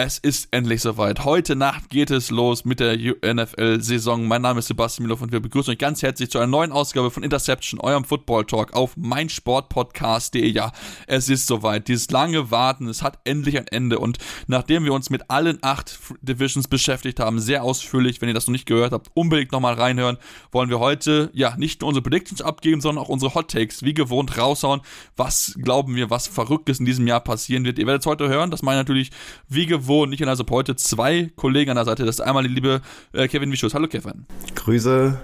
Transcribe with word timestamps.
Es 0.00 0.16
ist 0.16 0.46
endlich 0.52 0.80
soweit. 0.80 1.24
Heute 1.24 1.56
Nacht 1.56 1.90
geht 1.90 2.12
es 2.12 2.30
los 2.30 2.64
mit 2.64 2.78
der 2.78 2.96
NFL-Saison. 2.96 4.28
Mein 4.28 4.42
Name 4.42 4.60
ist 4.60 4.68
Sebastian 4.68 5.02
Milov 5.02 5.22
und 5.22 5.32
wir 5.32 5.40
begrüßen 5.40 5.72
euch 5.72 5.78
ganz 5.78 6.02
herzlich 6.02 6.30
zu 6.30 6.38
einer 6.38 6.46
neuen 6.46 6.70
Ausgabe 6.70 7.10
von 7.10 7.24
Interception, 7.24 7.80
eurem 7.80 8.04
Football 8.04 8.44
Talk 8.44 8.74
auf 8.74 8.96
meinsportpodcast.de. 8.96 10.46
Ja, 10.46 10.70
es 11.08 11.28
ist 11.28 11.48
soweit. 11.48 11.88
Dieses 11.88 12.12
lange 12.12 12.52
Warten, 12.52 12.86
es 12.86 13.02
hat 13.02 13.18
endlich 13.24 13.58
ein 13.58 13.66
Ende. 13.66 13.98
Und 13.98 14.18
nachdem 14.46 14.84
wir 14.84 14.92
uns 14.92 15.10
mit 15.10 15.32
allen 15.32 15.58
acht 15.62 15.98
Divisions 16.22 16.68
beschäftigt 16.68 17.18
haben, 17.18 17.40
sehr 17.40 17.64
ausführlich, 17.64 18.20
wenn 18.20 18.28
ihr 18.28 18.34
das 18.34 18.46
noch 18.46 18.52
nicht 18.52 18.66
gehört 18.66 18.92
habt, 18.92 19.10
unbedingt 19.14 19.50
nochmal 19.50 19.74
reinhören, 19.74 20.18
wollen 20.52 20.70
wir 20.70 20.78
heute 20.78 21.28
ja 21.32 21.56
nicht 21.56 21.80
nur 21.80 21.88
unsere 21.88 22.04
Predictions 22.04 22.40
abgeben, 22.40 22.80
sondern 22.80 23.04
auch 23.04 23.08
unsere 23.08 23.34
Hot 23.34 23.50
Takes 23.50 23.82
wie 23.82 23.94
gewohnt 23.94 24.38
raushauen. 24.38 24.80
Was 25.16 25.58
glauben 25.60 25.96
wir, 25.96 26.08
was 26.08 26.28
Verrücktes 26.28 26.78
in 26.78 26.86
diesem 26.86 27.08
Jahr 27.08 27.18
passieren 27.18 27.64
wird? 27.64 27.80
Ihr 27.80 27.86
werdet 27.88 28.02
es 28.02 28.06
heute 28.06 28.28
hören. 28.28 28.52
Das 28.52 28.62
meine 28.62 28.76
ich 28.76 28.86
natürlich 28.86 29.10
wie 29.48 29.66
gewohnt 29.66 29.87
und 29.96 30.10
nicht 30.10 30.20
in 30.20 30.28
also 30.28 30.44
heute 30.50 30.76
zwei 30.76 31.30
Kollegen 31.36 31.70
an 31.70 31.76
der 31.76 31.84
Seite. 31.84 32.04
Das 32.04 32.16
ist 32.16 32.20
einmal 32.20 32.42
die 32.42 32.54
liebe 32.54 32.80
äh, 33.12 33.28
Kevin 33.28 33.50
Wischus. 33.50 33.74
Hallo 33.74 33.88
Kevin. 33.88 34.26
Grüße. 34.54 35.18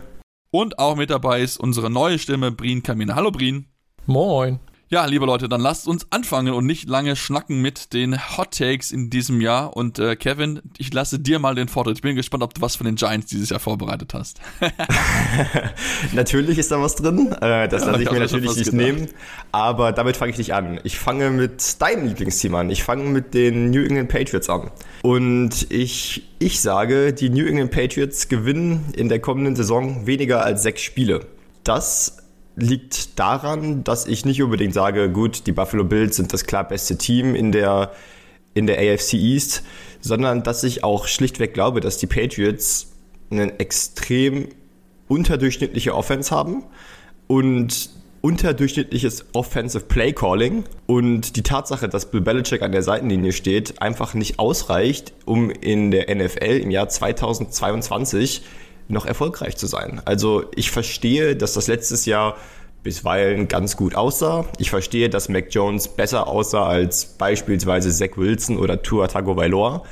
Und 0.50 0.78
auch 0.78 0.96
mit 0.96 1.10
dabei 1.10 1.42
ist 1.42 1.58
unsere 1.58 1.90
neue 1.90 2.18
Stimme, 2.18 2.52
Brien 2.52 2.82
Kamine. 2.82 3.14
Hallo 3.14 3.30
Brien. 3.30 3.66
Moin. 4.06 4.60
Ja, 4.90 5.06
liebe 5.06 5.24
Leute, 5.24 5.48
dann 5.48 5.62
lasst 5.62 5.88
uns 5.88 6.06
anfangen 6.10 6.52
und 6.52 6.66
nicht 6.66 6.88
lange 6.88 7.16
schnacken 7.16 7.62
mit 7.62 7.94
den 7.94 8.18
Hot 8.36 8.58
Takes 8.58 8.92
in 8.92 9.08
diesem 9.08 9.40
Jahr. 9.40 9.74
Und 9.74 9.98
äh, 9.98 10.14
Kevin, 10.14 10.60
ich 10.76 10.92
lasse 10.92 11.18
dir 11.18 11.38
mal 11.38 11.54
den 11.54 11.68
Vortritt. 11.68 11.96
Ich 11.96 12.02
bin 12.02 12.14
gespannt, 12.16 12.42
ob 12.42 12.52
du 12.52 12.60
was 12.60 12.76
von 12.76 12.84
den 12.84 12.96
Giants 12.96 13.26
dieses 13.26 13.48
Jahr 13.48 13.60
vorbereitet 13.60 14.12
hast. 14.12 14.40
natürlich 16.12 16.58
ist 16.58 16.70
da 16.70 16.80
was 16.82 16.96
drin. 16.96 17.32
Äh, 17.40 17.66
das 17.68 17.82
ja, 17.84 17.92
lasse 17.92 18.02
ich 18.02 18.10
mir 18.10 18.20
natürlich 18.20 18.56
nicht 18.56 18.70
gedacht. 18.70 18.74
nehmen. 18.74 19.08
Aber 19.52 19.92
damit 19.92 20.18
fange 20.18 20.32
ich 20.32 20.38
nicht 20.38 20.52
an. 20.52 20.78
Ich 20.84 20.98
fange 20.98 21.30
mit 21.30 21.80
deinem 21.80 22.06
Lieblingsteam 22.06 22.54
an. 22.54 22.68
Ich 22.68 22.82
fange 22.82 23.04
mit 23.04 23.32
den 23.32 23.70
New 23.70 23.82
England 23.82 24.10
Patriots 24.10 24.50
an. 24.50 24.70
Und 25.02 25.70
ich, 25.70 26.28
ich 26.38 26.60
sage, 26.60 27.14
die 27.14 27.30
New 27.30 27.46
England 27.46 27.70
Patriots 27.70 28.28
gewinnen 28.28 28.92
in 28.94 29.08
der 29.08 29.20
kommenden 29.20 29.56
Saison 29.56 30.06
weniger 30.06 30.44
als 30.44 30.62
sechs 30.62 30.82
Spiele. 30.82 31.20
Das 31.64 32.23
liegt 32.56 33.18
daran, 33.18 33.84
dass 33.84 34.06
ich 34.06 34.24
nicht 34.24 34.42
unbedingt 34.42 34.74
sage, 34.74 35.10
gut, 35.10 35.46
die 35.46 35.52
Buffalo 35.52 35.84
Bills 35.84 36.16
sind 36.16 36.32
das 36.32 36.44
klar 36.44 36.66
beste 36.66 36.96
Team 36.96 37.34
in 37.34 37.52
der, 37.52 37.92
in 38.54 38.66
der 38.66 38.78
AFC 38.78 39.14
East, 39.14 39.62
sondern 40.00 40.42
dass 40.42 40.62
ich 40.62 40.84
auch 40.84 41.06
schlichtweg 41.06 41.54
glaube, 41.54 41.80
dass 41.80 41.98
die 41.98 42.06
Patriots 42.06 42.92
einen 43.30 43.58
extrem 43.58 44.48
unterdurchschnittliche 45.08 45.94
Offense 45.94 46.34
haben 46.34 46.64
und 47.26 47.90
unterdurchschnittliches 48.20 49.26
Offensive 49.34 49.84
Play 49.84 50.12
Calling 50.12 50.64
und 50.86 51.36
die 51.36 51.42
Tatsache, 51.42 51.90
dass 51.90 52.10
Bill 52.10 52.22
Belichick 52.22 52.62
an 52.62 52.72
der 52.72 52.82
Seitenlinie 52.82 53.32
steht, 53.32 53.82
einfach 53.82 54.14
nicht 54.14 54.38
ausreicht, 54.38 55.12
um 55.26 55.50
in 55.50 55.90
der 55.90 56.14
NFL 56.14 56.60
im 56.62 56.70
Jahr 56.70 56.88
2022 56.88 58.42
noch 58.88 59.06
erfolgreich 59.06 59.56
zu 59.56 59.66
sein. 59.66 60.00
Also 60.04 60.44
ich 60.54 60.70
verstehe, 60.70 61.36
dass 61.36 61.54
das 61.54 61.66
letztes 61.68 62.06
Jahr 62.06 62.36
bisweilen 62.82 63.48
ganz 63.48 63.76
gut 63.76 63.94
aussah. 63.94 64.44
Ich 64.58 64.70
verstehe, 64.70 65.08
dass 65.08 65.28
Mac 65.28 65.46
Jones 65.50 65.88
besser 65.88 66.28
aussah 66.28 66.66
als 66.66 67.06
beispielsweise 67.06 67.90
Zach 67.90 68.16
Wilson 68.16 68.58
oder 68.58 68.82
Tua 68.82 69.08
Tagovailoa. 69.08 69.82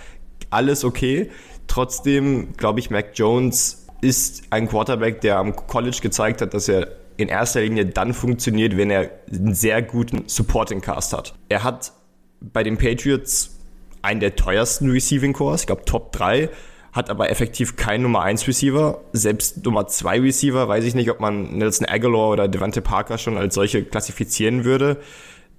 Alles 0.50 0.84
okay. 0.84 1.30
Trotzdem 1.66 2.52
glaube 2.56 2.80
ich, 2.80 2.90
Mac 2.90 3.12
Jones 3.14 3.86
ist 4.02 4.42
ein 4.50 4.68
Quarterback, 4.68 5.22
der 5.22 5.38
am 5.38 5.56
College 5.56 5.98
gezeigt 6.02 6.42
hat, 6.42 6.54
dass 6.54 6.68
er 6.68 6.88
in 7.16 7.28
erster 7.28 7.62
Linie 7.62 7.86
dann 7.86 8.12
funktioniert, 8.14 8.76
wenn 8.76 8.90
er 8.90 9.10
einen 9.32 9.54
sehr 9.54 9.80
guten 9.80 10.24
Supporting 10.26 10.80
Cast 10.80 11.12
hat. 11.12 11.34
Er 11.48 11.62
hat 11.62 11.92
bei 12.40 12.62
den 12.62 12.76
Patriots 12.76 13.58
einen 14.02 14.20
der 14.20 14.36
teuersten 14.36 14.90
Receiving 14.90 15.32
Cores, 15.32 15.62
ich 15.62 15.66
glaube 15.66 15.84
Top 15.84 16.12
3 16.12 16.50
hat 16.92 17.08
aber 17.08 17.30
effektiv 17.30 17.76
keinen 17.76 18.02
Nummer 18.02 18.22
1 18.22 18.46
Receiver. 18.46 19.00
Selbst 19.12 19.64
Nummer 19.64 19.86
2 19.86 20.20
Receiver, 20.20 20.68
weiß 20.68 20.84
ich 20.84 20.94
nicht, 20.94 21.10
ob 21.10 21.20
man 21.20 21.56
Nelson 21.56 21.86
Aguilar 21.86 22.30
oder 22.30 22.48
Devante 22.48 22.82
Parker 22.82 23.18
schon 23.18 23.38
als 23.38 23.54
solche 23.54 23.82
klassifizieren 23.82 24.64
würde. 24.64 24.98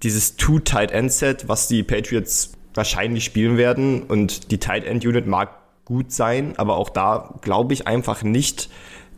Dieses 0.03 0.35
Two-Tight-End-Set, 0.35 1.47
was 1.47 1.67
die 1.67 1.81
Patriots 1.81 2.53
wahrscheinlich 2.75 3.23
spielen 3.23 3.57
werden 3.57 4.03
und 4.03 4.51
die 4.51 4.59
Tight-End-Unit 4.59 5.25
mag 5.25 5.49
gut 5.85 6.11
sein, 6.11 6.53
aber 6.57 6.77
auch 6.77 6.89
da 6.89 7.33
glaube 7.41 7.73
ich 7.73 7.87
einfach 7.87 8.23
nicht, 8.23 8.69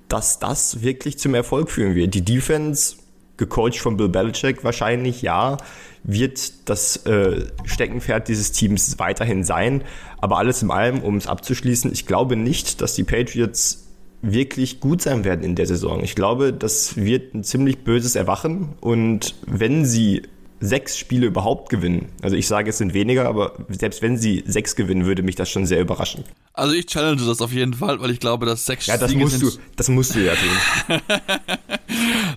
dass 0.07 0.39
das 0.39 0.81
wirklich 0.81 1.17
zum 1.17 1.33
Erfolg 1.35 1.69
führen 1.69 1.95
wird. 1.95 2.13
Die 2.13 2.23
Defense, 2.23 2.95
gecoacht 3.37 3.79
von 3.79 3.97
Bill 3.97 4.09
Belichick 4.09 4.63
wahrscheinlich, 4.63 5.21
ja, 5.21 5.57
wird 6.03 6.69
das 6.69 7.05
äh, 7.05 7.45
Steckenpferd 7.65 8.27
dieses 8.27 8.51
Teams 8.51 8.99
weiterhin 8.99 9.43
sein. 9.43 9.83
Aber 10.19 10.37
alles 10.37 10.61
in 10.61 10.71
allem, 10.71 11.01
um 11.01 11.17
es 11.17 11.27
abzuschließen, 11.27 11.91
ich 11.91 12.05
glaube 12.05 12.35
nicht, 12.35 12.81
dass 12.81 12.93
die 12.93 13.03
Patriots 13.03 13.87
wirklich 14.21 14.79
gut 14.79 15.01
sein 15.01 15.23
werden 15.23 15.43
in 15.43 15.55
der 15.55 15.67
Saison. 15.67 16.03
Ich 16.03 16.15
glaube, 16.15 16.53
das 16.53 16.95
wird 16.95 17.33
ein 17.33 17.43
ziemlich 17.43 17.79
böses 17.79 18.15
Erwachen. 18.15 18.73
Und 18.81 19.35
wenn 19.45 19.85
sie 19.85 20.23
sechs 20.59 20.97
Spiele 20.97 21.27
überhaupt 21.27 21.69
gewinnen, 21.69 22.09
also 22.21 22.35
ich 22.35 22.47
sage, 22.47 22.69
es 22.69 22.77
sind 22.77 22.93
weniger, 22.93 23.27
aber 23.27 23.53
selbst 23.69 24.01
wenn 24.01 24.17
sie 24.17 24.43
sechs 24.47 24.75
gewinnen, 24.75 25.05
würde 25.05 25.23
mich 25.23 25.35
das 25.35 25.49
schon 25.49 25.65
sehr 25.65 25.81
überraschen. 25.81 26.23
Also 26.53 26.73
ich 26.73 26.85
challenge 26.85 27.21
das 27.25 27.41
auf 27.41 27.51
jeden 27.51 27.73
Fall, 27.73 27.99
weil 27.99 28.11
ich 28.11 28.19
glaube, 28.19 28.45
dass 28.45 28.65
sechs 28.65 28.87
ja, 28.87 28.97
das 28.97 29.09
Siege 29.09 29.21
musst 29.23 29.39
sind. 29.39 29.53
Du, 29.53 29.59
das 29.75 29.89
musst 29.89 30.15
du 30.15 30.25
ja 30.25 30.33
tun. 30.35 30.99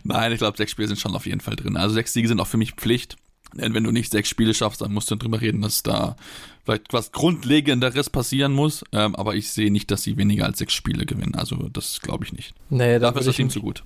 Nein, 0.04 0.32
ich 0.32 0.38
glaube, 0.38 0.56
sechs 0.56 0.72
Spiele 0.72 0.88
sind 0.88 0.98
schon 0.98 1.14
auf 1.14 1.26
jeden 1.26 1.40
Fall 1.40 1.56
drin. 1.56 1.76
Also 1.76 1.94
sechs 1.94 2.12
Siege 2.12 2.28
sind 2.28 2.40
auch 2.40 2.46
für 2.46 2.56
mich 2.56 2.72
Pflicht. 2.72 3.16
Denn 3.54 3.72
wenn 3.72 3.84
du 3.84 3.92
nicht 3.92 4.12
sechs 4.12 4.28
Spiele 4.28 4.52
schaffst, 4.52 4.80
dann 4.82 4.92
musst 4.92 5.10
du 5.10 5.16
drüber 5.16 5.40
reden, 5.40 5.62
dass 5.62 5.82
da 5.82 6.16
vielleicht 6.64 6.92
was 6.92 7.12
Grundlegenderes 7.12 8.10
passieren 8.10 8.52
muss. 8.52 8.84
Ähm, 8.92 9.16
aber 9.16 9.36
ich 9.36 9.50
sehe 9.50 9.70
nicht, 9.72 9.90
dass 9.90 10.02
sie 10.02 10.16
weniger 10.16 10.44
als 10.44 10.58
sechs 10.58 10.74
Spiele 10.74 11.06
gewinnen. 11.06 11.34
Also 11.34 11.56
das 11.72 12.00
glaube 12.02 12.24
ich 12.24 12.32
nicht. 12.32 12.54
Nee, 12.68 12.98
Dafür 12.98 13.20
ist 13.20 13.26
das 13.28 13.36
Team 13.36 13.50
zu 13.50 13.60
gut. 13.60 13.84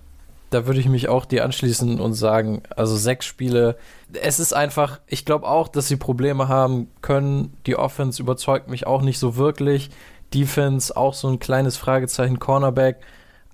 Da 0.52 0.66
würde 0.66 0.80
ich 0.80 0.88
mich 0.88 1.08
auch 1.08 1.24
dir 1.24 1.44
anschließen 1.44 2.00
und 2.00 2.14
sagen, 2.14 2.62
also 2.76 2.96
sechs 2.96 3.26
Spiele. 3.26 3.76
Es 4.12 4.38
ist 4.38 4.52
einfach, 4.52 5.00
ich 5.06 5.24
glaube 5.24 5.48
auch, 5.48 5.68
dass 5.68 5.88
sie 5.88 5.96
Probleme 5.96 6.48
haben 6.48 6.88
können. 7.00 7.56
Die 7.66 7.76
Offense 7.76 8.22
überzeugt 8.22 8.68
mich 8.68 8.86
auch 8.86 9.02
nicht 9.02 9.18
so 9.18 9.36
wirklich. 9.36 9.90
Defense 10.34 10.96
auch 10.96 11.14
so 11.14 11.28
ein 11.28 11.38
kleines 11.38 11.76
Fragezeichen. 11.76 12.38
Cornerback 12.38 13.00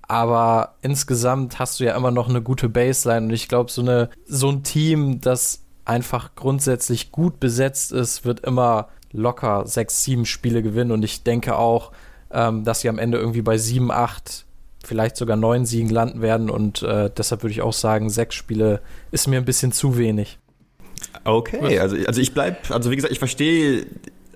aber 0.09 0.73
insgesamt 0.81 1.59
hast 1.59 1.79
du 1.79 1.83
ja 1.83 1.95
immer 1.95 2.09
noch 2.09 2.29
eine 2.29 2.41
gute 2.41 2.67
Baseline 2.67 3.27
und 3.27 3.31
ich 3.31 3.47
glaube, 3.47 3.69
so, 3.69 4.07
so 4.25 4.49
ein 4.49 4.63
Team, 4.63 5.21
das 5.21 5.61
einfach 5.85 6.33
grundsätzlich 6.33 7.11
gut 7.11 7.39
besetzt 7.39 7.91
ist, 7.91 8.25
wird 8.25 8.39
immer 8.39 8.89
locker 9.11 9.67
sechs, 9.67 10.03
sieben 10.03 10.25
Spiele 10.25 10.63
gewinnen. 10.63 10.91
Und 10.91 11.03
ich 11.03 11.21
denke 11.21 11.55
auch, 11.55 11.91
ähm, 12.31 12.63
dass 12.63 12.81
sie 12.81 12.89
am 12.89 12.97
Ende 12.97 13.19
irgendwie 13.19 13.43
bei 13.43 13.59
sieben, 13.59 13.91
acht, 13.91 14.45
vielleicht 14.83 15.17
sogar 15.17 15.37
neun 15.37 15.65
Siegen 15.65 15.89
landen 15.89 16.21
werden. 16.21 16.49
Und 16.49 16.81
äh, 16.83 17.09
deshalb 17.15 17.43
würde 17.43 17.51
ich 17.51 17.61
auch 17.61 17.73
sagen, 17.73 18.09
sechs 18.09 18.35
Spiele 18.35 18.81
ist 19.11 19.27
mir 19.27 19.37
ein 19.37 19.45
bisschen 19.45 19.71
zu 19.71 19.97
wenig. 19.97 20.39
Okay, 21.23 21.79
also, 21.79 21.95
also 22.07 22.21
ich 22.21 22.33
bleibe, 22.33 22.57
also 22.69 22.91
wie 22.91 22.95
gesagt, 22.95 23.11
ich 23.11 23.19
verstehe 23.19 23.85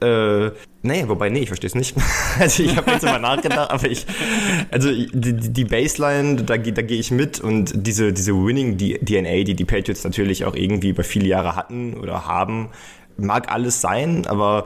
äh, 0.03 0.51
nee, 0.81 1.07
wobei, 1.07 1.29
nee, 1.29 1.39
ich 1.39 1.47
verstehe 1.47 1.69
es 1.69 1.75
nicht. 1.75 1.95
also 2.39 2.63
ich 2.63 2.75
habe 2.75 2.91
jetzt 2.91 3.03
immer 3.03 3.19
nachgedacht, 3.19 3.71
aber 3.71 3.89
ich, 3.89 4.05
also 4.69 4.91
die, 4.91 5.33
die 5.33 5.65
Baseline, 5.65 6.43
da, 6.43 6.57
da 6.57 6.81
gehe 6.81 6.99
ich 6.99 7.09
mit 7.09 7.39
und 7.39 7.71
diese, 7.73 8.11
diese 8.11 8.33
Winning-DNA, 8.33 9.43
die 9.43 9.55
die 9.55 9.65
Patriots 9.65 10.03
natürlich 10.03 10.43
auch 10.45 10.55
irgendwie 10.55 10.89
über 10.89 11.03
viele 11.03 11.27
Jahre 11.27 11.55
hatten 11.55 11.93
oder 11.93 12.25
haben, 12.27 12.69
mag 13.17 13.49
alles 13.51 13.79
sein, 13.79 14.25
aber 14.27 14.65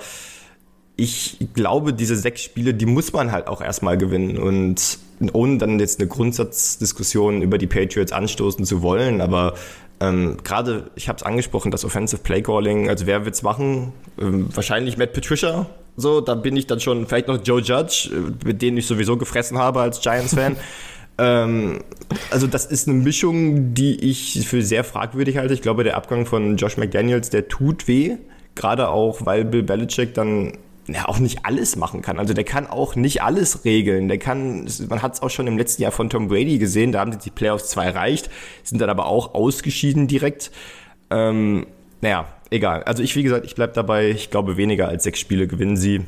ich 0.96 1.38
glaube, 1.54 1.94
diese 1.94 2.16
sechs 2.16 2.42
Spiele, 2.42 2.74
die 2.74 2.88
muss 2.88 3.14
man 3.14 3.32
halt 3.32 3.48
auch 3.48 3.62
erstmal 3.62 3.98
gewinnen 3.98 4.40
und 4.40 4.98
ohne 5.34 5.58
dann 5.58 5.80
jetzt 5.80 6.00
eine 6.00 6.08
Grundsatzdiskussion 6.08 7.42
über 7.42 7.58
die 7.58 7.68
Patriots 7.68 8.12
anstoßen 8.12 8.66
zu 8.66 8.82
wollen, 8.82 9.22
aber 9.22 9.54
ähm, 10.00 10.38
Gerade, 10.44 10.92
ich 10.96 11.10
habe 11.10 11.18
es 11.18 11.24
angesprochen, 11.24 11.72
das 11.72 11.84
Offensive 11.84 12.22
Play 12.22 12.42
Calling, 12.42 12.90
also 12.90 13.08
wer 13.08 13.26
wird's 13.26 13.42
machen? 13.42 13.94
Ähm, 14.20 14.48
wahrscheinlich 14.54 14.98
Matt 14.98 15.14
Patricia. 15.14 15.66
So, 15.96 16.22
da 16.22 16.36
bin 16.36 16.56
ich 16.56 16.68
dann 16.68 16.80
schon, 16.80 17.08
vielleicht 17.08 17.28
noch 17.28 17.40
Joe 17.44 17.62
Judge, 17.62 18.12
äh, 18.14 18.48
mit 18.48 18.62
dem 18.62 18.78
ich 18.78 18.86
sowieso 18.86 19.18
gefressen 19.18 19.58
habe 19.58 19.82
als 19.82 20.02
Giants-Fan. 20.02 20.56
ähm, 21.18 21.80
also 22.30 22.46
das 22.46 22.66
ist 22.66 22.88
eine 22.88 22.98
Mischung, 22.98 23.74
die 23.74 23.96
ich 23.96 24.48
für 24.48 24.62
sehr 24.62 24.84
fragwürdig 24.84 25.38
halte. 25.38 25.56
Ich 25.56 25.64
glaube, 25.64 25.84
der 25.84 25.98
Abgang 25.98 26.28
von 26.28 26.58
Josh 26.58 26.78
McDaniels, 26.78 27.32
der 27.32 27.48
tut 27.48 27.88
weh. 27.88 28.18
Gerade 28.54 28.90
auch, 28.90 29.26
weil 29.26 29.46
Bill 29.46 29.64
Belichick 29.64 30.14
dann 30.14 30.54
ja, 30.88 31.08
auch 31.08 31.20
nicht 31.20 31.46
alles 31.46 31.76
machen 31.76 32.02
kann. 32.02 32.20
Also 32.20 32.34
der 32.34 32.44
kann 32.44 32.68
auch 32.68 32.96
nicht 32.96 33.22
alles 33.22 33.66
regeln. 33.66 34.08
Der 34.08 34.18
kann, 34.18 34.68
man 34.90 35.02
hat 35.02 35.16
es 35.16 35.22
auch 35.22 35.30
schon 35.30 35.48
im 35.48 35.58
letzten 35.58 35.82
Jahr 35.82 35.92
von 35.92 36.10
Tom 36.10 36.28
Brady 36.30 36.58
gesehen, 36.58 36.92
da 36.92 37.00
haben 37.00 37.12
sie 37.12 37.18
die 37.18 37.30
Playoffs 37.30 37.70
zwei 37.70 37.86
erreicht, 37.86 38.30
sind 38.64 38.80
dann 38.80 38.90
aber 38.90 39.08
auch 39.08 39.34
ausgeschieden 39.34 40.08
direkt. 40.08 40.52
Ähm, 41.10 41.68
naja, 42.02 42.28
egal. 42.50 42.84
Also 42.84 43.04
ich, 43.04 43.16
wie 43.16 43.24
gesagt, 43.24 43.46
ich 43.46 43.56
bleibe 43.56 43.74
dabei, 43.74 44.10
ich 44.10 44.30
glaube 44.30 44.58
weniger 44.58 44.88
als 44.88 45.04
sechs 45.04 45.20
Spiele 45.20 45.48
gewinnen 45.48 45.78
sie. 45.78 46.02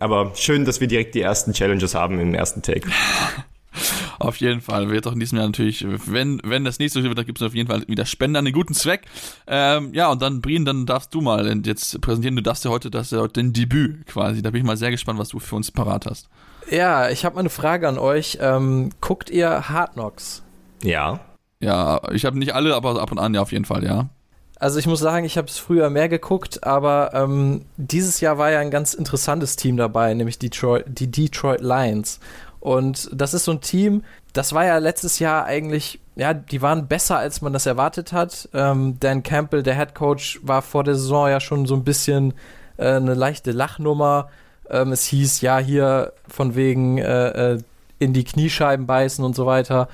Aber 0.00 0.32
schön, 0.34 0.64
dass 0.64 0.80
wir 0.80 0.88
direkt 0.88 1.14
die 1.14 1.20
ersten 1.20 1.52
Challenges 1.52 1.94
haben 1.94 2.18
im 2.18 2.34
ersten 2.34 2.62
Take. 2.62 2.88
Auf 4.18 4.36
jeden 4.36 4.60
Fall. 4.60 4.90
Wird 4.90 5.06
auch 5.06 5.12
in 5.12 5.20
diesem 5.20 5.38
Jahr 5.38 5.46
natürlich, 5.46 5.84
wenn, 6.06 6.40
wenn 6.44 6.64
das 6.64 6.78
nächste 6.78 7.02
wird, 7.02 7.16
dann 7.16 7.26
gibt 7.26 7.40
es 7.40 7.46
auf 7.46 7.54
jeden 7.54 7.68
Fall 7.68 7.84
wieder 7.88 8.06
Spender 8.06 8.38
einen 8.38 8.52
guten 8.52 8.74
Zweck. 8.74 9.02
Ähm, 9.46 9.92
ja, 9.92 10.10
und 10.10 10.22
dann, 10.22 10.40
Brien, 10.40 10.64
dann 10.64 10.86
darfst 10.86 11.14
du 11.14 11.20
mal 11.20 11.60
jetzt 11.64 12.00
präsentieren. 12.00 12.36
Du 12.36 12.42
darfst 12.42 12.64
ja 12.64 12.70
heute, 12.70 12.90
das 12.90 13.10
ja 13.10 13.18
heute 13.18 13.40
dein 13.40 13.52
Debüt 13.52 14.06
quasi. 14.06 14.42
Da 14.42 14.50
bin 14.50 14.60
ich 14.60 14.66
mal 14.66 14.76
sehr 14.76 14.90
gespannt, 14.90 15.18
was 15.18 15.28
du 15.28 15.38
für 15.38 15.56
uns 15.56 15.70
parat 15.70 16.06
hast. 16.06 16.28
Ja, 16.70 17.10
ich 17.10 17.24
habe 17.24 17.34
mal 17.34 17.40
eine 17.40 17.50
Frage 17.50 17.88
an 17.88 17.98
euch. 17.98 18.38
Ähm, 18.40 18.90
guckt 19.00 19.30
ihr 19.30 19.68
Hard 19.68 19.92
Knocks? 19.94 20.42
Ja. 20.82 21.20
Ja, 21.60 22.00
ich 22.12 22.24
habe 22.24 22.38
nicht 22.38 22.54
alle, 22.54 22.74
aber 22.74 23.00
ab 23.00 23.12
und 23.12 23.18
an 23.18 23.34
ja 23.34 23.42
auf 23.42 23.52
jeden 23.52 23.64
Fall, 23.64 23.84
ja. 23.84 24.08
Also 24.58 24.78
ich 24.78 24.86
muss 24.86 25.00
sagen, 25.00 25.26
ich 25.26 25.36
habe 25.36 25.48
es 25.48 25.58
früher 25.58 25.90
mehr 25.90 26.08
geguckt, 26.08 26.64
aber 26.64 27.10
ähm, 27.12 27.66
dieses 27.76 28.20
Jahr 28.20 28.38
war 28.38 28.50
ja 28.50 28.60
ein 28.60 28.70
ganz 28.70 28.94
interessantes 28.94 29.56
Team 29.56 29.76
dabei, 29.76 30.14
nämlich 30.14 30.38
Detroit, 30.38 30.84
die 30.86 31.10
Detroit 31.10 31.60
Lions. 31.60 32.20
Und 32.64 33.10
das 33.12 33.34
ist 33.34 33.44
so 33.44 33.52
ein 33.52 33.60
Team, 33.60 34.04
das 34.32 34.54
war 34.54 34.64
ja 34.64 34.78
letztes 34.78 35.18
Jahr 35.18 35.44
eigentlich, 35.44 36.00
ja, 36.16 36.32
die 36.32 36.62
waren 36.62 36.88
besser, 36.88 37.18
als 37.18 37.42
man 37.42 37.52
das 37.52 37.66
erwartet 37.66 38.14
hat. 38.14 38.48
Ähm, 38.54 38.96
Dan 39.00 39.22
Campbell, 39.22 39.62
der 39.62 39.76
Head 39.76 39.94
Coach, 39.94 40.40
war 40.42 40.62
vor 40.62 40.82
der 40.82 40.94
Saison 40.94 41.28
ja 41.28 41.40
schon 41.40 41.66
so 41.66 41.74
ein 41.74 41.84
bisschen 41.84 42.32
äh, 42.78 42.92
eine 42.94 43.12
leichte 43.12 43.52
Lachnummer. 43.52 44.30
Ähm, 44.70 44.92
es 44.92 45.04
hieß 45.04 45.42
ja 45.42 45.58
hier 45.58 46.14
von 46.26 46.56
wegen 46.56 46.96
äh, 46.96 47.52
äh 47.52 47.58
in 47.98 48.14
die 48.14 48.24
Kniescheiben 48.24 48.86
beißen 48.86 49.22
und 49.22 49.36
so 49.36 49.44
weiter. 49.44 49.88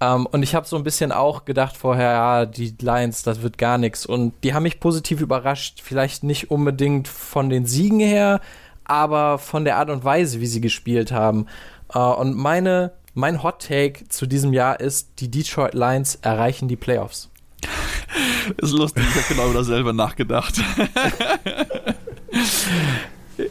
Um, 0.00 0.06
ähm, 0.08 0.26
und 0.26 0.42
ich 0.42 0.56
habe 0.56 0.66
so 0.66 0.76
ein 0.76 0.82
bisschen 0.82 1.12
auch 1.12 1.44
gedacht 1.44 1.76
vorher, 1.76 2.10
ja, 2.10 2.46
die 2.46 2.74
Lions, 2.80 3.22
das 3.22 3.42
wird 3.42 3.56
gar 3.56 3.78
nichts. 3.78 4.04
Und 4.04 4.34
die 4.42 4.52
haben 4.52 4.64
mich 4.64 4.80
positiv 4.80 5.20
überrascht. 5.20 5.80
Vielleicht 5.82 6.24
nicht 6.24 6.50
unbedingt 6.50 7.06
von 7.06 7.50
den 7.50 7.66
Siegen 7.66 8.00
her, 8.00 8.40
aber 8.84 9.38
von 9.38 9.64
der 9.64 9.76
Art 9.76 9.90
und 9.90 10.04
Weise, 10.04 10.40
wie 10.40 10.46
sie 10.46 10.60
gespielt 10.60 11.12
haben. 11.12 11.46
Uh, 11.94 12.14
und 12.14 12.36
meine, 12.36 12.92
mein 13.14 13.42
Hot 13.42 13.66
Take 13.66 14.08
zu 14.08 14.26
diesem 14.26 14.52
Jahr 14.52 14.80
ist, 14.80 15.20
die 15.20 15.30
Detroit 15.30 15.74
Lions 15.74 16.16
erreichen 16.22 16.68
die 16.68 16.76
Playoffs. 16.76 17.30
ist 18.56 18.72
lustig, 18.72 19.04
ich 19.08 19.14
habe 19.14 19.34
genau 19.34 19.50
über 19.50 19.58
dasselbe 19.58 19.92
nachgedacht. 19.92 20.60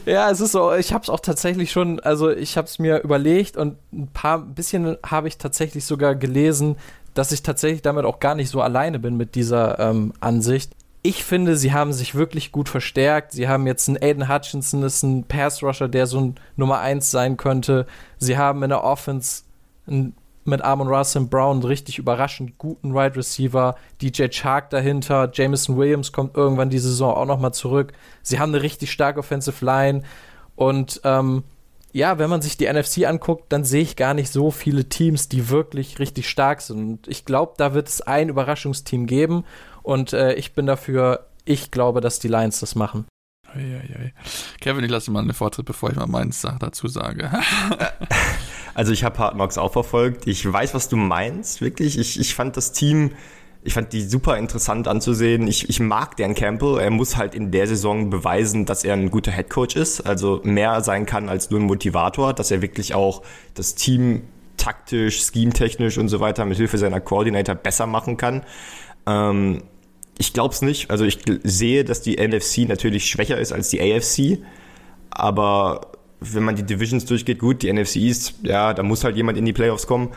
Ja, 0.06 0.30
es 0.30 0.40
ist 0.40 0.52
so, 0.52 0.72
ich 0.74 0.92
habe 0.92 1.02
es 1.02 1.10
auch 1.10 1.20
tatsächlich 1.20 1.72
schon, 1.72 2.00
also 2.00 2.30
ich 2.30 2.56
habe 2.56 2.66
es 2.66 2.78
mir 2.78 3.02
überlegt 3.02 3.56
und 3.56 3.76
ein 3.92 4.08
paar 4.08 4.38
ein 4.38 4.54
bisschen 4.54 4.96
habe 5.04 5.28
ich 5.28 5.38
tatsächlich 5.38 5.84
sogar 5.84 6.14
gelesen, 6.14 6.76
dass 7.14 7.32
ich 7.32 7.42
tatsächlich 7.42 7.82
damit 7.82 8.04
auch 8.04 8.20
gar 8.20 8.34
nicht 8.34 8.50
so 8.50 8.60
alleine 8.60 8.98
bin 8.98 9.16
mit 9.16 9.34
dieser 9.34 9.78
ähm, 9.78 10.12
Ansicht. 10.20 10.72
Ich 11.02 11.24
finde, 11.24 11.56
sie 11.56 11.72
haben 11.72 11.92
sich 11.92 12.14
wirklich 12.14 12.52
gut 12.52 12.68
verstärkt. 12.68 13.32
Sie 13.32 13.48
haben 13.48 13.66
jetzt 13.66 13.88
einen 13.88 14.02
Aiden 14.02 14.28
Hutchinson, 14.28 14.82
ist 14.82 15.02
ein 15.02 15.24
Pass-Rusher, 15.24 15.88
der 15.88 16.06
so 16.06 16.20
ein 16.20 16.34
Nummer 16.56 16.80
1 16.80 17.10
sein 17.10 17.38
könnte. 17.38 17.86
Sie 18.18 18.36
haben 18.36 18.62
in 18.62 18.68
der 18.68 18.84
Offense 18.84 19.44
einen 19.86 20.14
mit 20.44 20.62
Amon 20.62 20.88
Russell 20.88 21.24
Brown 21.24 21.56
einen 21.56 21.64
richtig 21.64 21.98
überraschend 21.98 22.58
guten 22.58 22.94
Wide 22.94 23.16
Receiver, 23.16 23.76
DJ 24.00 24.28
Chark 24.28 24.70
dahinter, 24.70 25.30
Jameson 25.32 25.76
Williams 25.76 26.12
kommt 26.12 26.36
irgendwann 26.36 26.70
die 26.70 26.78
Saison 26.78 27.14
auch 27.14 27.26
nochmal 27.26 27.52
zurück. 27.52 27.92
Sie 28.22 28.38
haben 28.38 28.54
eine 28.54 28.62
richtig 28.62 28.90
starke 28.90 29.20
Offensive 29.20 29.64
Line 29.64 30.02
und 30.56 31.00
ähm, 31.04 31.44
ja, 31.92 32.18
wenn 32.18 32.30
man 32.30 32.40
sich 32.40 32.56
die 32.56 32.72
NFC 32.72 33.04
anguckt, 33.06 33.52
dann 33.52 33.64
sehe 33.64 33.82
ich 33.82 33.96
gar 33.96 34.14
nicht 34.14 34.30
so 34.30 34.50
viele 34.50 34.84
Teams, 34.84 35.28
die 35.28 35.50
wirklich 35.50 35.98
richtig 35.98 36.28
stark 36.28 36.60
sind. 36.60 36.78
Und 36.78 37.08
ich 37.08 37.24
glaube, 37.24 37.54
da 37.56 37.74
wird 37.74 37.88
es 37.88 38.00
ein 38.00 38.28
Überraschungsteam 38.28 39.06
geben 39.06 39.44
und 39.90 40.12
äh, 40.12 40.34
ich 40.34 40.54
bin 40.54 40.66
dafür, 40.66 41.26
ich 41.44 41.72
glaube, 41.72 42.00
dass 42.00 42.20
die 42.20 42.28
Lions 42.28 42.60
das 42.60 42.76
machen. 42.76 43.06
Kevin, 44.60 44.84
ich 44.84 44.90
lasse 44.90 45.10
mal 45.10 45.18
einen 45.18 45.32
Vortritt, 45.32 45.66
bevor 45.66 45.90
ich 45.90 45.96
mal 45.96 46.06
meins 46.06 46.46
dazu 46.60 46.86
sage. 46.86 47.28
also 48.74 48.92
ich 48.92 49.02
habe 49.02 49.18
Hard 49.18 49.34
Knocks 49.34 49.58
auch 49.58 49.72
verfolgt. 49.72 50.28
Ich 50.28 50.50
weiß, 50.50 50.74
was 50.74 50.88
du 50.88 50.96
meinst, 50.96 51.60
wirklich. 51.60 51.98
Ich, 51.98 52.20
ich 52.20 52.36
fand 52.36 52.56
das 52.56 52.70
Team, 52.70 53.10
ich 53.64 53.74
fand 53.74 53.92
die 53.92 54.02
super 54.02 54.38
interessant 54.38 54.86
anzusehen. 54.86 55.48
Ich, 55.48 55.68
ich 55.68 55.80
mag 55.80 56.16
Dan 56.16 56.36
Campbell. 56.36 56.78
Er 56.78 56.90
muss 56.90 57.16
halt 57.16 57.34
in 57.34 57.50
der 57.50 57.66
Saison 57.66 58.10
beweisen, 58.10 58.66
dass 58.66 58.84
er 58.84 58.94
ein 58.94 59.10
guter 59.10 59.32
Headcoach 59.32 59.74
ist. 59.74 60.02
Also 60.02 60.40
mehr 60.44 60.82
sein 60.82 61.04
kann 61.04 61.28
als 61.28 61.50
nur 61.50 61.58
ein 61.58 61.66
Motivator, 61.66 62.32
dass 62.32 62.52
er 62.52 62.62
wirklich 62.62 62.94
auch 62.94 63.22
das 63.54 63.74
Team 63.74 64.22
taktisch, 64.56 65.26
schemetechnisch 65.26 65.98
und 65.98 66.08
so 66.08 66.20
weiter 66.20 66.44
mit 66.44 66.58
Hilfe 66.58 66.78
seiner 66.78 67.00
Coordinator 67.00 67.56
besser 67.56 67.88
machen 67.88 68.16
kann. 68.16 68.44
Ähm, 69.06 69.64
ich 70.20 70.34
glaube 70.34 70.52
es 70.52 70.60
nicht. 70.60 70.90
Also 70.90 71.06
ich 71.06 71.18
sehe, 71.44 71.82
dass 71.82 72.02
die 72.02 72.16
NFC 72.16 72.68
natürlich 72.68 73.06
schwächer 73.06 73.38
ist 73.38 73.52
als 73.52 73.70
die 73.70 73.80
AFC. 73.80 74.44
Aber 75.08 75.92
wenn 76.20 76.42
man 76.42 76.56
die 76.56 76.62
Divisions 76.62 77.06
durchgeht, 77.06 77.38
gut, 77.38 77.62
die 77.62 77.72
NFC 77.72 77.96
East, 77.96 78.34
ja, 78.42 78.74
da 78.74 78.82
muss 78.82 79.02
halt 79.02 79.16
jemand 79.16 79.38
in 79.38 79.46
die 79.46 79.54
Playoffs 79.54 79.86
kommen. 79.86 80.10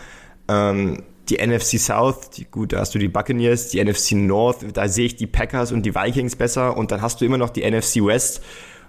Ähm, 0.50 1.04
die 1.30 1.38
NFC 1.38 1.80
South, 1.80 2.32
die, 2.32 2.44
gut, 2.44 2.74
da 2.74 2.80
hast 2.80 2.94
du 2.94 3.00
die 3.00 3.08
Buccaneers, 3.08 3.70
die 3.70 3.82
NFC 3.82 4.12
North, 4.12 4.66
da 4.74 4.90
sehe 4.90 5.06
ich 5.06 5.16
die 5.16 5.26
Packers 5.26 5.72
und 5.72 5.86
die 5.86 5.96
Vikings 5.96 6.36
besser. 6.36 6.76
Und 6.76 6.92
dann 6.92 7.02
hast 7.02 7.22
du 7.22 7.26
immer 7.26 7.38
noch 7.38 7.50
die 7.50 7.62
NFC 7.62 8.04
West, 8.04 8.42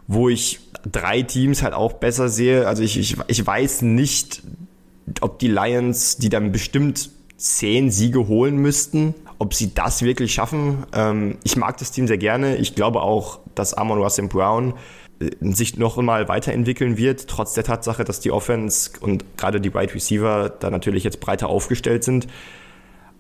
wo 0.09 0.29
ich 0.29 0.59
drei 0.91 1.23
Teams 1.23 1.63
halt 1.63 1.75
auch 1.75 1.93
besser 1.93 2.29
sehe. 2.29 2.67
Also 2.67 2.83
ich, 2.83 2.99
ich, 2.99 3.17
ich 3.29 3.47
weiß 3.47 3.83
nicht, 3.83 4.43
ob 5.21 5.39
die 5.39 5.49
Lions, 5.49 6.17
die 6.17 6.29
dann 6.29 6.51
bestimmt 6.51 7.11
zehn 7.37 7.93
Siege 7.93 8.27
holen 8.27 8.57
müssten, 8.57 9.15
ob 9.39 9.55
sie 9.55 9.75
das 9.75 10.03
wirklich 10.03 10.35
schaffen. 10.35 10.85
Ähm, 10.93 11.39
ich 11.45 11.57
mag 11.57 11.77
das 11.79 11.93
Team 11.93 12.07
sehr 12.07 12.19
gerne. 12.19 12.57
Ich 12.57 12.75
glaube 12.75 13.03
auch, 13.03 13.41
dass 13.55 13.75
Amon 13.75 13.99
Russell 13.99 14.29
Brown 14.29 14.75
äh, 15.21 15.31
sich 15.53 15.77
noch 15.77 15.99
einmal 15.99 16.29
weiterentwickeln 16.29 16.97
wird, 16.97 17.29
trotz 17.29 17.55
der 17.55 17.65
Tatsache, 17.65 18.05
dass 18.05 18.21
die 18.21 18.31
Offense 18.31 18.91
und 19.01 19.37
gerade 19.37 19.61
die 19.61 19.75
Wide 19.75 19.95
Receiver 19.95 20.49
da 20.49 20.71
natürlich 20.71 21.05
jetzt 21.05 21.21
breiter 21.21 21.49
aufgestellt 21.49 22.05
sind. 22.05 22.27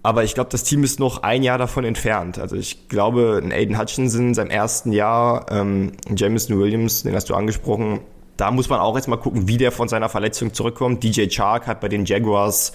Aber 0.02 0.22
ich 0.22 0.34
glaube, 0.34 0.50
das 0.50 0.64
Team 0.64 0.84
ist 0.84 1.00
noch 1.00 1.22
ein 1.22 1.43
Jahr 1.43 1.56
davon 1.56 1.84
entfernt. 1.84 2.38
Also 2.38 2.56
ich 2.56 2.88
glaube, 2.88 3.40
ein 3.43 3.52
Aiden 3.52 3.78
Hutchinson 3.78 4.28
in 4.28 4.34
seinem 4.34 4.50
ersten 4.50 4.93
Jahr, 4.93 5.46
ähm, 5.50 5.93
Jameson 6.14 6.58
Williams, 6.58 7.05
den 7.05 7.14
hast 7.14 7.31
du 7.31 7.34
angesprochen, 7.34 8.00
da 8.37 8.50
muss 8.50 8.69
man 8.69 8.81
auch 8.81 8.96
jetzt 8.96 9.08
mal 9.08 9.16
gucken, 9.16 9.49
wie 9.49 9.56
der 9.56 9.72
von 9.72 9.88
seiner 9.88 10.11
Verletzung 10.11 10.52
zurückkommt. 10.52 11.02
DJ 11.02 11.28
Chark 11.28 11.66
hat 11.66 11.81
bei 11.81 11.88
den 11.88 12.05
Jaguars 12.05 12.72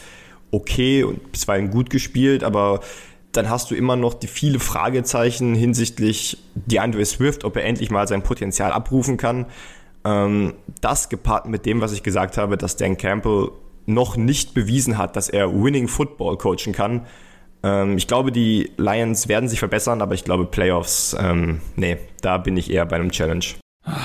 okay 0.51 1.03
und 1.03 1.31
bisweilen 1.31 1.69
gut 1.69 1.89
gespielt, 1.89 2.44
aber 2.44 2.80
dann 3.31 3.49
hast 3.49 3.69
du 3.71 3.75
immer 3.75 3.95
noch 3.95 4.13
die 4.13 4.27
viele 4.27 4.59
Fragezeichen 4.59 5.55
hinsichtlich 5.55 6.37
DeAndre 6.55 7.05
Swift, 7.05 7.43
ob 7.43 7.55
er 7.55 7.65
endlich 7.65 7.91
mal 7.91 8.07
sein 8.07 8.23
Potenzial 8.23 8.71
abrufen 8.71 9.17
kann. 9.17 9.45
Ähm, 10.03 10.53
das 10.81 11.09
gepaart 11.09 11.47
mit 11.47 11.65
dem, 11.65 11.81
was 11.81 11.91
ich 11.91 12.03
gesagt 12.03 12.37
habe, 12.37 12.57
dass 12.57 12.77
Dan 12.77 12.97
Campbell 12.97 13.51
noch 13.85 14.17
nicht 14.17 14.53
bewiesen 14.53 14.97
hat, 14.97 15.15
dass 15.15 15.29
er 15.29 15.53
Winning 15.53 15.87
Football 15.87 16.37
coachen 16.37 16.73
kann. 16.73 17.05
Ähm, 17.63 17.98
ich 17.98 18.07
glaube, 18.07 18.31
die 18.31 18.71
Lions 18.77 19.27
werden 19.27 19.50
sich 19.50 19.59
verbessern, 19.59 20.01
aber 20.01 20.13
ich 20.13 20.24
glaube, 20.24 20.45
Playoffs, 20.45 21.15
ähm, 21.19 21.62
nee, 21.75 21.98
da 22.21 22.38
bin 22.38 22.55
ich 22.57 22.71
eher 22.71 22.86
bei 22.86 22.95
einem 22.95 23.12
Challenge. 23.12 23.45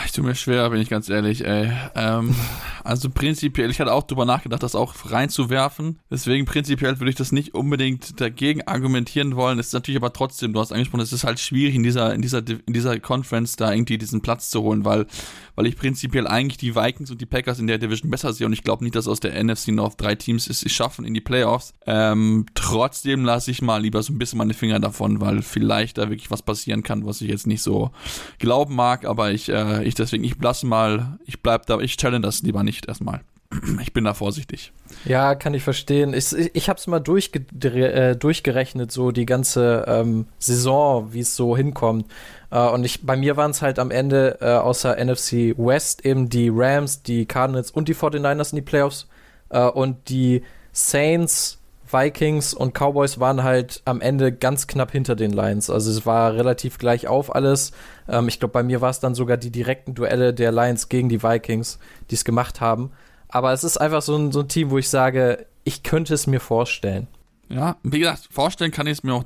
Ich 0.07 0.13
tue 0.13 0.25
mir 0.25 0.35
schwer, 0.37 0.71
bin 0.71 0.81
ich 0.81 0.89
ganz 0.89 1.09
ehrlich, 1.09 1.45
ey. 1.45 1.71
Ähm, 1.97 2.35
also 2.85 3.11
prinzipiell, 3.11 3.71
ich 3.71 3.81
hatte 3.81 3.93
auch 3.93 4.05
drüber 4.05 4.25
nachgedacht, 4.25 4.63
das 4.63 4.77
auch 4.77 4.95
reinzuwerfen. 5.11 5.99
Deswegen 6.11 6.47
prinzipiell 6.47 6.99
würde 7.01 7.11
ich 7.11 7.17
das 7.17 7.33
nicht 7.33 7.55
unbedingt 7.55 8.21
dagegen 8.21 8.63
argumentieren 8.67 9.35
wollen. 9.35 9.59
Es 9.59 9.69
ist 9.69 9.73
natürlich 9.73 10.01
aber 10.01 10.13
trotzdem, 10.13 10.53
du 10.53 10.61
hast 10.61 10.73
angesprochen, 10.73 11.01
es 11.03 11.13
ist 11.13 11.25
halt 11.25 11.41
schwierig 11.41 11.75
in 11.75 11.83
dieser, 11.83 12.15
in 12.15 12.23
dieser, 12.23 12.39
in 12.49 12.73
dieser 12.73 12.99
Conference 13.01 13.57
da 13.57 13.73
irgendwie 13.73 13.99
diesen 13.99 14.23
Platz 14.23 14.49
zu 14.49 14.63
holen, 14.63 14.85
weil, 14.85 15.07
weil 15.55 15.67
ich 15.67 15.77
prinzipiell 15.77 16.27
eigentlich 16.27 16.57
die 16.57 16.75
Vikings 16.75 17.11
und 17.11 17.21
die 17.21 17.27
Packers 17.27 17.59
in 17.59 17.67
der 17.67 17.79
Division 17.79 18.11
besser 18.11 18.33
sehe 18.33 18.47
und 18.47 18.53
ich 18.53 18.63
glaube 18.63 18.85
nicht, 18.85 18.97
dass 18.97 19.09
aus 19.09 19.21
der 19.21 19.43
NFC 19.43 19.69
North 19.69 20.01
drei 20.01 20.15
Teams 20.15 20.49
es 20.49 20.71
schaffen 20.73 21.05
in 21.05 21.15
die 21.15 21.21
Playoffs. 21.21 21.75
Ähm, 21.87 22.47
trotzdem 22.55 23.25
lasse 23.25 23.51
ich 23.51 23.63
mal 23.63 23.81
lieber 23.83 24.03
so 24.03 24.13
ein 24.13 24.19
bisschen 24.19 24.39
meine 24.39 24.55
Finger 24.55 24.81
davon, 24.81 25.21
weil 25.21 25.43
vielleicht 25.43 25.99
da 25.99 26.11
wirklich 26.11 26.31
was 26.31 26.43
passieren 26.43 26.83
kann, 26.83 27.07
was 27.07 27.21
ich 27.21 27.29
jetzt 27.29 27.47
nicht 27.47 27.63
so 27.63 27.91
glauben 28.39 28.75
mag, 28.75 29.05
aber 29.05 29.33
ich, 29.33 29.49
äh, 29.49 29.85
ich 29.85 29.95
deswegen, 29.95 30.25
ich 30.25 30.35
lasse 30.41 30.67
mal, 30.67 31.19
ich 31.27 31.43
bleib 31.43 31.67
da, 31.67 31.79
ich 31.81 31.97
challenge 31.97 32.23
das 32.23 32.43
lieber 32.43 32.63
nicht 32.63 32.87
erstmal. 32.87 33.21
Ich 33.81 33.93
bin 33.93 34.05
da 34.05 34.15
vorsichtig. 34.15 34.73
Ja, 35.05 35.35
kann 35.35 35.55
ich 35.55 35.63
verstehen. 35.63 36.15
Ich, 36.15 36.33
ich 36.33 36.69
habe 36.69 36.79
es 36.79 36.87
mal 36.87 37.01
durchge 37.01 37.41
äh, 37.63 38.17
durchgerechnet, 38.17 38.93
so 38.93 39.11
die 39.11 39.27
ganze 39.27 39.85
ähm, 39.87 40.27
Saison, 40.39 41.13
wie 41.13 41.21
es 41.21 41.37
so 41.37 41.57
hinkommt. 41.57 42.07
Äh, 42.55 42.69
und 42.69 42.85
ich, 42.85 43.05
bei 43.05 43.17
mir 43.17 43.37
waren 43.37 43.51
es 43.51 43.61
halt 43.61 43.79
am 43.79 43.91
Ende 43.91 44.39
äh, 44.41 44.53
außer 44.53 44.97
NFC 45.05 45.55
West 45.59 46.07
eben 46.07 46.31
die 46.31 46.51
Rams, 46.53 47.03
die 47.03 47.27
Cardinals 47.27 47.71
und 47.71 47.89
die 47.89 47.95
49ers 47.95 48.53
in 48.53 48.57
die 48.57 48.63
Playoffs. 48.63 49.09
Äh, 49.51 49.67
und 49.67 50.09
die 50.09 50.45
Saints, 50.73 51.59
Vikings 51.91 52.55
und 52.55 52.73
Cowboys 52.73 53.21
waren 53.21 53.43
halt 53.43 53.83
am 53.85 54.01
Ende 54.01 54.33
ganz 54.33 54.67
knapp 54.67 54.93
hinter 54.93 55.17
den 55.17 55.33
Lions. 55.33 55.69
Also 55.69 55.91
es 55.91 56.07
war 56.07 56.35
relativ 56.35 56.79
gleich 56.79 57.09
auf 57.09 57.35
alles. 57.35 57.73
Ähm, 58.09 58.29
ich 58.29 58.39
glaube, 58.39 58.53
bei 58.53 58.63
mir 58.63 58.81
war 58.81 58.91
es 58.91 59.01
dann 59.01 59.15
sogar 59.15 59.37
die 59.37 59.51
direkten 59.51 59.95
Duelle 59.95 60.33
der 60.33 60.53
Lions 60.53 60.89
gegen 60.89 61.09
die 61.09 61.23
Vikings, 61.23 61.79
die 62.11 62.15
es 62.15 62.25
gemacht 62.25 62.61
haben. 62.61 62.93
Aber 63.29 63.53
es 63.53 63.65
ist 63.65 63.79
einfach 63.79 64.03
so 64.03 64.17
ein, 64.17 64.31
so 64.31 64.41
ein 64.41 64.49
Team, 64.49 64.71
wo 64.71 64.79
ich 64.79 64.89
sage, 64.89 65.47
ich 65.65 65.83
könnte 65.83 66.15
es 66.15 66.29
mir 66.29 66.41
vorstellen. 66.41 67.09
Ja, 67.49 67.77
wie 67.83 67.99
gesagt, 67.99 68.29
vorstellen 68.31 68.71
kann 68.71 68.87
ich 68.87 68.99
es 68.99 69.03
mir 69.03 69.15
auch, 69.15 69.25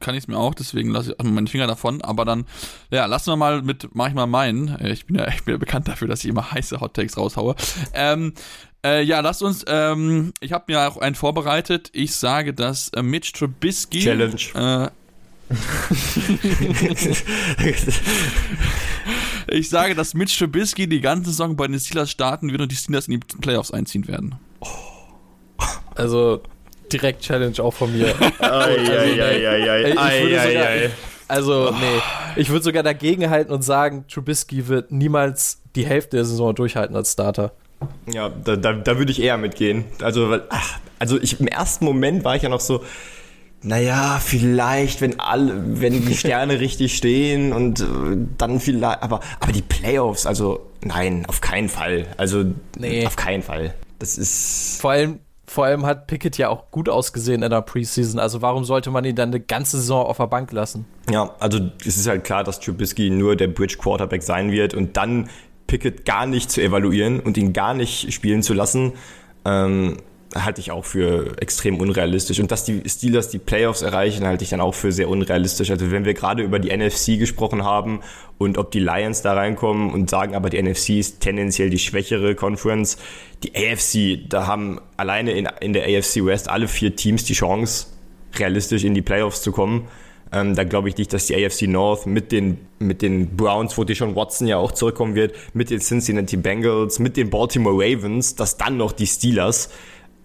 kann 0.00 0.14
ich 0.14 0.24
es 0.24 0.28
mir 0.28 0.38
auch, 0.38 0.54
deswegen 0.54 0.90
lasse 0.90 1.12
ich 1.12 1.20
also 1.20 1.30
meinen 1.30 1.46
Finger 1.46 1.66
davon. 1.66 2.02
Aber 2.02 2.24
dann, 2.24 2.46
ja, 2.90 3.06
lassen 3.06 3.30
wir 3.30 3.36
mal 3.36 3.62
mit, 3.62 3.88
mach 3.92 4.08
ich 4.08 4.14
mal 4.14 4.26
meinen. 4.26 4.76
Ich 4.84 5.06
bin 5.06 5.16
ja, 5.16 5.28
ich 5.28 5.44
bin 5.44 5.54
ja 5.54 5.58
bekannt 5.58 5.88
dafür, 5.88 6.08
dass 6.08 6.24
ich 6.24 6.30
immer 6.30 6.52
heiße 6.52 6.80
Hot 6.80 6.94
Takes 6.94 7.16
raushaue. 7.16 7.54
Ähm, 7.94 8.34
Äh, 8.84 9.04
ja, 9.04 9.20
lasst 9.20 9.44
uns, 9.44 9.64
ähm, 9.68 10.32
ich 10.40 10.52
habe 10.52 10.64
mir 10.66 10.88
auch 10.88 10.96
einen 10.96 11.14
vorbereitet. 11.14 11.90
Ich 11.92 12.16
sage, 12.16 12.52
dass 12.52 12.88
äh, 12.88 13.02
Mitch 13.02 13.30
Trubisky. 13.32 14.00
Challenge. 14.00 14.34
Äh, 14.56 14.88
ich 19.56 19.68
sage, 19.68 19.94
dass 19.94 20.14
Mitch 20.14 20.36
Trubisky 20.36 20.88
die 20.88 21.00
ganze 21.00 21.30
Saison 21.30 21.54
bei 21.54 21.68
den 21.68 21.78
Steelers 21.78 22.10
starten 22.10 22.50
wird 22.50 22.60
und 22.60 22.72
die 22.72 22.76
Steelers 22.76 23.06
in 23.06 23.20
die 23.20 23.36
Playoffs 23.38 23.70
einziehen 23.70 24.08
werden. 24.08 24.34
Also 25.94 26.42
direkt 26.92 27.22
Challenge 27.22 27.58
auch 27.60 27.72
von 27.74 27.92
mir. 27.96 28.14
Also, 31.28 31.70
nee. 31.70 32.00
Ich 32.36 32.50
würde 32.50 32.62
sogar 32.64 32.82
dagegen 32.82 33.30
halten 33.30 33.52
und 33.52 33.62
sagen, 33.62 34.04
Trubisky 34.08 34.68
wird 34.68 34.92
niemals 34.92 35.60
die 35.74 35.86
Hälfte 35.86 36.16
der 36.16 36.24
Saison 36.24 36.54
durchhalten 36.54 36.94
als 36.96 37.12
Starter. 37.12 37.52
Ja, 38.12 38.28
da, 38.28 38.56
da, 38.56 38.72
da 38.74 38.98
würde 38.98 39.10
ich 39.12 39.22
eher 39.22 39.36
mitgehen. 39.38 39.84
Also, 40.02 40.28
weil, 40.30 40.42
ach, 40.50 40.78
also 40.98 41.18
ich, 41.20 41.40
im 41.40 41.46
ersten 41.48 41.84
Moment 41.84 42.24
war 42.24 42.36
ich 42.36 42.42
ja 42.42 42.48
noch 42.48 42.60
so, 42.60 42.84
naja, 43.62 44.20
vielleicht, 44.22 45.00
wenn 45.00 45.20
alle, 45.20 45.80
wenn 45.80 46.04
die 46.06 46.14
Sterne 46.16 46.60
richtig 46.60 46.96
stehen 46.96 47.52
und 47.52 47.80
äh, 47.80 47.84
dann 48.38 48.60
vielleicht, 48.60 49.02
aber, 49.02 49.20
aber 49.40 49.52
die 49.52 49.62
Playoffs, 49.62 50.26
also 50.26 50.66
nein, 50.84 51.24
auf 51.28 51.40
keinen 51.40 51.68
Fall. 51.68 52.06
Also, 52.18 52.44
Nee. 52.78 53.06
auf 53.06 53.16
keinen 53.16 53.42
Fall. 53.42 53.74
Das 53.98 54.18
ist, 54.18 54.80
Vor 54.80 54.90
allem, 54.90 55.20
vor 55.52 55.66
allem 55.66 55.84
hat 55.84 56.06
Pickett 56.06 56.38
ja 56.38 56.48
auch 56.48 56.70
gut 56.70 56.88
ausgesehen 56.88 57.42
in 57.42 57.50
der 57.50 57.60
Preseason. 57.60 58.18
Also 58.18 58.42
warum 58.42 58.64
sollte 58.64 58.90
man 58.90 59.04
ihn 59.04 59.14
dann 59.14 59.28
eine 59.28 59.40
ganze 59.40 59.76
Saison 59.76 60.06
auf 60.06 60.16
der 60.16 60.26
Bank 60.26 60.50
lassen? 60.52 60.86
ja, 61.10 61.34
also 61.40 61.58
es 61.84 61.96
ist 61.96 62.08
halt 62.08 62.24
klar, 62.24 62.42
dass 62.42 62.58
Trubisky 62.60 63.10
nur 63.10 63.36
der 63.36 63.48
Bridge 63.48 63.76
Quarterback 63.78 64.22
sein 64.22 64.50
wird 64.50 64.72
und 64.72 64.96
dann 64.96 65.28
Pickett 65.66 66.04
gar 66.04 66.26
nicht 66.26 66.50
zu 66.50 66.62
evaluieren 66.62 67.20
und 67.20 67.36
ihn 67.36 67.52
gar 67.52 67.74
nicht 67.74 68.12
spielen 68.12 68.42
zu 68.42 68.54
lassen, 68.54 68.92
ähm, 69.44 69.98
halte 70.34 70.60
ich 70.60 70.70
auch 70.70 70.84
für 70.84 71.36
extrem 71.40 71.78
unrealistisch. 71.78 72.40
Und 72.40 72.50
dass 72.50 72.64
die 72.64 72.82
Steelers 72.88 73.28
die 73.28 73.38
Playoffs 73.38 73.82
erreichen, 73.82 74.26
halte 74.26 74.44
ich 74.44 74.50
dann 74.50 74.60
auch 74.60 74.74
für 74.74 74.92
sehr 74.92 75.08
unrealistisch. 75.08 75.70
Also 75.70 75.90
wenn 75.90 76.04
wir 76.04 76.14
gerade 76.14 76.42
über 76.42 76.58
die 76.58 76.76
NFC 76.76 77.18
gesprochen 77.18 77.64
haben 77.64 78.00
und 78.38 78.58
ob 78.58 78.70
die 78.70 78.80
Lions 78.80 79.22
da 79.22 79.34
reinkommen 79.34 79.92
und 79.92 80.10
sagen, 80.10 80.34
aber 80.34 80.50
die 80.50 80.62
NFC 80.62 80.90
ist 80.90 81.20
tendenziell 81.20 81.70
die 81.70 81.78
schwächere 81.78 82.34
Conference, 82.34 82.96
die 83.42 83.52
AFC, 83.54 84.28
da 84.28 84.46
haben 84.46 84.80
alleine 84.96 85.32
in, 85.32 85.48
in 85.60 85.72
der 85.72 85.84
AFC 85.84 86.24
West 86.24 86.48
alle 86.48 86.68
vier 86.68 86.96
Teams 86.96 87.24
die 87.24 87.34
Chance, 87.34 87.86
realistisch 88.34 88.84
in 88.84 88.94
die 88.94 89.02
Playoffs 89.02 89.42
zu 89.42 89.52
kommen. 89.52 89.88
Ähm, 90.32 90.54
da 90.54 90.64
glaube 90.64 90.88
ich 90.88 90.96
nicht, 90.96 91.12
dass 91.12 91.26
die 91.26 91.34
AFC 91.36 91.62
North 91.68 92.06
mit 92.06 92.32
den, 92.32 92.58
mit 92.78 93.02
den 93.02 93.36
Browns, 93.36 93.76
wo 93.76 93.84
Deshaun 93.84 94.16
Watson 94.16 94.46
ja 94.46 94.56
auch 94.56 94.72
zurückkommen 94.72 95.14
wird, 95.14 95.34
mit 95.52 95.68
den 95.68 95.80
Cincinnati 95.80 96.38
Bengals, 96.38 96.98
mit 96.98 97.18
den 97.18 97.28
Baltimore 97.28 97.74
Ravens, 97.76 98.34
dass 98.34 98.56
dann 98.56 98.78
noch 98.78 98.92
die 98.92 99.06
Steelers 99.06 99.68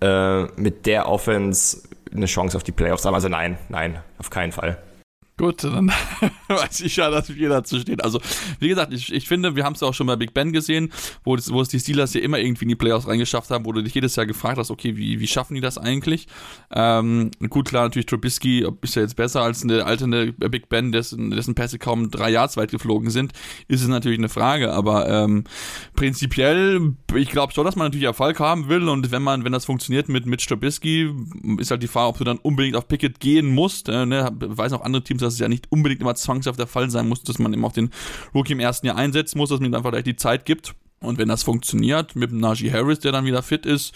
äh, 0.01 0.43
mit 0.59 0.85
der 0.85 1.09
Offense 1.09 1.87
eine 2.13 2.25
Chance 2.25 2.57
auf 2.57 2.63
die 2.63 2.71
Playoffs 2.71 3.05
haben. 3.05 3.13
Also 3.13 3.29
nein, 3.29 3.57
nein, 3.69 3.99
auf 4.17 4.29
keinen 4.29 4.51
Fall. 4.51 4.77
Gut, 5.39 5.63
dann 5.63 5.91
weiß 6.47 6.81
ich 6.81 6.95
ja, 6.95 7.11
dass 7.11 7.33
wir 7.35 7.49
dazu 7.49 7.79
stehen. 7.79 8.01
Also, 8.01 8.19
wie 8.59 8.69
gesagt, 8.69 8.91
ich, 8.91 9.13
ich 9.13 9.27
finde, 9.27 9.55
wir 9.55 9.65
haben 9.65 9.73
es 9.73 9.81
ja 9.81 9.87
auch 9.87 9.93
schon 9.93 10.07
bei 10.07 10.15
Big 10.15 10.33
Ben 10.33 10.51
gesehen, 10.51 10.91
wo, 11.23 11.35
es- 11.35 11.51
wo 11.53 11.61
es 11.61 11.69
die 11.69 11.79
Steelers 11.79 12.15
ja 12.15 12.21
immer 12.21 12.39
irgendwie 12.39 12.65
in 12.65 12.69
die 12.69 12.75
Playoffs 12.75 13.07
reingeschafft 13.07 13.51
haben, 13.51 13.63
wo 13.65 13.71
du 13.71 13.83
dich 13.83 13.93
jedes 13.93 14.15
Jahr 14.15 14.25
gefragt 14.25 14.57
hast, 14.57 14.71
okay, 14.71 14.97
wie, 14.97 15.19
wie 15.19 15.27
schaffen 15.27 15.53
die 15.53 15.61
das 15.61 15.77
eigentlich? 15.77 16.25
Ähm, 16.73 17.29
gut, 17.49 17.67
klar, 17.69 17.83
natürlich 17.83 18.07
Trubisky 18.07 18.65
ist 18.81 18.95
ja 18.95 19.03
jetzt 19.03 19.15
besser 19.15 19.43
als 19.43 19.61
eine 19.63 19.85
alte 19.85 20.07
Big 20.49 20.69
Ben, 20.69 20.91
dessen, 20.91 21.29
dessen 21.29 21.53
Pässe 21.53 21.77
kaum 21.77 22.09
drei 22.09 22.31
Yards 22.31 22.57
weit 22.57 22.71
geflogen 22.71 23.11
sind, 23.11 23.33
ist 23.67 23.83
es 23.83 23.87
natürlich 23.87 24.17
eine 24.17 24.29
Frage, 24.29 24.73
aber 24.73 25.07
ähm, 25.07 25.43
prinzipiell, 25.95 26.93
ich 27.15 27.29
glaube 27.29 27.53
schon, 27.53 27.65
dass 27.65 27.75
man 27.75 27.87
natürlich 27.87 28.05
Erfolg 28.05 28.39
haben 28.39 28.69
will 28.69 28.87
und 28.89 29.11
wenn 29.11 29.21
man, 29.21 29.43
wenn 29.43 29.51
das 29.51 29.65
funktioniert 29.65 30.09
mit, 30.09 30.25
mit 30.25 30.45
Trubisky, 30.47 31.11
ist 31.59 31.71
halt 31.71 31.83
die 31.83 31.87
Frage, 31.87 32.07
ob 32.07 32.17
du 32.17 32.23
dann 32.23 32.37
unbedingt 32.37 32.75
auf 32.75 32.87
Pickett 32.87 33.19
gehen 33.19 33.53
musst. 33.53 33.89
Äh, 33.89 34.05
ne? 34.05 34.29
Weiß 34.39 34.73
auch 34.73 34.81
andere 34.81 35.03
Teams, 35.03 35.21
dass 35.27 35.33
es 35.35 35.39
ja 35.39 35.47
nicht 35.47 35.71
unbedingt 35.71 36.01
immer 36.01 36.15
zwangshaft 36.15 36.59
der 36.59 36.67
Fall 36.67 36.89
sein 36.89 37.07
muss, 37.07 37.21
dass 37.23 37.37
man 37.39 37.53
eben 37.53 37.63
auch 37.65 37.73
den 37.73 37.91
Rookie 38.33 38.53
im 38.53 38.59
ersten 38.59 38.87
Jahr 38.87 38.95
einsetzen 38.95 39.37
muss, 39.37 39.49
dass 39.49 39.59
man 39.59 39.69
ihm 39.69 39.75
einfach 39.75 39.91
vielleicht 39.91 40.07
die 40.07 40.15
Zeit 40.15 40.45
gibt. 40.45 40.73
Und 40.99 41.19
wenn 41.19 41.27
das 41.27 41.43
funktioniert 41.43 42.15
mit 42.15 42.31
dem 42.31 42.39
Najee 42.39 42.71
Harris, 42.71 42.97
der 42.97 43.11
dann 43.11 43.23
wieder 43.25 43.43
fit 43.43 43.67
ist, 43.67 43.93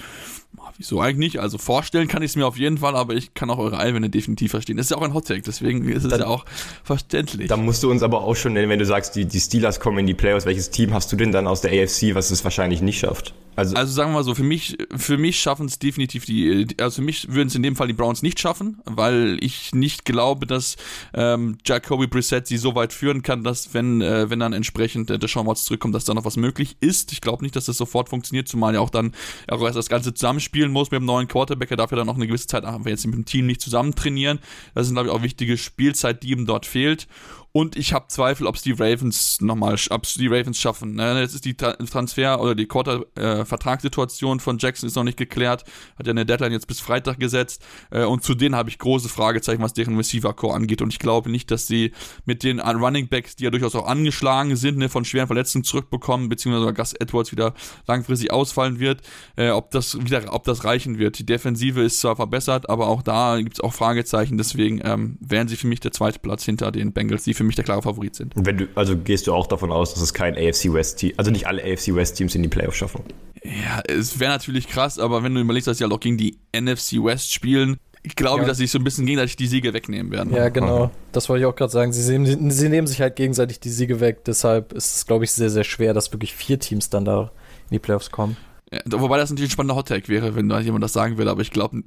ah, 0.60 0.72
wieso 0.78 1.02
eigentlich 1.02 1.18
nicht? 1.18 1.40
Also 1.40 1.58
vorstellen 1.58 2.08
kann 2.08 2.22
ich 2.22 2.30
es 2.30 2.36
mir 2.36 2.46
auf 2.46 2.58
jeden 2.60 2.78
Fall, 2.78 2.96
aber 2.96 3.16
ich 3.16 3.34
kann 3.34 3.50
auch 3.50 3.58
eure 3.58 3.80
Einwände 3.80 4.12
definitiv 4.12 4.52
verstehen. 4.52 4.78
Das 4.78 4.86
ist 4.86 4.90
ja 4.92 4.98
auch 4.98 5.02
ein 5.02 5.16
Hottake, 5.16 5.42
deswegen 5.42 5.90
ist 5.90 6.04
es 6.04 6.12
Dann- 6.12 6.20
ja 6.20 6.28
auch 6.28 6.46
verständlich. 6.84 7.48
Da 7.48 7.58
musst 7.58 7.82
du 7.82 7.90
uns 7.90 8.04
aber 8.04 8.22
auch 8.22 8.36
schon 8.36 8.54
nennen, 8.54 8.70
wenn 8.70 8.78
du 8.78 8.86
sagst, 8.86 9.16
die, 9.16 9.26
die 9.26 9.40
Steelers 9.40 9.80
kommen 9.80 9.98
in 9.98 10.06
die 10.06 10.14
Playoffs. 10.14 10.46
Welches 10.46 10.70
Team 10.70 10.94
hast 10.94 11.12
du 11.12 11.16
denn 11.16 11.32
dann 11.32 11.48
aus 11.48 11.62
der 11.62 11.72
AFC, 11.72 12.14
was 12.14 12.30
es 12.30 12.44
wahrscheinlich 12.44 12.84
nicht 12.84 13.00
schafft? 13.00 13.34
Also, 13.62 13.76
Also 13.76 13.94
sagen 13.94 14.12
wir 14.12 14.16
mal 14.16 14.24
so, 14.24 14.34
für 14.34 14.44
mich, 14.44 14.78
für 14.96 15.18
mich 15.18 15.40
schaffen 15.40 15.68
es 15.68 15.78
definitiv 15.78 16.26
die, 16.26 16.68
also 16.80 16.96
für 16.96 17.02
mich 17.02 17.32
würden 17.32 17.48
es 17.48 17.56
in 17.56 17.64
dem 17.64 17.76
Fall 17.76 17.88
die 17.88 17.94
Browns 17.94 18.24
nicht 18.24 18.40
schaffen, 18.40 18.80
weil 18.86 19.38
ich 19.42 19.74
nicht 19.74 20.04
glaube, 20.04 20.48
dass 20.48 20.78
ähm, 21.14 21.58
Jacoby 21.64 22.08
Brissett 22.08 22.48
sie 22.48 22.58
so 22.58 22.74
weit 22.76 22.92
führen 22.92 23.22
kann, 23.22 23.44
dass 23.44 23.74
wenn, 23.74 24.02
äh, 24.02 24.30
wenn 24.30 24.40
dann 24.40 24.54
entsprechend 24.54 25.10
äh, 25.12 25.20
der 25.20 25.30
Watts 25.30 25.66
zurückkommt, 25.66 25.96
dass 25.96 26.06
da 26.06 26.14
noch 26.14 26.26
was 26.26 26.38
möglich 26.38 26.78
ist. 26.80 27.12
Ich 27.12 27.22
glaube 27.22 27.44
nicht, 27.44 27.56
dass 27.56 27.66
das 27.66 27.78
sofort 27.78 28.10
funktioniert, 28.10 28.48
zumal 28.48 28.74
ja 28.74 28.80
auch 28.80 28.90
dann 28.90 29.14
auch 29.48 29.62
erst 29.62 29.78
das 29.78 29.90
Ganze 29.90 30.14
zusammenspielen 30.14 30.72
muss 30.72 30.92
mit 30.92 31.00
dem 31.00 31.06
neuen 31.06 31.28
Quarterback, 31.28 31.70
er 31.72 31.78
darf 31.78 31.92
ja 31.92 31.98
dann 31.98 32.08
noch 32.08 32.16
eine 32.16 32.28
gewisse 32.28 32.48
Zeit 32.48 32.66
einfach 32.66 32.86
jetzt 32.88 33.06
mit 33.06 33.16
dem 33.16 33.26
Team 33.26 33.46
nicht 33.46 33.62
zusammen 33.62 33.94
trainieren. 33.96 34.40
Das 34.74 34.88
sind, 34.88 34.96
glaube 34.96 35.10
ich, 35.10 35.16
auch 35.16 35.24
wichtige 35.24 35.58
Spielzeit, 35.58 36.24
die 36.24 36.32
ihm 36.32 36.46
dort 36.46 36.66
fehlt. 36.66 37.08
Und 37.54 37.76
ich 37.76 37.92
habe 37.92 38.06
Zweifel, 38.08 38.48
ob 38.48 38.56
es 38.56 38.62
die 38.62 38.72
Ravens 38.72 39.42
nochmal, 39.42 39.76
ob 39.90 40.04
die 40.04 40.28
Ravens 40.28 40.58
schaffen. 40.58 40.96
Ne, 40.96 41.20
Jetzt 41.20 41.36
ist 41.36 41.44
die 41.44 41.56
Tra 41.56 41.74
Transfer- 41.74 42.40
oder 42.40 42.56
die 42.56 42.66
Quarter-Vertragssituation 42.66 44.40
von 44.40 44.58
Jackson 44.58 44.88
ist 44.88 44.96
noch 44.96 45.04
nicht 45.04 45.18
geklärt. 45.18 45.66
Hat 46.00 46.08
ja 46.08 46.12
eine 46.12 46.26
Deadline 46.26 46.54
jetzt 46.54 46.68
bis 46.68 46.80
Freitag 46.80 47.20
gesetzt. 47.20 47.66
Äh, 47.90 48.06
und 48.06 48.24
zu 48.24 48.36
denen 48.36 48.56
habe 48.56 48.70
ich 48.70 48.80
große 48.80 49.10
Fragezeichen, 49.10 49.62
was 49.62 49.74
deren 49.74 49.98
Receiver-Core 49.98 50.56
angeht. 50.56 50.82
Und 50.82 50.94
ich 50.94 51.00
glaube 51.00 51.30
nicht, 51.30 51.52
dass 51.52 51.68
sie 51.68 51.92
mit 52.26 52.44
den 52.44 52.62
Running 52.62 53.10
Backs, 53.10 53.36
die 53.36 53.44
ja 53.44 53.50
durchaus 53.50 53.76
auch 53.76 53.86
angeschlagen 53.86 54.56
sind, 54.56 54.78
ne, 54.78 54.88
von 54.88 55.04
schweren 55.04 55.28
Verletzungen 55.28 55.66
zurückbekommen, 55.66 56.30
beziehungsweise 56.30 56.74
Gus 56.74 56.94
Edwards 56.94 57.34
wieder 57.34 57.54
langfristig 57.86 58.32
ausfallen 58.32 58.80
wird, 58.80 59.02
äh, 59.36 59.50
ob 59.50 59.72
das 59.72 60.02
wieder, 60.02 60.34
ob 60.34 60.46
das 60.46 60.64
reichen 60.64 61.00
wird. 61.00 61.20
Die 61.20 61.26
Defensive 61.26 61.82
ist 61.82 62.00
zwar 62.00 62.16
verbessert, 62.16 62.70
aber 62.70 62.88
auch 62.88 63.02
da 63.02 63.38
gibt 63.40 63.56
es 63.56 63.60
auch 63.60 63.74
Fragezeichen. 63.74 64.38
Deswegen 64.38 64.80
ähm, 64.86 65.18
wären 65.20 65.50
sie 65.50 65.58
für 65.58 65.68
mich 65.68 65.82
der 65.82 65.92
zweite 65.92 66.20
Platz 66.20 66.46
hinter 66.46 66.72
den 66.72 66.94
Bengals, 66.94 67.24
die 67.24 67.34
für 67.42 67.48
mich 67.48 67.56
der 67.56 67.66
klare 67.66 67.82
Favorit 67.82 68.16
sind. 68.16 68.34
wenn 68.36 68.58
du, 68.58 68.68
also 68.76 68.96
gehst 68.98 69.28
du 69.28 69.34
auch 69.34 69.48
davon 69.48 69.72
aus, 69.72 69.94
dass 69.94 70.02
es 70.04 70.14
kein 70.14 70.36
AFC 70.36 70.72
West 70.74 71.00
Team, 71.00 71.14
also 71.18 71.32
nicht 71.32 71.48
alle 71.48 71.62
AFC 71.64 71.94
West 71.96 72.16
Teams 72.18 72.36
in 72.36 72.44
die 72.44 72.50
Playoffs 72.50 72.78
schaffen. 72.78 73.04
Ja, 73.44 73.82
es 73.88 74.20
wäre 74.20 74.32
natürlich 74.32 74.68
krass, 74.68 75.00
aber 75.00 75.24
wenn 75.24 75.34
du 75.34 75.42
überlegst, 75.42 75.68
dass 75.68 75.80
sie 75.80 75.84
halt 75.84 75.94
auch 75.94 76.00
gegen 76.00 76.18
die 76.18 76.38
NFC 76.56 77.04
West 77.04 77.34
spielen, 77.34 77.78
ich 78.04 78.16
glaube, 78.16 78.42
Ja. 78.42 78.48
dass 78.48 78.58
sie 78.58 78.64
sich 78.64 78.72
so 78.72 78.80
ein 78.80 78.84
bisschen 78.84 79.06
gegenseitig 79.06 79.36
die 79.36 79.48
Siege 79.48 79.74
wegnehmen 79.74 80.12
werden. 80.12 80.34
Ja, 80.34 80.50
genau. 80.50 80.90
Das 81.12 81.30
wollte 81.30 81.42
ich 81.42 81.46
auch 81.46 81.56
gerade 81.56 81.72
sagen. 81.72 81.94
Sie, 81.94 82.02
sehen, 82.02 82.50
sie 82.52 82.70
nehmen 82.70 82.88
sich 82.88 83.00
halt 83.02 83.16
gegenseitig 83.16 83.60
die 83.60 83.70
Siege 83.70 84.00
weg. 84.00 84.24
Deshalb 84.26 84.74
ist 84.74 84.96
es, 84.96 85.06
glaube 85.06 85.24
ich, 85.26 85.32
sehr, 85.32 85.50
sehr 85.52 85.64
schwer, 85.64 85.94
dass 85.94 86.12
wirklich 86.12 86.34
vier 86.36 86.58
Teams 86.60 86.90
dann 86.90 87.06
da 87.06 87.32
in 87.70 87.74
die 87.76 87.80
Playoffs 87.80 88.10
kommen. 88.12 88.38
Ja, 88.74 88.80
wobei 88.86 89.18
das 89.18 89.30
natürlich 89.30 89.50
ein 89.50 89.54
spannender 89.54 89.76
Hottag 89.76 90.08
wäre, 90.08 90.34
wenn 90.36 90.48
da 90.48 90.62
jemand 90.62 90.84
das 90.84 90.94
sagen 90.94 91.18
würde, 91.18 91.30
aber 91.30 91.42
ich 91.42 91.52
glaube 91.52 91.84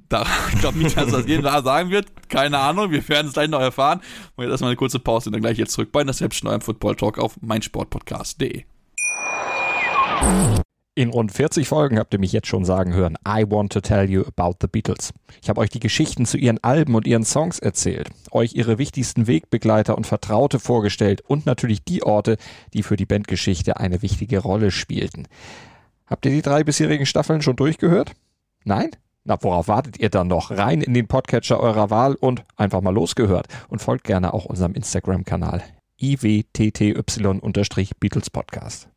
ich 0.52 0.60
glaub 0.60 0.74
nicht, 0.74 0.96
dass 0.98 1.10
das 1.10 1.26
jeder 1.26 1.62
sagen 1.62 1.88
wird. 1.90 2.08
Keine 2.28 2.58
Ahnung, 2.58 2.90
wir 2.90 3.08
werden 3.08 3.28
es 3.28 3.32
gleich 3.32 3.48
noch 3.48 3.60
erfahren. 3.60 4.00
Und 4.36 4.44
jetzt 4.44 4.50
erstmal 4.50 4.70
eine 4.70 4.76
kurze 4.76 4.98
Pause 4.98 5.30
und 5.30 5.32
dann 5.32 5.40
gleich 5.40 5.56
jetzt 5.56 5.72
zurück 5.72 5.92
bei 5.92 6.02
Interception, 6.02 6.48
eurem 6.48 6.60
Football 6.60 6.96
Talk 6.96 7.18
auf 7.18 7.40
meinsportpodcast.de. 7.40 8.64
In 10.96 11.08
rund 11.08 11.32
40 11.32 11.66
Folgen 11.66 11.98
habt 11.98 12.12
ihr 12.12 12.20
mich 12.20 12.32
jetzt 12.32 12.46
schon 12.46 12.64
sagen 12.64 12.92
hören, 12.92 13.16
I 13.26 13.44
want 13.48 13.72
to 13.72 13.80
tell 13.80 14.08
you 14.08 14.22
about 14.26 14.58
the 14.60 14.68
Beatles. 14.68 15.12
Ich 15.42 15.48
habe 15.48 15.60
euch 15.60 15.70
die 15.70 15.80
Geschichten 15.80 16.26
zu 16.26 16.36
ihren 16.36 16.62
Alben 16.62 16.94
und 16.94 17.06
ihren 17.06 17.24
Songs 17.24 17.58
erzählt, 17.58 18.10
euch 18.30 18.54
ihre 18.54 18.78
wichtigsten 18.78 19.26
Wegbegleiter 19.26 19.96
und 19.96 20.06
Vertraute 20.06 20.60
vorgestellt 20.60 21.22
und 21.26 21.46
natürlich 21.46 21.82
die 21.82 22.02
Orte, 22.02 22.36
die 22.74 22.82
für 22.82 22.96
die 22.96 23.06
Bandgeschichte 23.06 23.78
eine 23.78 24.02
wichtige 24.02 24.38
Rolle 24.38 24.70
spielten. 24.70 25.26
Habt 26.06 26.26
ihr 26.26 26.32
die 26.32 26.42
drei 26.42 26.64
bisherigen 26.64 27.06
Staffeln 27.06 27.40
schon 27.40 27.56
durchgehört? 27.56 28.12
Nein? 28.64 28.90
Na, 29.24 29.38
worauf 29.40 29.68
wartet 29.68 29.98
ihr 29.98 30.10
dann 30.10 30.28
noch? 30.28 30.50
Rein 30.50 30.82
in 30.82 30.92
den 30.92 31.08
Podcatcher 31.08 31.58
eurer 31.58 31.88
Wahl 31.88 32.14
und 32.14 32.44
einfach 32.56 32.82
mal 32.82 32.92
losgehört. 32.92 33.48
Und 33.68 33.80
folgt 33.80 34.04
gerne 34.04 34.34
auch 34.34 34.44
unserem 34.44 34.74
Instagram-Kanal 34.74 35.62
iwtty-Beatles 35.98 38.30
Podcast. 38.30 38.88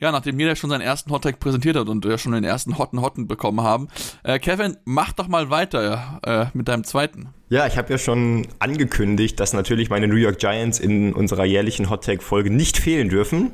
Ja, 0.00 0.12
nachdem 0.12 0.38
jeder 0.40 0.56
schon 0.56 0.70
seinen 0.70 0.80
ersten 0.80 1.10
Hottag 1.10 1.38
präsentiert 1.38 1.76
hat 1.76 1.88
und 1.88 2.04
wir 2.04 2.18
schon 2.18 2.32
den 2.32 2.44
ersten 2.44 2.78
Hotten 2.78 3.00
Hotten 3.00 3.26
bekommen 3.26 3.62
haben, 3.62 3.88
äh, 4.22 4.38
Kevin, 4.38 4.76
mach 4.84 5.12
doch 5.12 5.28
mal 5.28 5.50
weiter 5.50 6.20
äh, 6.24 6.46
mit 6.56 6.68
deinem 6.68 6.84
zweiten. 6.84 7.28
Ja, 7.48 7.66
ich 7.66 7.76
habe 7.76 7.92
ja 7.92 7.98
schon 7.98 8.46
angekündigt, 8.58 9.40
dass 9.40 9.52
natürlich 9.52 9.90
meine 9.90 10.06
New 10.06 10.16
York 10.16 10.38
Giants 10.38 10.78
in 10.78 11.12
unserer 11.12 11.44
jährlichen 11.44 11.90
Hot 11.90 12.04
Take 12.04 12.22
Folge 12.22 12.50
nicht 12.50 12.76
fehlen 12.76 13.08
dürfen. 13.08 13.50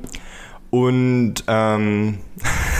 Und 0.75 1.35
ähm, 1.47 2.17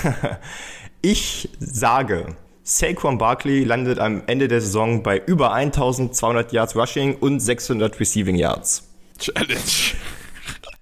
ich 1.01 1.47
sage, 1.61 2.35
Saquon 2.61 3.17
Barkley 3.17 3.63
landet 3.63 3.99
am 3.99 4.21
Ende 4.27 4.49
der 4.49 4.59
Saison 4.59 5.01
bei 5.01 5.17
über 5.25 5.53
1200 5.53 6.51
Yards 6.51 6.75
Rushing 6.75 7.15
und 7.15 7.39
600 7.39 7.97
Receiving 7.97 8.35
Yards. 8.35 8.85
Challenge. 9.17 9.95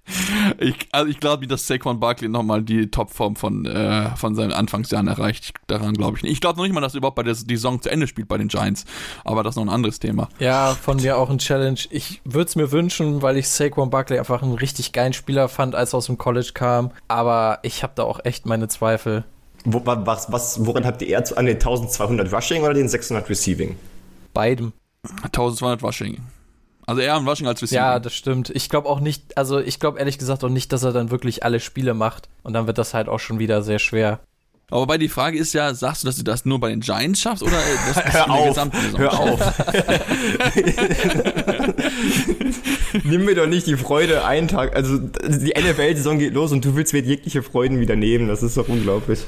Ich, 0.58 0.88
also 0.92 1.10
ich 1.10 1.20
glaube 1.20 1.40
nicht, 1.40 1.50
dass 1.50 1.66
Saquon 1.66 1.98
Barkley 1.98 2.28
nochmal 2.28 2.62
die 2.62 2.90
Topform 2.90 3.36
von, 3.36 3.66
äh, 3.66 4.14
von 4.16 4.34
seinen 4.34 4.52
Anfangsjahren 4.52 5.08
erreicht. 5.08 5.54
Daran 5.66 5.94
glaube 5.94 6.16
ich 6.16 6.22
nicht. 6.22 6.32
Ich 6.32 6.40
glaube 6.40 6.58
noch 6.58 6.64
nicht 6.64 6.74
mal, 6.74 6.80
dass 6.80 6.94
er 6.94 6.98
überhaupt 6.98 7.16
bei 7.16 7.22
der 7.22 7.34
die 7.34 7.56
Saison 7.56 7.80
zu 7.80 7.90
Ende 7.90 8.06
spielt 8.06 8.28
bei 8.28 8.38
den 8.38 8.48
Giants. 8.48 8.84
Aber 9.24 9.42
das 9.42 9.52
ist 9.52 9.56
noch 9.56 9.64
ein 9.64 9.70
anderes 9.70 9.98
Thema. 9.98 10.28
Ja, 10.38 10.74
von 10.74 10.98
mir 10.98 11.18
auch 11.18 11.30
ein 11.30 11.38
Challenge. 11.38 11.80
Ich 11.90 12.20
würde 12.24 12.48
es 12.48 12.56
mir 12.56 12.70
wünschen, 12.70 13.22
weil 13.22 13.36
ich 13.36 13.48
Saquon 13.48 13.90
Barkley 13.90 14.18
einfach 14.18 14.42
einen 14.42 14.54
richtig 14.54 14.92
geilen 14.92 15.12
Spieler 15.12 15.48
fand, 15.48 15.74
als 15.74 15.94
er 15.94 15.98
aus 15.98 16.06
dem 16.06 16.18
College 16.18 16.50
kam. 16.54 16.90
Aber 17.08 17.58
ich 17.62 17.82
habe 17.82 17.94
da 17.96 18.04
auch 18.04 18.24
echt 18.24 18.46
meine 18.46 18.68
Zweifel. 18.68 19.24
Wo, 19.64 19.80
was, 19.84 20.30
was, 20.30 20.66
woran 20.66 20.84
habt 20.84 21.00
ihr 21.02 21.08
eher 21.08 21.24
zu, 21.24 21.36
an 21.36 21.46
den 21.46 21.56
1200 21.56 22.32
Rushing 22.32 22.62
oder 22.62 22.74
den 22.74 22.88
600 22.88 23.28
Receiving? 23.28 23.76
Beidem. 24.34 24.72
1200 25.24 25.82
Rushing. 25.82 26.18
Also 26.86 27.00
eher 27.00 27.14
am 27.14 27.26
Rushing 27.26 27.46
als 27.46 27.62
Receiver. 27.62 27.80
Ja, 27.80 27.98
das 27.98 28.14
stimmt. 28.14 28.50
Ich 28.50 28.68
glaube 28.68 28.88
auch 28.88 29.00
nicht, 29.00 29.36
also 29.38 29.58
ich 29.58 29.80
glaube 29.80 29.98
ehrlich 29.98 30.18
gesagt 30.18 30.44
auch 30.44 30.50
nicht, 30.50 30.72
dass 30.72 30.82
er 30.82 30.92
dann 30.92 31.10
wirklich 31.10 31.42
alle 31.42 31.60
Spiele 31.60 31.94
macht. 31.94 32.28
Und 32.42 32.52
dann 32.52 32.66
wird 32.66 32.78
das 32.78 32.94
halt 32.94 33.08
auch 33.08 33.20
schon 33.20 33.38
wieder 33.38 33.62
sehr 33.62 33.78
schwer. 33.78 34.20
Aber 34.70 34.86
bei 34.86 34.98
die 34.98 35.08
Frage 35.08 35.38
ist 35.38 35.52
ja, 35.52 35.74
sagst 35.74 36.02
du, 36.02 36.06
dass 36.06 36.16
du 36.16 36.22
das 36.22 36.46
nur 36.46 36.58
bei 36.58 36.70
den 36.70 36.80
Giants 36.80 37.20
schaffst 37.20 37.42
oder 37.42 37.58
das 37.86 38.04
hör 38.14 38.30
auf, 38.30 38.56
hör 38.96 39.20
auf. 39.20 39.40
Nimm 43.04 43.26
mir 43.26 43.34
doch 43.34 43.46
nicht 43.46 43.66
die 43.66 43.76
Freude 43.76 44.24
einen 44.24 44.48
Tag, 44.48 44.74
also 44.74 44.98
die 44.98 45.52
NFL-Saison 45.58 46.18
geht 46.18 46.32
los 46.32 46.50
und 46.50 46.64
du 46.64 46.76
willst 46.76 46.94
mir 46.94 47.02
jegliche 47.02 47.42
Freuden 47.42 47.78
wieder 47.78 47.94
nehmen, 47.94 48.26
das 48.26 48.42
ist 48.42 48.56
doch 48.56 48.68
unglaublich. 48.68 49.20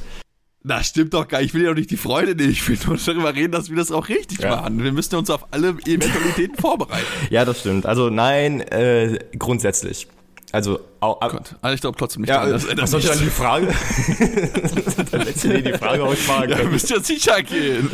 Das 0.66 0.88
stimmt 0.88 1.14
doch 1.14 1.28
gar 1.28 1.38
nicht. 1.38 1.48
Ich 1.48 1.54
will 1.54 1.62
ja 1.62 1.68
doch 1.68 1.76
nicht 1.76 1.92
die 1.92 1.96
Freude 1.96 2.34
nehmen. 2.34 2.50
Ich 2.50 2.68
will 2.68 2.76
nur 2.86 2.96
darüber 2.96 3.32
reden, 3.34 3.52
dass 3.52 3.70
wir 3.70 3.76
das 3.76 3.92
auch 3.92 4.08
richtig 4.08 4.40
ja. 4.40 4.56
machen. 4.56 4.82
Wir 4.82 4.90
müssen 4.90 5.14
uns 5.14 5.30
auf 5.30 5.46
alle 5.52 5.68
Eventualitäten 5.86 6.56
vorbereiten. 6.60 7.06
Ja, 7.30 7.44
das 7.44 7.60
stimmt. 7.60 7.86
Also 7.86 8.10
nein, 8.10 8.62
äh, 8.62 9.20
grundsätzlich. 9.38 10.08
Also, 10.52 10.78
au, 11.00 11.16
au, 11.20 11.28
Gott. 11.28 11.56
also 11.60 11.74
ich 11.74 11.80
glaube 11.80 11.98
trotzdem 11.98 12.22
nicht. 12.22 12.30
Ja, 12.30 12.46
daran, 12.46 12.52
das, 12.52 12.66
was 12.80 12.90
soll 12.90 13.00
ich 13.00 13.08
dann 13.08 13.18
die 13.20 13.26
Frage? 13.26 13.74
Letzte 15.12 15.62
die 15.62 15.72
Frage 15.72 16.04
ausfragen. 16.04 16.50
Ja, 16.50 16.64
müsst 16.64 16.90
ihr 16.90 17.00
sicher 17.00 17.42
gehen. 17.42 17.90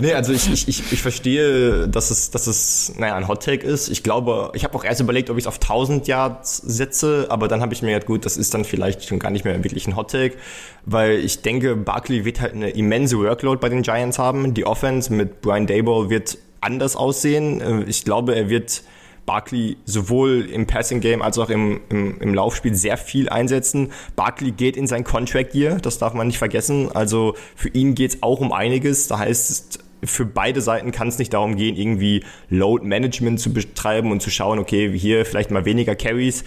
nee, 0.00 0.12
also 0.12 0.32
ich, 0.32 0.52
ich, 0.52 0.66
ich, 0.68 0.92
ich 0.92 1.00
verstehe, 1.02 1.86
dass 1.88 2.10
es, 2.10 2.30
dass 2.32 2.48
es, 2.48 2.92
naja, 2.98 3.14
ein 3.14 3.28
Hot 3.28 3.44
Take 3.44 3.64
ist. 3.64 3.88
Ich 3.88 4.02
glaube, 4.02 4.50
ich 4.54 4.64
habe 4.64 4.74
auch 4.74 4.84
erst 4.84 5.00
überlegt, 5.00 5.30
ob 5.30 5.38
ich 5.38 5.44
es 5.44 5.46
auf 5.46 5.56
1000 5.56 6.08
Yards 6.08 6.56
setze, 6.56 7.26
aber 7.28 7.46
dann 7.46 7.60
habe 7.60 7.72
ich 7.72 7.82
mir 7.82 7.92
gedacht, 7.92 8.06
gut, 8.06 8.24
das 8.24 8.36
ist 8.36 8.52
dann 8.52 8.64
vielleicht 8.64 9.04
schon 9.04 9.20
gar 9.20 9.30
nicht 9.30 9.44
mehr 9.44 9.62
wirklich 9.62 9.86
ein 9.86 9.94
Hot 9.94 10.10
Take, 10.10 10.36
weil 10.84 11.18
ich 11.18 11.42
denke, 11.42 11.76
Barkley 11.76 12.24
wird 12.24 12.40
halt 12.40 12.54
eine 12.54 12.70
immense 12.70 13.16
Workload 13.18 13.60
bei 13.60 13.68
den 13.68 13.82
Giants 13.82 14.18
haben. 14.18 14.54
Die 14.54 14.66
Offense 14.66 15.12
mit 15.12 15.40
Brian 15.40 15.68
Dayball 15.68 16.10
wird 16.10 16.36
anders 16.60 16.96
aussehen. 16.96 17.60
Äh, 17.60 17.84
ich 17.84 18.04
glaube, 18.04 18.34
er 18.34 18.48
wird 18.48 18.82
Barkley 19.26 19.76
sowohl 19.84 20.48
im 20.50 20.66
Passing 20.66 21.00
Game 21.00 21.20
als 21.20 21.38
auch 21.38 21.50
im, 21.50 21.80
im, 21.90 22.18
im 22.20 22.34
Laufspiel 22.34 22.74
sehr 22.74 22.96
viel 22.96 23.28
einsetzen. 23.28 23.92
Barkley 24.14 24.52
geht 24.52 24.76
in 24.76 24.86
sein 24.86 25.04
Contract 25.04 25.54
Year, 25.54 25.76
das 25.76 25.98
darf 25.98 26.14
man 26.14 26.28
nicht 26.28 26.38
vergessen. 26.38 26.90
Also 26.92 27.34
für 27.56 27.68
ihn 27.68 27.94
geht 27.94 28.14
es 28.14 28.22
auch 28.22 28.40
um 28.40 28.52
einiges. 28.52 29.08
Da 29.08 29.18
heißt 29.18 29.80
für 30.04 30.24
beide 30.24 30.60
Seiten 30.60 30.92
kann 30.92 31.08
es 31.08 31.18
nicht 31.18 31.32
darum 31.32 31.56
gehen, 31.56 31.76
irgendwie 31.76 32.22
Load 32.48 32.84
Management 32.86 33.40
zu 33.40 33.52
betreiben 33.52 34.12
und 34.12 34.22
zu 34.22 34.30
schauen, 34.30 34.58
okay, 34.58 34.96
hier 34.96 35.24
vielleicht 35.24 35.50
mal 35.50 35.64
weniger 35.64 35.96
Carries. 35.96 36.44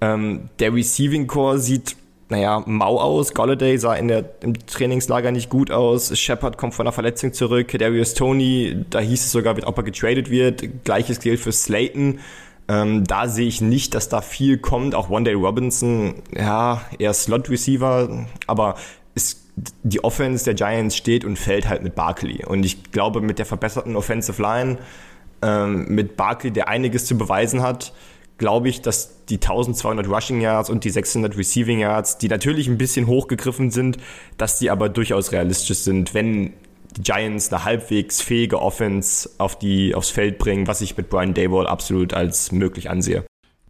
Ähm, 0.00 0.48
der 0.58 0.74
Receiving 0.74 1.26
Core 1.26 1.58
sieht 1.58 1.96
naja, 2.30 2.62
mau 2.66 3.00
aus. 3.00 3.32
Golladay 3.32 3.78
sah 3.78 3.94
in 3.94 4.08
der, 4.08 4.24
im 4.42 4.54
Trainingslager 4.66 5.32
nicht 5.32 5.48
gut 5.48 5.70
aus. 5.70 6.16
Shepard 6.18 6.58
kommt 6.58 6.74
von 6.74 6.86
einer 6.86 6.92
Verletzung 6.92 7.32
zurück. 7.32 7.72
Darius 7.78 8.14
Tony, 8.14 8.84
da 8.90 9.00
hieß 9.00 9.24
es 9.24 9.32
sogar, 9.32 9.56
ob 9.66 9.76
er 9.78 9.82
getradet 9.82 10.30
wird. 10.30 10.84
Gleiches 10.84 11.20
gilt 11.20 11.40
für 11.40 11.52
Slayton. 11.52 12.20
Ähm, 12.68 13.04
da 13.04 13.28
sehe 13.28 13.48
ich 13.48 13.62
nicht, 13.62 13.94
dass 13.94 14.10
da 14.10 14.20
viel 14.20 14.58
kommt. 14.58 14.94
Auch 14.94 15.08
One 15.08 15.24
Day 15.24 15.32
Robinson, 15.32 16.16
ja, 16.36 16.82
eher 16.98 17.14
Slot-Receiver, 17.14 18.26
aber 18.46 18.74
ist, 19.14 19.40
die 19.82 20.04
Offense 20.04 20.44
der 20.44 20.54
Giants 20.54 20.96
steht 20.96 21.24
und 21.24 21.38
fällt 21.38 21.66
halt 21.66 21.82
mit 21.82 21.94
Barkley. 21.94 22.44
Und 22.44 22.64
ich 22.64 22.92
glaube, 22.92 23.22
mit 23.22 23.38
der 23.38 23.46
verbesserten 23.46 23.96
Offensive 23.96 24.40
Line, 24.40 24.76
ähm, 25.40 25.86
mit 25.88 26.16
Barkley, 26.18 26.50
der 26.50 26.68
einiges 26.68 27.06
zu 27.06 27.16
beweisen 27.16 27.62
hat, 27.62 27.94
glaube 28.38 28.68
ich, 28.68 28.80
dass 28.80 29.24
die 29.26 29.36
1200 29.36 30.08
Rushing 30.08 30.40
Yards 30.40 30.70
und 30.70 30.84
die 30.84 30.90
600 30.90 31.36
Receiving 31.36 31.80
Yards, 31.80 32.18
die 32.18 32.28
natürlich 32.28 32.68
ein 32.68 32.78
bisschen 32.78 33.06
hochgegriffen 33.06 33.70
sind, 33.70 33.98
dass 34.38 34.58
die 34.58 34.70
aber 34.70 34.88
durchaus 34.88 35.32
realistisch 35.32 35.78
sind, 35.78 36.14
wenn 36.14 36.54
die 36.96 37.02
Giants 37.02 37.52
eine 37.52 37.64
halbwegs 37.64 38.22
fähige 38.22 38.62
Offense 38.62 39.28
auf 39.38 39.58
die, 39.58 39.94
aufs 39.94 40.10
Feld 40.10 40.38
bringen, 40.38 40.66
was 40.66 40.80
ich 40.80 40.96
mit 40.96 41.10
Brian 41.10 41.34
Dayball 41.34 41.66
absolut 41.66 42.14
als 42.14 42.52
möglich 42.52 42.88
ansehe. 42.88 43.24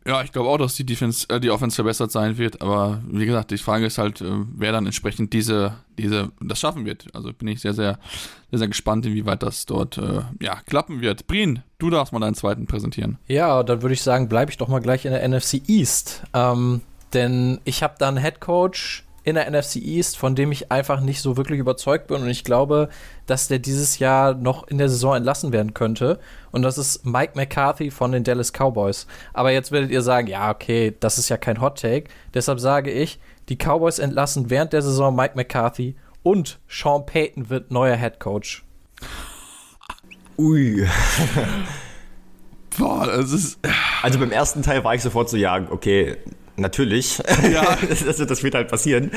Ja, 0.09 0.23
ich 0.23 0.33
glaube 0.33 0.49
auch, 0.49 0.57
dass 0.57 0.75
die 0.75 0.87
Defense, 0.87 1.29
äh, 1.29 1.39
die 1.39 1.51
Offense 1.51 1.75
verbessert 1.75 2.11
sein 2.11 2.39
wird, 2.39 2.63
aber 2.63 3.03
wie 3.11 3.27
gesagt, 3.27 3.51
die 3.51 3.59
Frage 3.59 3.85
ist 3.85 3.99
halt, 3.99 4.23
äh, 4.23 4.31
wer 4.57 4.73
dann 4.73 4.87
entsprechend 4.87 5.35
diese, 5.35 5.75
diese, 5.99 6.33
das 6.41 6.59
schaffen 6.59 6.87
wird. 6.87 7.09
Also 7.13 7.31
bin 7.35 7.47
ich 7.47 7.61
sehr, 7.61 7.75
sehr, 7.75 7.99
sehr, 8.51 8.59
sehr 8.59 8.69
gespannt, 8.69 9.05
inwieweit 9.05 9.43
das 9.43 9.67
dort, 9.67 9.99
äh, 9.99 10.23
ja, 10.41 10.61
klappen 10.65 11.03
wird. 11.03 11.27
Brien, 11.27 11.63
du 11.79 11.91
darfst 11.91 12.15
mal 12.15 12.21
deinen 12.21 12.35
zweiten 12.35 12.67
präsentieren. 12.67 13.19
Ja, 13.27 13.63
dann 13.63 13.83
würde 13.83 13.93
ich 13.93 14.01
sagen, 14.01 14.31
bleibe 14.31 14.51
ich 14.51 14.57
doch 14.57 14.69
mal 14.69 14.81
gleich 14.81 15.05
in 15.05 15.13
der 15.13 15.29
NFC 15.29 15.61
East. 15.69 16.23
Ähm, 16.33 16.81
denn 17.13 17.61
ich 17.65 17.83
habe 17.83 17.97
dann 17.99 18.17
Head 18.17 18.41
Coach 18.41 19.05
in 19.29 19.35
der 19.35 19.51
NFC 19.51 19.77
East, 19.77 20.17
von 20.17 20.35
dem 20.35 20.53
ich 20.53 20.73
einfach 20.73 21.01
nicht 21.01 21.21
so 21.21 21.37
wirklich 21.37 21.61
überzeugt 21.61 22.07
bin. 22.07 22.23
Und 22.23 22.29
ich 22.29 22.45
glaube, 22.45 22.89
dass 23.27 23.49
der 23.49 23.59
dieses 23.59 23.99
Jahr 23.99 24.35
noch 24.35 24.67
in 24.69 24.79
der 24.79 24.89
Saison 24.89 25.15
entlassen 25.15 25.53
werden 25.53 25.75
könnte. 25.75 26.19
Und 26.51 26.63
das 26.63 26.79
ist 26.79 27.05
Mike 27.05 27.33
McCarthy 27.35 27.91
von 27.91 28.13
den 28.13 28.25
Dallas 28.25 28.53
Cowboys. 28.53 29.07
Aber 29.35 29.53
jetzt 29.53 29.71
werdet 29.71 29.91
ihr 29.91 30.03
sagen, 30.03 30.29
ja, 30.29 30.51
okay, 30.51 30.97
das 30.99 31.19
ist 31.19 31.29
ja 31.29 31.37
kein 31.37 31.61
Hot 31.61 31.81
Take. 31.81 32.09
Deshalb 32.33 32.59
sage 32.59 32.91
ich, 32.91 33.21
die 33.49 33.57
Cowboys 33.57 33.99
entlassen 33.99 34.51
während 34.51 34.73
der 34.73 34.83
Saison 34.83 35.15
Mike 35.15 35.35
McCarthy 35.37 35.97
und 36.23 36.59
Sean 36.69 37.05
Payton 37.07 37.51
wird 37.51 37.71
neuer 37.71 37.97
Head 37.97 38.21
Coach. 38.21 38.65
Ui. 40.39 40.87
Boah, 42.79 43.07
das 43.07 43.33
ist. 43.33 43.59
Also 44.03 44.19
beim 44.19 44.31
ersten 44.31 44.63
Teil 44.63 44.85
war 44.85 44.95
ich 44.95 45.03
sofort 45.03 45.29
so, 45.29 45.37
ja, 45.37 45.67
okay, 45.71 46.17
natürlich. 46.59 47.19
Ja. 47.51 47.79
das, 47.89 48.17
das, 48.27 48.43
wird 48.43 48.55
halt 48.55 48.69
passieren. 48.69 49.11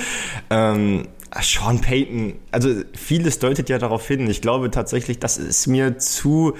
Ähm, 0.49 1.07
Sean 1.41 1.81
Payton, 1.81 2.35
also 2.51 2.69
vieles 2.93 3.39
deutet 3.39 3.69
ja 3.69 3.77
darauf 3.77 4.07
hin. 4.07 4.29
Ich 4.29 4.41
glaube 4.41 4.71
tatsächlich, 4.71 5.19
das 5.19 5.37
ist 5.37 5.67
mir 5.67 5.97
zu. 5.97 6.55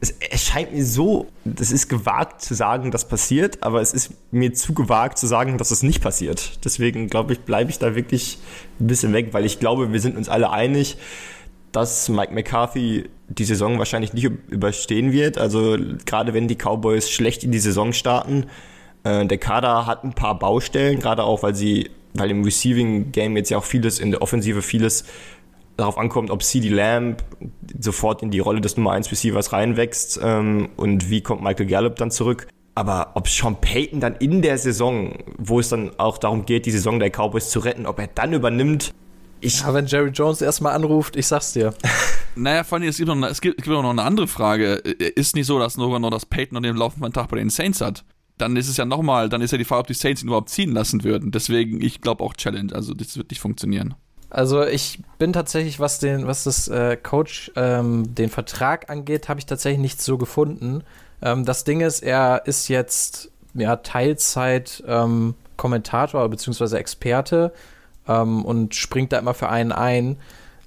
Es, 0.00 0.14
es 0.30 0.44
scheint 0.44 0.74
mir 0.74 0.84
so, 0.84 1.28
das 1.44 1.70
ist 1.70 1.88
gewagt 1.88 2.42
zu 2.42 2.54
sagen, 2.54 2.90
das 2.90 3.08
passiert, 3.08 3.62
aber 3.62 3.80
es 3.80 3.94
ist 3.94 4.10
mir 4.32 4.52
zu 4.52 4.74
gewagt 4.74 5.18
zu 5.18 5.26
sagen, 5.26 5.56
dass 5.56 5.70
es 5.70 5.82
nicht 5.82 6.02
passiert. 6.02 6.64
Deswegen 6.64 7.08
glaube 7.08 7.32
ich, 7.32 7.40
bleibe 7.40 7.70
ich 7.70 7.78
da 7.78 7.94
wirklich 7.94 8.38
ein 8.80 8.86
bisschen 8.88 9.12
weg, 9.12 9.28
weil 9.32 9.44
ich 9.44 9.60
glaube, 9.60 9.92
wir 9.92 10.00
sind 10.00 10.16
uns 10.16 10.28
alle 10.28 10.50
einig, 10.50 10.98
dass 11.74 12.08
Mike 12.08 12.32
McCarthy 12.32 13.08
die 13.28 13.44
Saison 13.44 13.78
wahrscheinlich 13.78 14.12
nicht 14.12 14.24
überstehen 14.48 15.12
wird. 15.12 15.38
Also 15.38 15.76
gerade 16.06 16.34
wenn 16.34 16.48
die 16.48 16.56
Cowboys 16.56 17.10
schlecht 17.10 17.44
in 17.44 17.52
die 17.52 17.58
Saison 17.58 17.92
starten, 17.92 18.46
äh, 19.04 19.24
der 19.26 19.38
Kader 19.38 19.86
hat 19.86 20.04
ein 20.04 20.14
paar 20.14 20.38
Baustellen, 20.38 20.98
gerade 20.98 21.22
auch, 21.22 21.42
weil 21.42 21.54
sie, 21.54 21.90
weil 22.14 22.30
im 22.30 22.42
Receiving 22.42 23.12
Game 23.12 23.36
jetzt 23.36 23.50
ja 23.50 23.58
auch 23.58 23.64
vieles 23.64 24.00
in 24.00 24.10
der 24.10 24.22
Offensive 24.22 24.62
vieles 24.62 25.04
darauf 25.76 25.98
ankommt, 25.98 26.30
ob 26.30 26.42
CD 26.42 26.68
Lamb 26.68 27.22
sofort 27.78 28.22
in 28.22 28.30
die 28.30 28.38
Rolle 28.38 28.60
des 28.60 28.76
Nummer 28.76 28.92
1 28.92 29.10
Receivers 29.10 29.52
reinwächst 29.52 30.20
ähm, 30.22 30.68
und 30.76 31.10
wie 31.10 31.20
kommt 31.20 31.42
Michael 31.42 31.66
Gallup 31.66 31.96
dann 31.96 32.10
zurück. 32.10 32.46
Aber 32.76 33.12
ob 33.14 33.28
Sean 33.28 33.60
Payton 33.60 34.00
dann 34.00 34.16
in 34.16 34.42
der 34.42 34.58
Saison, 34.58 35.16
wo 35.38 35.60
es 35.60 35.68
dann 35.68 35.92
auch 35.98 36.18
darum 36.18 36.44
geht, 36.44 36.66
die 36.66 36.72
Saison 36.72 36.98
der 36.98 37.10
Cowboys 37.10 37.50
zu 37.50 37.60
retten, 37.60 37.86
ob 37.86 38.00
er 38.00 38.08
dann 38.08 38.32
übernimmt, 38.32 38.92
ich 39.40 39.60
ja, 39.60 39.74
wenn 39.74 39.86
Jerry 39.86 40.08
Jones 40.08 40.40
erstmal 40.40 40.72
anruft, 40.72 41.16
ich 41.16 41.26
sag's 41.26 41.52
dir. 41.52 41.74
Naja, 42.36 42.64
vor 42.64 42.78
allem, 42.78 42.88
es 42.88 42.96
gibt, 42.96 43.08
noch, 43.08 43.28
es 43.28 43.40
gibt, 43.40 43.60
es 43.60 43.64
gibt 43.64 43.76
auch 43.76 43.82
noch 43.82 43.90
eine 43.90 44.02
andere 44.02 44.26
Frage. 44.26 44.72
Ist 44.74 45.36
nicht 45.36 45.46
so, 45.46 45.60
dass 45.60 45.74
sogar 45.74 46.00
noch 46.00 46.10
das 46.10 46.26
Payton 46.26 46.56
an 46.56 46.64
dem 46.64 46.74
laufenden 46.74 47.12
Tag 47.12 47.28
bei 47.28 47.36
den 47.36 47.48
Saints 47.48 47.80
hat? 47.80 48.04
Dann 48.38 48.56
ist 48.56 48.68
es 48.68 48.76
ja 48.76 48.84
nochmal, 48.84 49.28
dann 49.28 49.40
ist 49.40 49.52
ja 49.52 49.58
die 49.58 49.64
Frage, 49.64 49.80
ob 49.80 49.86
die 49.86 49.94
Saints 49.94 50.22
ihn 50.22 50.28
überhaupt 50.28 50.48
ziehen 50.48 50.72
lassen 50.72 51.04
würden. 51.04 51.30
Deswegen, 51.30 51.80
ich 51.80 52.00
glaube 52.00 52.24
auch 52.24 52.34
Challenge, 52.34 52.74
also 52.74 52.94
das 52.94 53.16
wird 53.16 53.30
nicht 53.30 53.40
funktionieren. 53.40 53.94
Also 54.30 54.64
ich 54.64 54.98
bin 55.18 55.32
tatsächlich, 55.32 55.78
was 55.78 56.00
den, 56.00 56.26
was 56.26 56.42
das 56.42 56.66
äh, 56.66 56.96
Coach 56.96 57.52
ähm, 57.54 58.14
den 58.16 58.30
Vertrag 58.30 58.90
angeht, 58.90 59.28
habe 59.28 59.38
ich 59.38 59.46
tatsächlich 59.46 59.80
nichts 59.80 60.04
so 60.04 60.18
gefunden. 60.18 60.82
Ähm, 61.22 61.44
das 61.44 61.62
Ding 61.62 61.80
ist, 61.80 62.02
er 62.02 62.42
ist 62.44 62.66
jetzt 62.68 63.30
ja 63.54 63.76
Teilzeit 63.76 64.82
ähm, 64.88 65.34
Kommentator 65.56 66.28
bzw. 66.28 66.76
Experte 66.76 67.52
ähm, 68.08 68.44
und 68.44 68.74
springt 68.74 69.12
da 69.12 69.18
immer 69.18 69.34
für 69.34 69.48
einen 69.48 69.70
ein. 69.70 70.16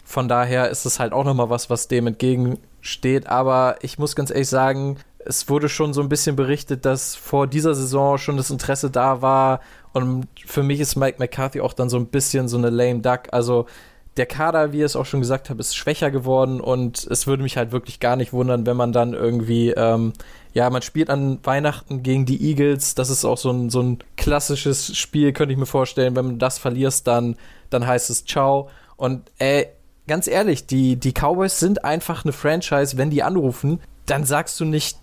Von 0.06 0.30
daher 0.30 0.69
ist 0.69 0.86
es 0.86 1.01
halt 1.01 1.12
auch 1.12 1.25
nochmal 1.25 1.49
was, 1.49 1.69
was 1.69 1.89
dem 1.89 2.08
entgegensteht. 2.08 3.27
Aber 3.27 3.75
ich 3.82 3.99
muss 3.99 4.15
ganz 4.15 4.30
ehrlich 4.32 4.47
sagen, 4.47 4.97
es 5.28 5.50
wurde 5.50 5.68
schon 5.68 5.94
so 5.94 6.02
ein 6.02 6.10
bisschen 6.10 6.36
berichtet, 6.36 6.86
dass 6.86 7.16
vor 7.16 7.48
dieser 7.48 7.76
Saison 7.76 8.18
schon 8.18 8.38
das 8.38 8.50
Interesse 8.50 8.90
da 8.90 9.22
war. 9.22 9.60
Und 9.92 10.28
für 10.46 10.63
mich 10.63 10.80
ist 10.80 10.96
Mike 10.96 11.18
McCarthy 11.20 11.60
auch 11.60 11.74
dann 11.74 11.90
so 11.90 11.98
ein 11.98 12.08
bisschen 12.08 12.48
so 12.48 12.58
eine 12.58 12.70
lame 12.70 13.02
duck. 13.02 13.24
Also 13.32 13.66
der 14.16 14.26
Kader, 14.26 14.72
wie 14.72 14.80
ihr 14.80 14.86
es 14.86 14.96
auch 14.96 15.06
schon 15.06 15.20
gesagt 15.20 15.50
habt, 15.50 15.60
ist 15.60 15.76
schwächer 15.76 16.12
geworden 16.12 16.60
und 16.60 17.06
es 17.10 17.28
würde 17.28 17.44
mich 17.44 17.58
halt 17.58 17.72
wirklich 17.72 18.00
gar 18.00 18.16
nicht 18.16 18.34
wundern, 18.34 18.66
wenn 18.66 18.78
man 18.78 18.92
dann 18.92 19.13
irgendwie, 19.13 19.72
ähm, 19.72 20.13
ja, 20.54 20.70
man 20.70 20.82
spielt 20.82 21.10
an 21.10 21.40
Weihnachten 21.44 22.02
gegen 22.04 22.26
die 22.26 22.42
Eagles. 22.50 22.96
Das 22.96 23.10
ist 23.10 23.26
auch 23.26 23.38
so 23.38 23.52
ein, 23.52 23.70
so 23.70 23.82
ein 23.82 24.00
klassisches 24.16 24.98
Spiel, 24.98 25.34
könnte 25.34 25.54
ich 25.54 25.60
mir 25.60 25.68
vorstellen. 25.68 26.16
Wenn 26.16 26.30
du 26.30 26.36
das 26.38 26.58
verlierst, 26.58 27.06
dann, 27.06 27.36
dann 27.70 27.86
heißt 27.86 28.10
es 28.10 28.26
Ciao. 28.26 28.70
Und 28.96 29.30
ey, 29.38 29.68
ganz 30.08 30.28
ehrlich, 30.28 30.66
die, 30.66 30.96
die 30.96 31.12
Cowboys 31.12 31.60
sind 31.60 31.84
einfach 31.84 32.24
eine 32.24 32.32
Franchise, 32.32 32.98
wenn 32.98 33.12
die 33.12 33.24
anrufen, 33.24 33.82
dann 34.08 34.24
sagst 34.24 34.60
du 34.60 34.66
nicht, 34.66 34.98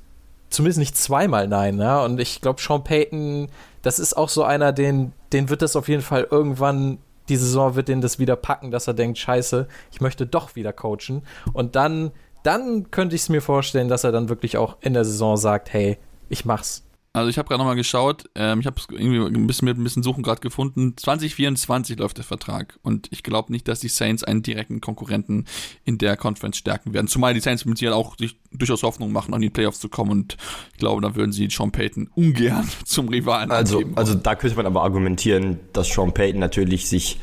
zumindest 0.54 0.78
nicht 0.78 0.96
zweimal 0.96 1.48
nein. 1.48 1.78
Ja? 1.78 2.04
Und 2.04 2.20
ich 2.20 2.40
glaube, 2.40 2.60
Sean 2.60 2.84
Payton, 2.84 3.48
das 3.82 3.98
ist 3.98 4.16
auch 4.16 4.28
so 4.28 4.44
einer, 4.44 4.72
den, 4.72 5.12
den 5.32 5.50
wird 5.50 5.62
das 5.62 5.76
auf 5.76 5.88
jeden 5.88 6.02
Fall 6.02 6.26
irgendwann 6.30 6.98
die 7.28 7.36
Saison 7.36 7.74
wird 7.74 7.88
den 7.88 8.00
das 8.00 8.18
wieder 8.18 8.36
packen, 8.36 8.70
dass 8.70 8.86
er 8.86 8.94
denkt, 8.94 9.18
scheiße, 9.18 9.66
ich 9.90 10.00
möchte 10.00 10.26
doch 10.26 10.56
wieder 10.56 10.72
coachen. 10.72 11.22
Und 11.52 11.76
dann, 11.76 12.10
dann 12.42 12.90
könnte 12.90 13.16
ich 13.16 13.22
es 13.22 13.28
mir 13.28 13.40
vorstellen, 13.40 13.88
dass 13.88 14.04
er 14.04 14.12
dann 14.12 14.28
wirklich 14.28 14.56
auch 14.56 14.76
in 14.80 14.94
der 14.94 15.04
Saison 15.04 15.36
sagt, 15.36 15.72
hey, 15.72 15.98
ich 16.28 16.44
mach's. 16.44 16.83
Also 17.14 17.30
ich 17.30 17.38
habe 17.38 17.46
gerade 17.46 17.60
nochmal 17.60 17.76
geschaut, 17.76 18.24
ähm, 18.34 18.58
ich 18.58 18.66
habe 18.66 18.74
es 18.76 18.86
irgendwie 18.90 19.20
ein 19.20 19.46
bisschen 19.46 19.66
mit 19.66 19.78
ein 19.78 19.84
bisschen 19.84 20.02
Suchen 20.02 20.24
gerade 20.24 20.40
gefunden. 20.40 20.96
2024 20.96 21.96
läuft 21.96 22.16
der 22.18 22.24
Vertrag 22.24 22.76
und 22.82 23.06
ich 23.12 23.22
glaube 23.22 23.52
nicht, 23.52 23.68
dass 23.68 23.78
die 23.78 23.88
Saints 23.88 24.24
einen 24.24 24.42
direkten 24.42 24.80
Konkurrenten 24.80 25.46
in 25.84 25.98
der 25.98 26.16
Conference 26.16 26.56
stärken 26.56 26.92
werden. 26.92 27.06
Zumal 27.06 27.32
die 27.32 27.38
Saints 27.38 27.64
mit 27.66 27.78
sich 27.78 27.88
auch 27.88 28.18
sich 28.18 28.36
durchaus 28.50 28.82
Hoffnung 28.82 29.12
machen, 29.12 29.32
an 29.32 29.40
die 29.40 29.48
Playoffs 29.48 29.78
zu 29.78 29.88
kommen 29.88 30.10
und 30.10 30.36
ich 30.72 30.78
glaube, 30.78 31.02
da 31.02 31.14
würden 31.14 31.30
sie 31.30 31.48
Sean 31.48 31.70
Payton 31.70 32.10
ungern 32.16 32.68
zum 32.84 33.08
Rivalen 33.08 33.52
Also, 33.52 33.80
also 33.94 34.14
da 34.14 34.34
könnte 34.34 34.56
man 34.56 34.66
aber 34.66 34.82
argumentieren, 34.82 35.60
dass 35.72 35.94
Sean 35.94 36.12
Payton 36.12 36.40
natürlich 36.40 36.88
sich 36.88 37.20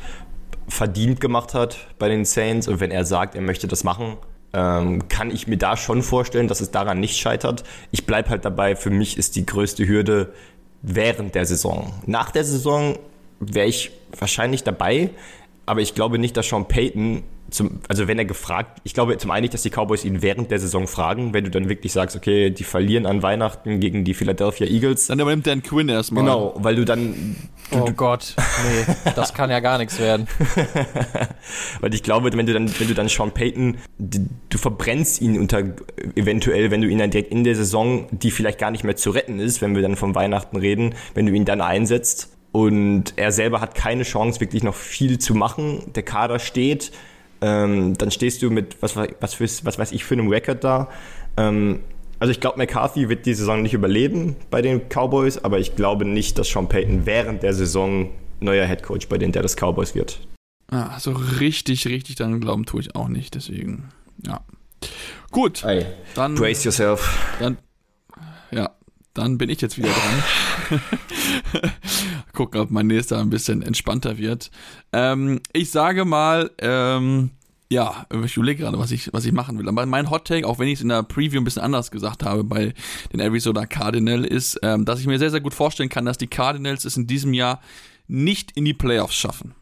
verdient 0.68 1.20
gemacht 1.20 1.52
hat 1.52 1.88
bei 1.98 2.08
den 2.08 2.24
Saints 2.24 2.66
und 2.66 2.80
wenn 2.80 2.90
er 2.90 3.04
sagt, 3.04 3.34
er 3.34 3.42
möchte 3.42 3.68
das 3.68 3.84
machen, 3.84 4.16
ähm, 4.52 5.08
kann 5.08 5.30
ich 5.30 5.46
mir 5.46 5.56
da 5.56 5.76
schon 5.76 6.02
vorstellen, 6.02 6.48
dass 6.48 6.60
es 6.60 6.70
daran 6.70 7.00
nicht 7.00 7.16
scheitert. 7.18 7.64
Ich 7.90 8.06
bleibe 8.06 8.30
halt 8.30 8.44
dabei, 8.44 8.76
für 8.76 8.90
mich 8.90 9.16
ist 9.16 9.36
die 9.36 9.46
größte 9.46 9.86
Hürde 9.86 10.32
während 10.82 11.34
der 11.34 11.46
Saison. 11.46 11.92
Nach 12.06 12.30
der 12.30 12.44
Saison 12.44 12.98
wäre 13.40 13.66
ich 13.66 13.92
wahrscheinlich 14.18 14.62
dabei, 14.62 15.10
aber 15.66 15.80
ich 15.80 15.94
glaube 15.94 16.18
nicht, 16.18 16.36
dass 16.36 16.48
Sean 16.48 16.66
Payton 16.66 17.22
zum, 17.52 17.80
also 17.88 18.08
wenn 18.08 18.18
er 18.18 18.24
gefragt, 18.24 18.80
ich 18.84 18.94
glaube 18.94 19.16
zum 19.18 19.30
einen 19.30 19.42
nicht, 19.42 19.54
dass 19.54 19.62
die 19.62 19.70
Cowboys 19.70 20.04
ihn 20.04 20.22
während 20.22 20.50
der 20.50 20.58
Saison 20.58 20.86
fragen, 20.86 21.34
wenn 21.34 21.44
du 21.44 21.50
dann 21.50 21.68
wirklich 21.68 21.92
sagst, 21.92 22.16
okay, 22.16 22.50
die 22.50 22.64
verlieren 22.64 23.06
an 23.06 23.22
Weihnachten 23.22 23.78
gegen 23.78 24.04
die 24.04 24.14
Philadelphia 24.14 24.66
Eagles. 24.66 25.06
Dann 25.06 25.20
übernimmt 25.20 25.46
Dan 25.46 25.62
Quinn 25.62 25.88
erstmal. 25.88 26.24
Genau, 26.24 26.54
weil 26.56 26.76
du 26.76 26.84
dann. 26.84 27.36
Du, 27.70 27.78
oh 27.78 27.90
Gott, 27.94 28.34
nee, 28.36 28.94
das 29.14 29.34
kann 29.34 29.50
ja 29.50 29.60
gar 29.60 29.78
nichts 29.78 29.98
werden. 29.98 30.26
weil 31.80 31.94
ich 31.94 32.02
glaube, 32.02 32.32
wenn 32.32 32.46
du 32.46 32.52
dann, 32.52 32.68
wenn 32.78 32.88
du 32.88 32.94
dann 32.94 33.08
Sean 33.08 33.32
Payton, 33.32 33.78
du, 33.98 34.28
du 34.48 34.58
verbrennst 34.58 35.20
ihn 35.20 35.38
unter 35.38 35.62
eventuell, 36.16 36.70
wenn 36.70 36.80
du 36.80 36.88
ihn 36.88 36.98
dann 36.98 37.10
direkt 37.10 37.30
in 37.30 37.44
der 37.44 37.54
Saison, 37.54 38.08
die 38.10 38.30
vielleicht 38.30 38.58
gar 38.58 38.70
nicht 38.70 38.84
mehr 38.84 38.96
zu 38.96 39.10
retten 39.10 39.38
ist, 39.38 39.62
wenn 39.62 39.74
wir 39.74 39.82
dann 39.82 39.96
von 39.96 40.14
Weihnachten 40.14 40.56
reden, 40.56 40.94
wenn 41.14 41.26
du 41.26 41.32
ihn 41.32 41.44
dann 41.44 41.60
einsetzt. 41.60 42.30
Und 42.52 43.14
er 43.16 43.32
selber 43.32 43.60
hat 43.60 43.74
keine 43.74 44.02
Chance, 44.02 44.40
wirklich 44.40 44.62
noch 44.62 44.74
viel 44.74 45.18
zu 45.18 45.34
machen. 45.34 45.92
Der 45.94 46.02
Kader 46.02 46.38
steht 46.38 46.92
ähm, 47.42 47.98
dann 47.98 48.10
stehst 48.12 48.40
du 48.40 48.50
mit, 48.50 48.80
was, 48.80 48.96
was, 48.96 49.34
für, 49.34 49.44
was 49.64 49.78
weiß 49.78 49.92
ich, 49.92 50.04
für 50.04 50.14
einem 50.14 50.28
Record 50.28 50.62
da. 50.62 50.88
Ähm, 51.36 51.80
also 52.20 52.30
ich 52.30 52.40
glaube, 52.40 52.56
McCarthy 52.56 53.08
wird 53.08 53.26
die 53.26 53.34
Saison 53.34 53.62
nicht 53.62 53.74
überleben 53.74 54.36
bei 54.48 54.62
den 54.62 54.88
Cowboys, 54.88 55.38
aber 55.38 55.58
ich 55.58 55.74
glaube 55.74 56.04
nicht, 56.04 56.38
dass 56.38 56.48
Sean 56.48 56.68
Payton 56.68 57.04
während 57.04 57.42
der 57.42 57.52
Saison 57.52 58.10
neuer 58.38 58.64
Headcoach 58.64 59.08
bei 59.08 59.18
den 59.18 59.32
Dallas 59.32 59.56
Cowboys 59.56 59.96
wird. 59.96 60.20
Ah, 60.70 60.98
so 61.00 61.10
richtig, 61.10 61.86
richtig 61.88 62.14
dann 62.14 62.40
glauben 62.40 62.64
tue 62.64 62.80
ich 62.80 62.94
auch 62.94 63.08
nicht, 63.08 63.34
deswegen, 63.34 63.88
ja. 64.24 64.40
Gut, 65.32 65.64
hey, 65.64 65.84
dann. 66.14 66.36
Brace 66.36 66.64
yourself. 66.64 67.36
Dann, 67.40 67.58
ja, 68.52 68.70
dann 69.14 69.36
bin 69.36 69.50
ich 69.50 69.60
jetzt 69.60 69.78
wieder 69.78 69.90
dran. 69.90 70.80
Gucken, 72.32 72.60
ob 72.60 72.70
mein 72.70 72.86
nächster 72.86 73.18
ein 73.20 73.30
bisschen 73.30 73.62
entspannter 73.62 74.18
wird. 74.18 74.50
Ähm, 74.92 75.40
ich 75.52 75.70
sage 75.70 76.04
mal, 76.04 76.50
ähm, 76.58 77.30
ja, 77.72 78.06
ich 78.24 78.36
überlege 78.36 78.62
gerade, 78.62 78.78
was 78.78 78.90
ich, 78.90 79.12
was 79.12 79.24
ich 79.24 79.32
machen 79.32 79.58
will. 79.58 79.68
Aber 79.68 79.86
mein 79.86 80.10
Hot 80.10 80.26
Take, 80.26 80.46
auch 80.46 80.58
wenn 80.58 80.68
ich 80.68 80.74
es 80.74 80.82
in 80.82 80.90
der 80.90 81.02
Preview 81.02 81.40
ein 81.40 81.44
bisschen 81.44 81.62
anders 81.62 81.90
gesagt 81.90 82.22
habe 82.22 82.44
bei 82.44 82.74
den 83.12 83.20
Arizona 83.20 83.66
Cardinals, 83.66 84.26
ist, 84.26 84.60
ähm, 84.62 84.84
dass 84.84 85.00
ich 85.00 85.06
mir 85.06 85.18
sehr, 85.18 85.30
sehr 85.30 85.40
gut 85.40 85.54
vorstellen 85.54 85.88
kann, 85.88 86.04
dass 86.04 86.18
die 86.18 86.26
Cardinals 86.26 86.84
es 86.84 86.96
in 86.96 87.06
diesem 87.06 87.32
Jahr 87.32 87.60
nicht 88.08 88.52
in 88.52 88.64
die 88.64 88.74
Playoffs 88.74 89.14
schaffen. 89.14 89.54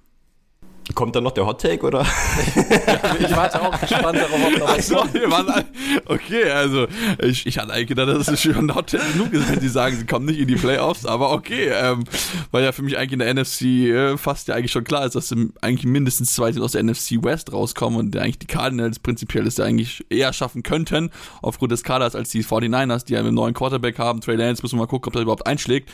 Kommt 0.95 1.17
dann 1.17 1.25
noch 1.25 1.33
der 1.33 1.47
Hot 1.47 1.61
Take 1.61 1.87
oder? 1.87 2.01
ich 3.19 3.37
warte 3.37 3.63
auch 3.63 3.81
gespannt 3.81 4.19
darauf, 4.19 4.41
ob 4.45 4.59
noch 4.59 4.77
was 4.77 4.91
kommt. 4.91 5.67
Okay, 6.07 6.51
also 6.51 6.87
ich, 7.23 7.47
ich 7.47 7.59
hatte 7.59 7.73
eigentlich 7.73 7.89
gedacht, 7.89 8.09
das 8.09 8.29
ist 8.29 8.43
schon 8.43 8.75
Hot 8.75 8.89
Take 8.89 9.05
genug 9.13 9.33
ist, 9.33 9.51
wenn 9.51 9.61
sie 9.61 9.69
sagen, 9.69 9.97
sie 9.97 10.07
kommen 10.07 10.27
nicht 10.27 10.39
in 10.39 10.49
die 10.49 10.57
Playoffs, 10.57 11.07
aber 11.07 11.33
okay, 11.33 11.71
ähm, 11.73 12.05
weil 12.51 12.65
ja 12.65 12.73
für 12.73 12.83
mich 12.83 12.99
eigentlich 12.99 13.13
in 13.13 13.19
der 13.21 13.35
NFC 13.35 13.63
äh, 13.63 14.17
fast 14.17 14.49
ja 14.49 14.55
eigentlich 14.55 14.73
schon 14.73 14.85
klar 14.85 15.07
ist, 15.07 15.15
dass 15.15 15.29
sie 15.29 15.53
eigentlich 15.61 15.87
mindestens 15.87 16.35
zwei 16.35 16.51
aus 16.61 16.73
der 16.73 16.83
NFC 16.83 17.23
West 17.23 17.53
rauskommen 17.53 17.99
und 17.99 18.17
eigentlich 18.17 18.39
die 18.39 18.47
Cardinals 18.47 18.99
prinzipiell 18.99 19.47
ist 19.47 19.59
ja 19.59 19.65
eigentlich 19.65 20.05
eher 20.11 20.33
schaffen 20.33 20.63
könnten, 20.63 21.11
aufgrund 21.43 21.73
des 21.73 21.85
Kaders 21.85 22.15
als 22.15 22.31
die 22.31 22.45
49ers, 22.45 23.05
die 23.05 23.15
ja 23.15 23.21
einen 23.21 23.35
neuen 23.35 23.55
Quarterback 23.55 23.99
haben. 23.99 24.21
Trey 24.21 24.37
Lance, 24.37 24.63
müssen 24.63 24.77
wir 24.77 24.83
mal 24.83 24.87
gucken, 24.87 25.09
ob 25.09 25.13
der 25.13 25.23
überhaupt 25.23 25.47
einschlägt. 25.47 25.91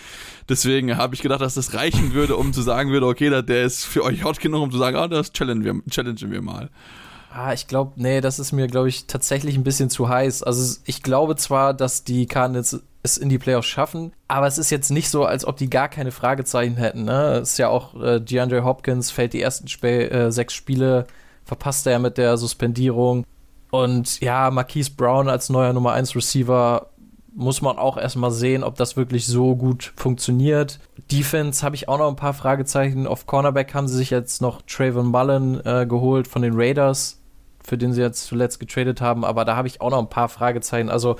Deswegen 0.48 0.96
habe 0.96 1.14
ich 1.14 1.22
gedacht, 1.22 1.40
dass 1.40 1.54
das 1.54 1.74
reichen 1.74 2.12
würde, 2.14 2.36
um 2.36 2.52
zu 2.52 2.62
sagen 2.62 2.90
würde, 2.90 3.06
okay, 3.06 3.30
der 3.42 3.64
ist 3.64 3.84
für 3.84 4.04
euch 4.04 4.24
hot 4.24 4.40
genug, 4.40 4.62
um 4.62 4.70
zu 4.70 4.78
sagen, 4.78 4.96
ah, 4.96 5.08
das 5.08 5.32
challengen 5.32 5.64
wir, 5.64 5.74
challengen 5.90 6.30
wir 6.30 6.42
mal. 6.42 6.70
Ah, 7.32 7.52
ich 7.52 7.66
glaube, 7.66 7.92
nee, 7.96 8.20
das 8.20 8.38
ist 8.38 8.52
mir, 8.52 8.66
glaube 8.66 8.88
ich, 8.88 9.06
tatsächlich 9.06 9.56
ein 9.56 9.64
bisschen 9.64 9.90
zu 9.90 10.08
heiß. 10.08 10.42
Also 10.42 10.80
ich 10.86 11.02
glaube 11.02 11.36
zwar, 11.36 11.74
dass 11.74 12.04
die 12.04 12.26
Cardinals 12.26 12.80
es 13.02 13.18
in 13.18 13.28
die 13.28 13.38
Playoffs 13.38 13.66
schaffen, 13.66 14.12
aber 14.26 14.46
es 14.46 14.56
ist 14.58 14.70
jetzt 14.70 14.90
nicht 14.90 15.10
so, 15.10 15.24
als 15.24 15.44
ob 15.44 15.56
die 15.56 15.68
gar 15.68 15.88
keine 15.88 16.12
Fragezeichen 16.12 16.76
hätten. 16.76 17.04
Ne? 17.04 17.40
Es 17.42 17.52
ist 17.52 17.58
ja 17.58 17.68
auch 17.68 18.00
äh, 18.00 18.20
DeAndre 18.20 18.64
Hopkins 18.64 19.10
fällt 19.10 19.32
die 19.32 19.42
ersten 19.42 19.66
Sp 19.68 19.84
äh, 19.84 20.30
sechs 20.30 20.54
Spiele, 20.54 21.06
verpasst 21.44 21.86
er 21.86 21.98
mit 21.98 22.18
der 22.18 22.36
Suspendierung. 22.36 23.24
Und 23.70 24.20
ja, 24.20 24.50
Marquise 24.50 24.92
Brown 24.96 25.28
als 25.28 25.50
neuer 25.50 25.72
Nummer 25.72 25.92
1 25.92 26.16
Receiver 26.16 26.88
muss 27.36 27.60
man 27.60 27.76
auch 27.76 27.98
erstmal 27.98 28.30
sehen, 28.30 28.64
ob 28.64 28.76
das 28.76 28.96
wirklich 28.96 29.26
so 29.26 29.56
gut 29.56 29.92
funktioniert. 29.96 30.80
Defense 31.12 31.64
habe 31.64 31.76
ich 31.76 31.86
auch 31.86 31.98
noch 31.98 32.08
ein 32.08 32.16
paar 32.16 32.32
Fragezeichen. 32.32 33.06
Auf 33.06 33.26
Cornerback 33.26 33.74
haben 33.74 33.88
sie 33.88 33.96
sich 33.98 34.08
jetzt 34.08 34.40
noch 34.40 34.62
Trayvon 34.62 35.06
Mullen 35.06 35.64
äh, 35.66 35.86
geholt 35.86 36.28
von 36.28 36.40
den 36.40 36.54
Raiders, 36.56 37.20
für 37.62 37.76
den 37.76 37.92
sie 37.92 38.00
jetzt 38.00 38.24
zuletzt 38.24 38.58
getradet 38.58 39.02
haben, 39.02 39.22
aber 39.22 39.44
da 39.44 39.54
habe 39.54 39.68
ich 39.68 39.82
auch 39.82 39.90
noch 39.90 39.98
ein 39.98 40.08
paar 40.08 40.30
Fragezeichen. 40.30 40.88
Also 40.88 41.16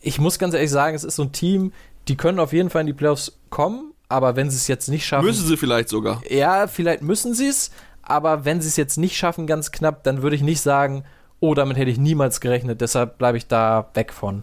ich 0.00 0.18
muss 0.18 0.40
ganz 0.40 0.52
ehrlich 0.52 0.70
sagen, 0.70 0.96
es 0.96 1.04
ist 1.04 1.14
so 1.14 1.22
ein 1.22 1.32
Team, 1.32 1.72
die 2.08 2.16
können 2.16 2.40
auf 2.40 2.52
jeden 2.52 2.68
Fall 2.68 2.80
in 2.80 2.88
die 2.88 2.92
Playoffs 2.92 3.38
kommen, 3.48 3.92
aber 4.08 4.34
wenn 4.34 4.50
sie 4.50 4.56
es 4.56 4.66
jetzt 4.66 4.88
nicht 4.88 5.06
schaffen. 5.06 5.26
Müssen 5.26 5.46
sie 5.46 5.56
vielleicht 5.56 5.88
sogar. 5.88 6.22
Ja, 6.28 6.66
vielleicht 6.66 7.02
müssen 7.02 7.34
sie 7.34 7.46
es, 7.46 7.70
aber 8.02 8.44
wenn 8.44 8.60
sie 8.60 8.68
es 8.68 8.76
jetzt 8.76 8.98
nicht 8.98 9.16
schaffen, 9.16 9.46
ganz 9.46 9.70
knapp, 9.70 10.02
dann 10.02 10.22
würde 10.22 10.34
ich 10.34 10.42
nicht 10.42 10.60
sagen, 10.60 11.04
oh, 11.38 11.54
damit 11.54 11.76
hätte 11.76 11.90
ich 11.90 11.98
niemals 11.98 12.40
gerechnet, 12.40 12.80
deshalb 12.80 13.16
bleibe 13.16 13.38
ich 13.38 13.46
da 13.46 13.90
weg 13.94 14.12
von. 14.12 14.42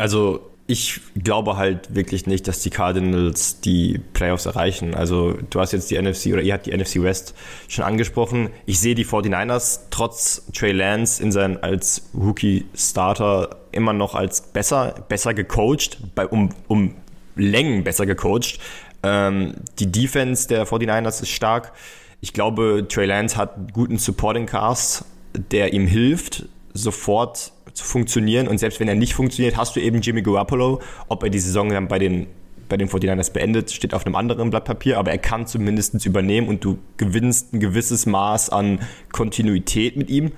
Also 0.00 0.50
ich 0.66 1.00
glaube 1.22 1.56
halt 1.56 1.94
wirklich 1.96 2.26
nicht, 2.26 2.46
dass 2.46 2.60
die 2.60 2.70
Cardinals 2.70 3.60
die 3.60 4.00
Playoffs 4.12 4.46
erreichen. 4.46 4.94
Also 4.94 5.36
du 5.50 5.60
hast 5.60 5.72
jetzt 5.72 5.90
die 5.90 6.00
NFC 6.00 6.26
oder 6.26 6.42
ihr 6.42 6.54
habt 6.54 6.66
die 6.66 6.76
NFC 6.76 7.02
West 7.02 7.34
schon 7.66 7.84
angesprochen. 7.84 8.50
Ich 8.66 8.78
sehe 8.78 8.94
die 8.94 9.04
49ers 9.04 9.80
trotz 9.90 10.46
Trey 10.54 10.70
Lance 10.70 11.20
in 11.20 11.32
seinen 11.32 11.56
als 11.56 12.08
Rookie 12.14 12.66
Starter 12.74 13.56
immer 13.72 13.92
noch 13.92 14.14
als 14.14 14.42
besser, 14.42 14.94
besser 15.08 15.34
gecoacht, 15.34 15.98
bei, 16.14 16.26
um, 16.26 16.50
um 16.68 16.94
Längen 17.34 17.82
besser 17.82 18.06
gecoacht. 18.06 18.60
Ähm, 19.02 19.54
die 19.80 19.90
Defense 19.90 20.46
der 20.46 20.66
49ers 20.66 21.22
ist 21.22 21.30
stark. 21.30 21.72
Ich 22.20 22.32
glaube, 22.32 22.86
Trey 22.88 23.06
Lance 23.06 23.36
hat 23.36 23.56
einen 23.56 23.68
guten 23.72 23.98
Supporting 23.98 24.46
Cast, 24.46 25.04
der 25.34 25.72
ihm 25.72 25.88
hilft, 25.88 26.44
sofort 26.74 27.52
zu 27.80 27.86
funktionieren. 27.86 28.46
Und 28.48 28.58
selbst 28.58 28.80
wenn 28.80 28.88
er 28.88 28.94
nicht 28.94 29.14
funktioniert, 29.14 29.56
hast 29.56 29.74
du 29.76 29.80
eben 29.80 30.00
Jimmy 30.00 30.22
Garoppolo. 30.22 30.80
Ob 31.08 31.22
er 31.22 31.30
die 31.30 31.38
Saison 31.38 31.70
dann 31.70 31.88
bei 31.88 31.98
den, 31.98 32.26
bei 32.68 32.76
den 32.76 32.88
49ers 32.88 33.32
beendet, 33.32 33.70
steht 33.70 33.94
auf 33.94 34.06
einem 34.06 34.14
anderen 34.14 34.50
Blatt 34.50 34.64
Papier, 34.64 34.98
aber 34.98 35.10
er 35.10 35.18
kann 35.18 35.46
zumindest 35.46 36.04
übernehmen 36.04 36.48
und 36.48 36.64
du 36.64 36.78
gewinnst 36.96 37.52
ein 37.52 37.60
gewisses 37.60 38.06
Maß 38.06 38.50
an 38.50 38.80
Kontinuität 39.12 39.96
mit 39.96 40.10
ihm. 40.10 40.32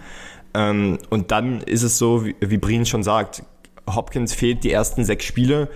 Ähm, 0.55 0.99
und 1.11 1.31
dann 1.31 1.63
ist 1.63 1.83
es 1.83 1.99
so, 1.99 2.25
wie, 2.25 2.59
Brien 2.59 2.87
schon 2.87 3.03
sagt, 3.03 3.43
Hopkins 3.93 4.33
fehlt 4.33 4.65
die 4.65 4.71
ersten 4.71 5.05
sechs 5.05 5.25
Spiele. 5.25 5.69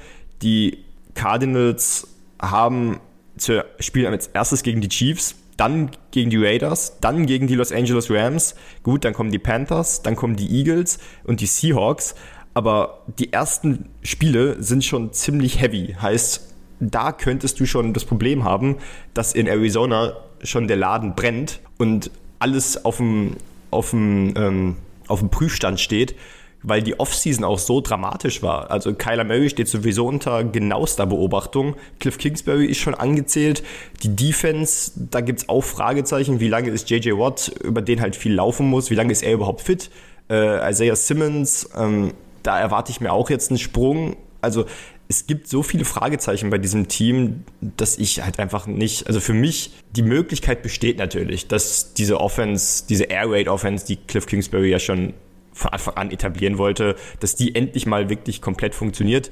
Die 0.42 0.84
Cardinals 1.14 2.08
haben 2.40 3.00
zu 3.36 3.64
spielen 3.80 4.12
als 4.12 4.28
erstes 4.28 4.62
gegen 4.62 4.80
die 4.80 4.88
Chiefs 4.88 5.34
dann 5.56 5.90
gegen 6.10 6.30
die 6.30 6.36
Raiders, 6.36 6.98
dann 7.00 7.26
gegen 7.26 7.46
die 7.46 7.54
Los 7.54 7.72
Angeles 7.72 8.10
Rams. 8.10 8.54
Gut, 8.82 9.04
dann 9.04 9.12
kommen 9.12 9.30
die 9.30 9.38
Panthers, 9.38 10.02
dann 10.02 10.16
kommen 10.16 10.36
die 10.36 10.50
Eagles 10.58 10.98
und 11.24 11.40
die 11.40 11.46
Seahawks. 11.46 12.14
Aber 12.54 13.02
die 13.18 13.32
ersten 13.32 13.90
Spiele 14.02 14.62
sind 14.62 14.84
schon 14.84 15.12
ziemlich 15.12 15.60
heavy. 15.60 15.94
Heißt, 16.00 16.54
da 16.80 17.12
könntest 17.12 17.60
du 17.60 17.66
schon 17.66 17.92
das 17.94 18.04
Problem 18.04 18.44
haben, 18.44 18.76
dass 19.14 19.34
in 19.34 19.46
Arizona 19.46 20.14
schon 20.42 20.68
der 20.68 20.76
Laden 20.76 21.14
brennt. 21.14 21.60
Und 21.78 22.10
alles 22.38 22.84
auf 22.84 22.98
dem, 22.98 23.36
auf 23.70 23.90
dem, 23.90 24.34
ähm, 24.36 24.76
auf 25.08 25.20
dem 25.20 25.30
Prüfstand 25.30 25.80
steht, 25.80 26.14
weil 26.62 26.82
die 26.82 26.98
Offseason 26.98 27.44
auch 27.44 27.58
so 27.58 27.80
dramatisch 27.80 28.42
war. 28.42 28.70
Also 28.70 28.94
Kyler 28.94 29.24
Murray 29.24 29.50
steht 29.50 29.68
sowieso 29.68 30.06
unter 30.06 30.44
genauester 30.44 31.06
Beobachtung. 31.06 31.76
Cliff 32.00 32.18
Kingsbury 32.18 32.66
ist 32.66 32.78
schon 32.78 32.94
angezählt. 32.94 33.62
Die 34.02 34.14
Defense, 34.14 34.92
da 34.96 35.20
gibt 35.20 35.40
es 35.40 35.48
auch 35.48 35.62
Fragezeichen. 35.62 36.40
Wie 36.40 36.48
lange 36.48 36.70
ist 36.70 36.90
JJ 36.90 37.12
Watt, 37.12 37.52
über 37.62 37.82
den 37.82 38.00
halt 38.00 38.16
viel 38.16 38.34
laufen 38.34 38.68
muss? 38.68 38.90
Wie 38.90 38.94
lange 38.94 39.12
ist 39.12 39.22
er 39.22 39.32
überhaupt 39.32 39.60
fit? 39.60 39.90
Äh, 40.28 40.70
Isaiah 40.70 40.96
Simmons, 40.96 41.70
ähm, 41.76 42.14
da 42.42 42.58
erwarte 42.58 42.90
ich 42.90 43.00
mir 43.00 43.12
auch 43.12 43.30
jetzt 43.30 43.50
einen 43.50 43.58
Sprung. 43.58 44.16
Also 44.40 44.66
es 45.08 45.26
gibt 45.26 45.48
so 45.48 45.62
viele 45.62 45.84
Fragezeichen 45.84 46.50
bei 46.50 46.58
diesem 46.58 46.88
Team, 46.88 47.44
dass 47.60 47.96
ich 47.98 48.22
halt 48.22 48.40
einfach 48.40 48.66
nicht, 48.66 49.06
also 49.06 49.20
für 49.20 49.34
mich, 49.34 49.72
die 49.94 50.02
Möglichkeit 50.02 50.62
besteht 50.62 50.98
natürlich, 50.98 51.46
dass 51.46 51.94
diese 51.94 52.20
Offense, 52.20 52.84
diese 52.88 53.04
Air 53.04 53.30
Raid 53.30 53.48
Offense, 53.48 53.86
die 53.86 53.96
Cliff 53.96 54.26
Kingsbury 54.26 54.70
ja 54.70 54.78
schon 54.78 55.14
von 55.56 55.72
Anfang 55.72 55.94
an 55.94 56.10
etablieren 56.10 56.58
wollte, 56.58 56.96
dass 57.20 57.34
die 57.34 57.54
endlich 57.54 57.86
mal 57.86 58.10
wirklich 58.10 58.40
komplett 58.40 58.74
funktioniert. 58.74 59.30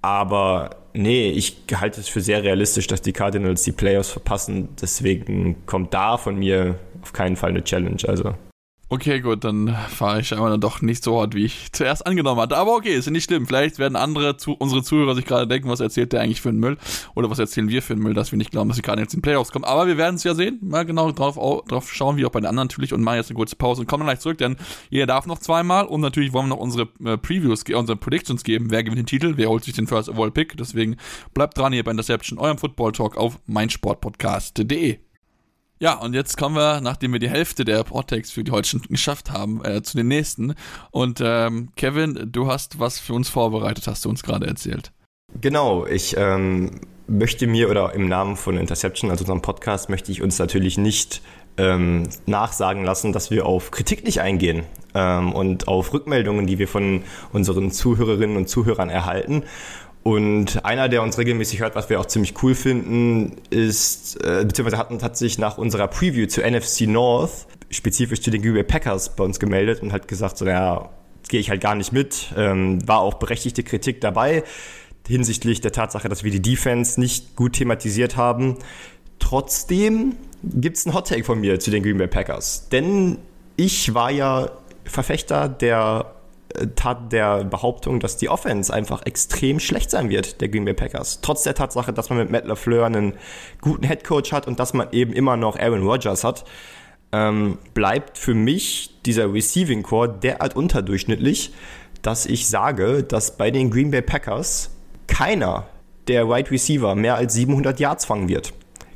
Aber 0.00 0.76
nee, 0.92 1.30
ich 1.30 1.56
halte 1.74 2.00
es 2.00 2.08
für 2.08 2.20
sehr 2.20 2.42
realistisch, 2.42 2.86
dass 2.86 3.02
die 3.02 3.12
Cardinals 3.12 3.64
die 3.64 3.72
Playoffs 3.72 4.10
verpassen. 4.10 4.68
Deswegen 4.80 5.66
kommt 5.66 5.92
da 5.92 6.16
von 6.16 6.36
mir 6.36 6.78
auf 7.02 7.12
keinen 7.12 7.36
Fall 7.36 7.50
eine 7.50 7.64
Challenge. 7.64 8.02
Also 8.06 8.34
Okay, 8.88 9.18
gut, 9.18 9.42
dann 9.42 9.74
fahre 9.88 10.20
ich 10.20 10.32
aber 10.32 10.48
dann 10.48 10.60
doch 10.60 10.80
nicht 10.80 11.02
so 11.02 11.20
hart, 11.20 11.34
wie 11.34 11.44
ich 11.44 11.72
zuerst 11.72 12.06
angenommen 12.06 12.40
hatte. 12.40 12.56
Aber 12.56 12.76
okay, 12.76 12.94
ist 12.94 13.06
ja 13.06 13.10
nicht 13.10 13.24
schlimm. 13.24 13.44
Vielleicht 13.44 13.80
werden 13.80 13.96
andere, 13.96 14.36
zu, 14.36 14.52
unsere 14.52 14.84
Zuhörer 14.84 15.16
sich 15.16 15.24
gerade 15.24 15.48
denken, 15.48 15.68
was 15.68 15.80
erzählt 15.80 16.12
der 16.12 16.20
eigentlich 16.20 16.40
für 16.40 16.50
einen 16.50 16.60
Müll? 16.60 16.76
Oder 17.16 17.28
was 17.28 17.40
erzählen 17.40 17.68
wir 17.68 17.82
für 17.82 17.94
einen 17.94 18.02
Müll, 18.04 18.14
dass 18.14 18.30
wir 18.30 18.36
nicht 18.36 18.52
glauben, 18.52 18.68
dass 18.68 18.76
sie 18.76 18.82
gerade 18.82 19.02
jetzt 19.02 19.12
in 19.12 19.18
den 19.18 19.22
Playoffs 19.22 19.50
kommen. 19.50 19.64
Aber 19.64 19.88
wir 19.88 19.96
werden 19.96 20.14
es 20.14 20.22
ja 20.22 20.36
sehen. 20.36 20.60
Mal 20.62 20.86
genau 20.86 21.10
drauf, 21.10 21.34
drauf 21.66 21.92
schauen, 21.92 22.16
wie 22.16 22.24
auch 22.26 22.30
bei 22.30 22.38
den 22.38 22.46
anderen 22.46 22.68
natürlich. 22.68 22.92
Und 22.92 23.02
machen 23.02 23.16
jetzt 23.16 23.28
eine 23.28 23.36
kurze 23.36 23.56
Pause 23.56 23.80
und 23.80 23.88
kommen 23.88 24.02
dann 24.02 24.14
gleich 24.14 24.20
zurück, 24.20 24.38
denn 24.38 24.54
jeder 24.88 25.06
darf 25.06 25.26
noch 25.26 25.40
zweimal. 25.40 25.86
Und 25.86 26.00
natürlich 26.00 26.32
wollen 26.32 26.46
wir 26.46 26.54
noch 26.54 26.62
unsere 26.62 26.88
äh, 27.04 27.18
Previews, 27.18 27.64
unsere 27.64 27.96
Predictions 27.96 28.44
geben. 28.44 28.70
Wer 28.70 28.84
gewinnt 28.84 29.00
den 29.00 29.06
Titel? 29.06 29.32
Wer 29.36 29.48
holt 29.48 29.64
sich 29.64 29.74
den 29.74 29.88
First 29.88 30.08
Overall 30.08 30.30
Pick? 30.30 30.56
Deswegen 30.56 30.96
bleibt 31.34 31.58
dran 31.58 31.72
hier 31.72 31.82
bei 31.82 31.90
Interception, 31.90 32.38
eurem 32.38 32.58
Football 32.58 32.92
Talk 32.92 33.16
auf 33.16 33.40
meinsportpodcast.de. 33.46 35.05
Ja, 35.78 35.94
und 35.94 36.14
jetzt 36.14 36.38
kommen 36.38 36.56
wir, 36.56 36.80
nachdem 36.80 37.12
wir 37.12 37.20
die 37.20 37.28
Hälfte 37.28 37.66
der 37.66 37.84
Podtext 37.84 38.32
für 38.32 38.42
die 38.42 38.50
heute 38.50 38.78
geschafft 38.88 39.30
haben, 39.30 39.62
äh, 39.62 39.82
zu 39.82 39.98
den 39.98 40.08
nächsten. 40.08 40.54
Und 40.90 41.20
ähm, 41.22 41.68
Kevin, 41.76 42.30
du 42.32 42.46
hast 42.46 42.80
was 42.80 42.98
für 42.98 43.12
uns 43.12 43.28
vorbereitet, 43.28 43.86
hast 43.86 44.06
du 44.06 44.08
uns 44.08 44.22
gerade 44.22 44.46
erzählt. 44.46 44.92
Genau, 45.38 45.84
ich 45.84 46.16
ähm, 46.16 46.80
möchte 47.06 47.46
mir 47.46 47.68
oder 47.68 47.94
im 47.94 48.08
Namen 48.08 48.36
von 48.36 48.56
Interception, 48.56 49.10
also 49.10 49.24
unserem 49.24 49.42
Podcast, 49.42 49.90
möchte 49.90 50.10
ich 50.10 50.22
uns 50.22 50.38
natürlich 50.38 50.78
nicht 50.78 51.20
ähm, 51.58 52.08
nachsagen 52.24 52.84
lassen, 52.84 53.12
dass 53.12 53.30
wir 53.30 53.44
auf 53.44 53.70
Kritik 53.70 54.04
nicht 54.04 54.20
eingehen 54.20 54.64
ähm, 54.94 55.32
und 55.32 55.68
auf 55.68 55.92
Rückmeldungen, 55.92 56.46
die 56.46 56.58
wir 56.58 56.68
von 56.68 57.02
unseren 57.32 57.70
Zuhörerinnen 57.70 58.36
und 58.36 58.48
Zuhörern 58.48 58.88
erhalten. 58.88 59.44
Und 60.06 60.64
einer, 60.64 60.88
der 60.88 61.02
uns 61.02 61.18
regelmäßig 61.18 61.58
hört, 61.58 61.74
was 61.74 61.90
wir 61.90 61.98
auch 61.98 62.06
ziemlich 62.06 62.40
cool 62.40 62.54
finden, 62.54 63.38
ist, 63.50 64.14
äh, 64.22 64.44
beziehungsweise 64.46 64.78
hat, 64.78 65.02
hat 65.02 65.16
sich 65.16 65.36
nach 65.36 65.58
unserer 65.58 65.88
Preview 65.88 66.28
zu 66.28 66.42
NFC 66.48 66.82
North, 66.82 67.48
spezifisch 67.70 68.20
zu 68.20 68.30
den 68.30 68.40
Green 68.40 68.54
Bay 68.54 68.62
Packers, 68.62 69.16
bei 69.16 69.24
uns 69.24 69.40
gemeldet 69.40 69.82
und 69.82 69.92
hat 69.92 70.06
gesagt, 70.06 70.38
so, 70.38 70.44
naja, 70.44 70.90
gehe 71.28 71.40
ich 71.40 71.50
halt 71.50 71.60
gar 71.60 71.74
nicht 71.74 71.92
mit. 71.92 72.32
Ähm, 72.36 72.86
war 72.86 73.00
auch 73.00 73.14
berechtigte 73.14 73.64
Kritik 73.64 74.00
dabei 74.00 74.44
hinsichtlich 75.08 75.60
der 75.60 75.72
Tatsache, 75.72 76.08
dass 76.08 76.22
wir 76.22 76.30
die 76.30 76.40
Defense 76.40 77.00
nicht 77.00 77.34
gut 77.34 77.54
thematisiert 77.54 78.16
haben. 78.16 78.58
Trotzdem 79.18 80.14
gibt 80.44 80.76
es 80.76 80.86
einen 80.86 80.94
Hot 80.94 81.08
Take 81.08 81.24
von 81.24 81.40
mir 81.40 81.58
zu 81.58 81.72
den 81.72 81.82
Green 81.82 81.98
Bay 81.98 82.06
Packers. 82.06 82.68
Denn 82.68 83.18
ich 83.56 83.92
war 83.92 84.12
ja 84.12 84.52
Verfechter 84.84 85.48
der 85.48 86.15
Tat 86.74 87.12
der 87.12 87.44
Behauptung, 87.44 88.00
dass 88.00 88.16
die 88.16 88.28
Offense 88.28 88.72
einfach 88.72 89.04
extrem 89.04 89.60
schlecht 89.60 89.90
sein 89.90 90.08
wird, 90.08 90.40
der 90.40 90.48
Green 90.48 90.64
Bay 90.64 90.74
Packers. 90.74 91.20
Trotz 91.20 91.42
der 91.42 91.54
Tatsache, 91.54 91.92
dass 91.92 92.10
man 92.10 92.18
mit 92.18 92.30
Matt 92.30 92.46
LaFleur 92.46 92.86
einen 92.86 93.14
guten 93.60 93.84
Headcoach 93.84 94.32
hat 94.32 94.46
und 94.46 94.60
dass 94.60 94.74
man 94.74 94.88
eben 94.92 95.12
immer 95.12 95.36
noch 95.36 95.58
Aaron 95.58 95.86
Rodgers 95.86 96.24
hat, 96.24 96.44
ähm, 97.12 97.58
bleibt 97.74 98.18
für 98.18 98.34
mich 98.34 98.94
dieser 99.04 99.32
Receiving 99.32 99.82
Core 99.82 100.08
derart 100.08 100.56
unterdurchschnittlich, 100.56 101.52
dass 102.02 102.26
ich 102.26 102.48
sage, 102.48 103.02
dass 103.02 103.36
bei 103.36 103.50
den 103.50 103.70
Green 103.70 103.90
Bay 103.90 104.02
Packers 104.02 104.70
keiner 105.06 105.66
der 106.08 106.28
Wide 106.28 106.50
Receiver 106.50 106.94
mehr 106.94 107.16
als 107.16 107.34
700 107.34 107.80
Yards 107.80 108.04
fangen 108.04 108.28
wird. 108.28 108.52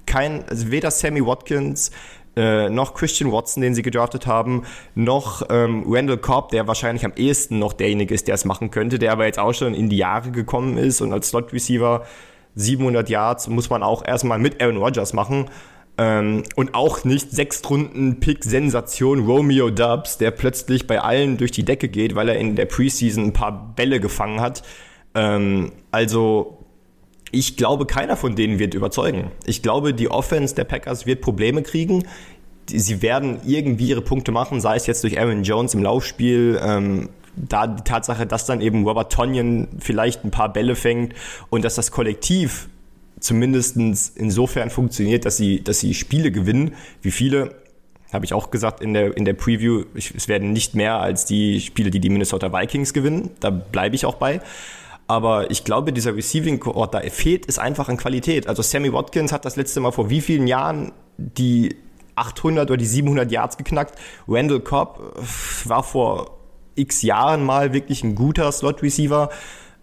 Kein, 0.07 0.44
also 0.49 0.70
weder 0.70 0.90
Sammy 0.90 1.25
Watkins 1.25 1.90
äh, 2.37 2.69
noch 2.71 2.95
Christian 2.95 3.33
Watson, 3.33 3.62
den 3.62 3.75
sie 3.75 3.83
gedraftet 3.83 4.27
haben, 4.27 4.62
noch 4.95 5.43
ähm, 5.51 5.85
Randall 5.87 6.19
Cobb, 6.19 6.51
der 6.51 6.66
wahrscheinlich 6.66 7.05
am 7.05 7.12
ehesten 7.16 7.59
noch 7.59 7.73
derjenige 7.73 8.14
ist, 8.14 8.29
der 8.29 8.35
es 8.35 8.45
machen 8.45 8.71
könnte, 8.71 8.99
der 8.99 9.12
aber 9.12 9.27
jetzt 9.27 9.38
auch 9.38 9.53
schon 9.53 9.75
in 9.75 9.88
die 9.88 9.97
Jahre 9.97 10.31
gekommen 10.31 10.77
ist 10.77 11.01
und 11.01 11.12
als 11.12 11.29
Slot 11.29 11.53
Receiver 11.53 12.05
700 12.55 13.09
Yards 13.09 13.49
muss 13.49 13.71
man 13.71 13.83
auch 13.83 14.05
erstmal 14.07 14.38
mit 14.38 14.62
Aaron 14.62 14.77
Rodgers 14.77 15.12
machen. 15.12 15.47
Ähm, 15.99 16.45
und 16.57 16.75
auch 16.75 17.05
nicht 17.05 17.31
sechs 17.31 17.69
Runden 17.69 18.21
Pick 18.21 18.45
Sensation 18.45 19.27
Romeo 19.27 19.71
Dubs, 19.71 20.19
der 20.19 20.31
plötzlich 20.31 20.87
bei 20.87 21.01
allen 21.01 21.37
durch 21.37 21.51
die 21.51 21.64
Decke 21.64 21.88
geht, 21.88 22.14
weil 22.14 22.29
er 22.29 22.38
in 22.38 22.57
der 22.57 22.66
Preseason 22.66 23.25
ein 23.25 23.33
paar 23.33 23.75
Bälle 23.77 24.01
gefangen 24.01 24.40
hat. 24.40 24.62
Ähm, 25.14 25.73
also 25.90 26.60
ich 27.33 27.57
glaube, 27.57 27.87
keiner 27.87 28.16
von 28.16 28.35
denen 28.35 28.59
wird 28.59 28.75
überzeugen. 28.75 29.31
Ich 29.47 29.62
glaube, 29.62 29.95
die 29.95 30.11
Offense 30.11 30.55
der 30.55 30.64
Packers 30.64 31.07
wird 31.07 31.21
Probleme 31.21 31.62
kriegen. 31.62 32.05
Sie 32.66 33.03
werden 33.03 33.40
irgendwie 33.45 33.88
ihre 33.88 34.03
Punkte 34.03 34.33
machen, 34.33 34.61
sei 34.61 34.77
es 34.77 34.87
jetzt 34.87 35.03
durch 35.05 35.19
Aaron 35.19 35.43
Jones 35.43 35.75
im 35.75 35.83
Laufspiel, 35.83 36.61
ähm, 36.62 37.09
da 37.37 37.66
die 37.66 37.83
Tatsache, 37.85 38.27
dass 38.27 38.47
dann 38.47 38.61
eben 38.61 38.87
Robert 38.87 39.12
Tonyan 39.12 39.69
vielleicht 39.79 40.25
ein 40.25 40.31
paar 40.31 40.53
Bälle 40.53 40.75
fängt 40.75 41.14
und 41.49 41.64
dass 41.64 41.77
das 41.77 41.90
Kollektiv 41.90 42.69
zumindest 43.21 43.77
insofern 43.77 44.71
funktioniert, 44.71 45.25
dass 45.25 45.37
sie, 45.37 45.62
dass 45.62 45.81
sie 45.81 45.95
Spiele 45.95 46.33
gewinnen. 46.33 46.75
Wie 47.03 47.11
viele, 47.11 47.55
habe 48.12 48.25
ich 48.25 48.33
auch 48.33 48.51
gesagt 48.51 48.81
in 48.81 48.95
der, 48.95 49.16
in 49.16 49.25
der 49.25 49.35
Preview, 49.35 49.85
es 49.95 50.27
werden 50.27 50.53
nicht 50.53 50.75
mehr 50.75 51.01
als 51.01 51.25
die 51.25 51.61
Spiele, 51.61 51.90
die 51.90 52.01
die 52.01 52.11
Minnesota 52.11 52.53
Vikings 52.53 52.93
gewinnen. 52.93 53.31
Da 53.40 53.51
bleibe 53.51 53.95
ich 53.95 54.07
auch 54.07 54.16
bei. 54.16 54.40
Aber 55.11 55.51
ich 55.51 55.64
glaube, 55.64 55.92
dieser 55.92 56.14
Receiving 56.14 56.61
Core, 56.61 56.88
da 56.88 57.01
fehlt 57.01 57.49
es 57.49 57.59
einfach 57.59 57.88
an 57.88 57.96
Qualität. 57.96 58.46
Also 58.46 58.62
Sammy 58.62 58.92
Watkins 58.92 59.33
hat 59.33 59.44
das 59.44 59.57
letzte 59.57 59.81
Mal 59.81 59.90
vor 59.90 60.09
wie 60.09 60.20
vielen 60.20 60.46
Jahren 60.46 60.92
die 61.18 61.75
800 62.14 62.70
oder 62.70 62.77
die 62.77 62.87
700 62.87 63.29
Yards 63.33 63.57
geknackt. 63.57 63.99
Randall 64.29 64.61
Cobb 64.61 65.16
war 65.64 65.83
vor 65.83 66.38
x 66.77 67.03
Jahren 67.03 67.44
mal 67.44 67.73
wirklich 67.73 68.05
ein 68.05 68.14
guter 68.14 68.53
Slot-Receiver. 68.53 69.31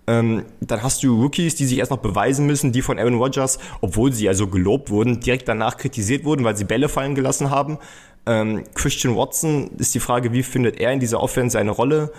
Ähm, 0.08 0.46
dann 0.62 0.82
hast 0.82 1.04
du 1.04 1.22
Rookies, 1.22 1.56
die 1.56 1.66
sich 1.66 1.80
erst 1.80 1.92
noch 1.92 1.98
beweisen 1.98 2.46
müssen, 2.46 2.72
die 2.72 2.82
von 2.82 2.98
Aaron 2.98 3.16
Rodgers, 3.16 3.60
obwohl 3.82 4.14
sie 4.14 4.24
ja 4.24 4.34
so 4.34 4.48
gelobt 4.48 4.92
wurden, 4.92 5.20
direkt 5.20 5.50
danach 5.50 5.76
kritisiert 5.76 6.24
wurden, 6.24 6.46
weil 6.46 6.56
sie 6.56 6.64
Bälle 6.64 6.88
fallen 6.88 7.16
gelassen 7.16 7.50
haben. 7.50 7.80
Ähm, 8.26 8.64
Christian 8.76 9.18
Watson 9.18 9.72
ist 9.78 9.94
die 9.94 10.00
Frage, 10.00 10.32
wie 10.32 10.44
findet 10.44 10.80
er 10.80 10.94
in 10.94 11.02
dieser 11.02 11.22
Offense 11.22 11.56
seine 11.56 11.72
Rolle? 11.72 12.14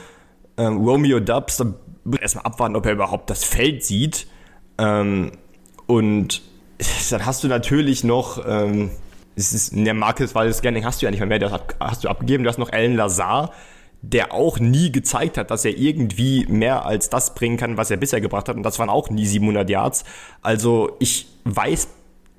Ähm, 0.59 0.77
Romeo 0.85 1.21
Dubs, 1.21 1.57
da 1.57 1.73
erstmal 2.21 2.45
abwarten, 2.45 2.77
ob 2.77 2.87
er 2.87 2.93
überhaupt 2.93 3.31
das 3.31 3.45
Feld 3.45 3.85
sieht. 3.85 4.27
Ähm, 4.79 5.33
und 5.87 6.43
dann 7.11 7.27
hast 7.27 7.45
du 7.45 7.49
natürlich 7.49 8.05
noch, 8.05 8.45
ähm, 8.47 8.91
es 9.37 9.53
ist 9.53 9.73
der 9.75 9.95
Marcus 9.95 10.35
weil 10.35 10.53
Scanning 10.53 10.85
hast 10.85 11.01
du 11.01 11.07
ja 11.07 11.11
nicht 11.11 11.21
mehr, 11.21 11.29
mehr 11.29 11.39
das 11.39 11.53
hast 11.81 12.05
du 12.05 12.09
abgegeben. 12.09 12.45
Du 12.45 12.51
hast 12.51 12.59
noch 12.59 12.73
Alan 12.73 12.97
Lazar, 12.97 13.53
der 14.03 14.33
auch 14.33 14.59
nie 14.59 14.93
gezeigt 14.93 15.39
hat, 15.39 15.51
dass 15.51 15.65
er 15.65 15.77
irgendwie 15.77 16.47
mehr 16.47 16.87
als 16.87 17.11
das 17.11 17.35
bringen 17.35 17.57
kann, 17.57 17.77
was 17.77 17.91
er 17.91 17.97
bisher 17.97 18.21
gebracht 18.21 18.49
hat. 18.49 18.57
Und 18.57 18.63
das 18.63 18.79
waren 18.79 18.91
auch 18.91 19.11
nie 19.11 19.27
700 19.27 19.69
Yards. 19.69 20.05
Also 20.43 20.97
ich 21.01 21.27
weiß 21.45 21.89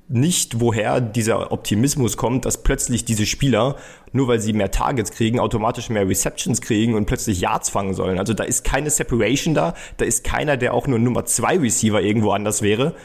nicht, 0.09 0.59
woher 0.59 0.99
dieser 0.99 1.51
Optimismus 1.51 2.17
kommt, 2.17 2.45
dass 2.45 2.63
plötzlich 2.63 3.05
diese 3.05 3.27
Spieler, 3.27 3.75
nur 4.11 4.27
weil 4.27 4.39
sie 4.39 4.53
mehr 4.53 4.71
Targets 4.71 5.11
kriegen, 5.11 5.39
automatisch 5.39 5.89
mehr 5.89 6.07
Receptions 6.09 6.61
kriegen 6.61 6.95
und 6.95 7.05
plötzlich 7.05 7.41
Yards 7.41 7.69
fangen 7.69 7.93
sollen. 7.93 8.17
Also 8.17 8.33
da 8.33 8.43
ist 8.43 8.63
keine 8.63 8.89
Separation 8.89 9.53
da, 9.53 9.75
da 9.97 10.05
ist 10.05 10.23
keiner, 10.23 10.57
der 10.57 10.73
auch 10.73 10.87
nur 10.87 10.97
Nummer 10.97 11.25
zwei 11.25 11.57
Receiver 11.57 12.01
irgendwo 12.01 12.31
anders 12.31 12.63
wäre. 12.63 12.95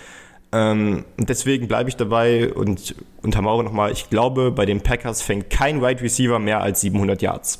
Ähm, 0.50 1.04
und 1.18 1.28
deswegen 1.28 1.68
bleibe 1.68 1.90
ich 1.90 1.96
dabei 1.96 2.52
und 2.52 2.94
untermauere 3.22 3.64
nochmal, 3.64 3.92
ich 3.92 4.08
glaube, 4.08 4.50
bei 4.50 4.64
den 4.64 4.80
Packers 4.80 5.20
fängt 5.20 5.50
kein 5.50 5.82
Wide 5.82 6.00
Receiver 6.00 6.38
mehr 6.38 6.62
als 6.62 6.80
700 6.80 7.20
Yards. 7.20 7.58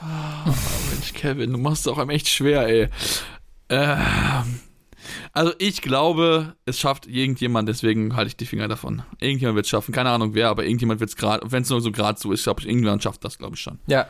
Oh, 0.00 0.52
Mensch, 0.92 1.14
Kevin, 1.14 1.50
du 1.50 1.58
machst 1.58 1.86
es 1.86 1.92
auch 1.92 1.98
einem 1.98 2.10
echt 2.10 2.28
schwer, 2.28 2.68
ey. 2.68 2.88
Ähm 3.70 4.60
also 5.32 5.52
ich 5.58 5.82
glaube, 5.82 6.54
es 6.64 6.78
schafft 6.78 7.06
irgendjemand, 7.06 7.68
deswegen 7.68 8.16
halte 8.16 8.28
ich 8.28 8.36
die 8.36 8.46
Finger 8.46 8.68
davon. 8.68 9.02
Irgendjemand 9.20 9.56
wird 9.56 9.66
es 9.66 9.70
schaffen. 9.70 9.92
Keine 9.92 10.10
Ahnung 10.10 10.34
wer, 10.34 10.48
aber 10.48 10.64
irgendjemand 10.64 11.00
wird 11.00 11.10
es 11.10 11.16
gerade, 11.16 11.44
wenn 11.50 11.62
es 11.62 11.70
nur 11.70 11.80
so 11.80 11.92
gerade 11.92 12.18
so 12.18 12.32
ist, 12.32 12.44
glaube 12.44 12.60
ich, 12.60 12.66
irgendjemand 12.66 13.02
schafft 13.02 13.24
das, 13.24 13.38
glaube 13.38 13.56
ich 13.56 13.60
schon. 13.60 13.78
Ja. 13.86 14.06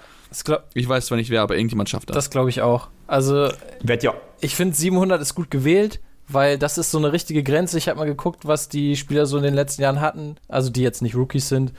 ich 0.74 0.88
weiß 0.88 1.06
zwar 1.06 1.18
nicht 1.18 1.30
wer, 1.30 1.42
aber 1.42 1.56
irgendjemand 1.56 1.88
schafft 1.88 2.10
das. 2.10 2.14
Das 2.14 2.30
glaube 2.30 2.50
ich 2.50 2.62
auch. 2.62 2.88
Also, 3.06 3.50
Wird 3.82 4.02
ja. 4.02 4.14
ich 4.40 4.54
finde 4.54 4.76
700 4.76 5.20
ist 5.20 5.34
gut 5.34 5.50
gewählt, 5.50 6.00
weil 6.28 6.58
das 6.58 6.78
ist 6.78 6.90
so 6.90 6.98
eine 6.98 7.12
richtige 7.12 7.42
Grenze. 7.42 7.78
Ich 7.78 7.88
habe 7.88 7.98
mal 7.98 8.04
geguckt, 8.04 8.46
was 8.46 8.68
die 8.68 8.96
Spieler 8.96 9.26
so 9.26 9.38
in 9.38 9.42
den 9.42 9.54
letzten 9.54 9.82
Jahren 9.82 10.00
hatten, 10.00 10.36
also 10.48 10.70
die 10.70 10.82
jetzt 10.82 11.02
nicht 11.02 11.14
Rookies 11.14 11.48
sind. 11.48 11.72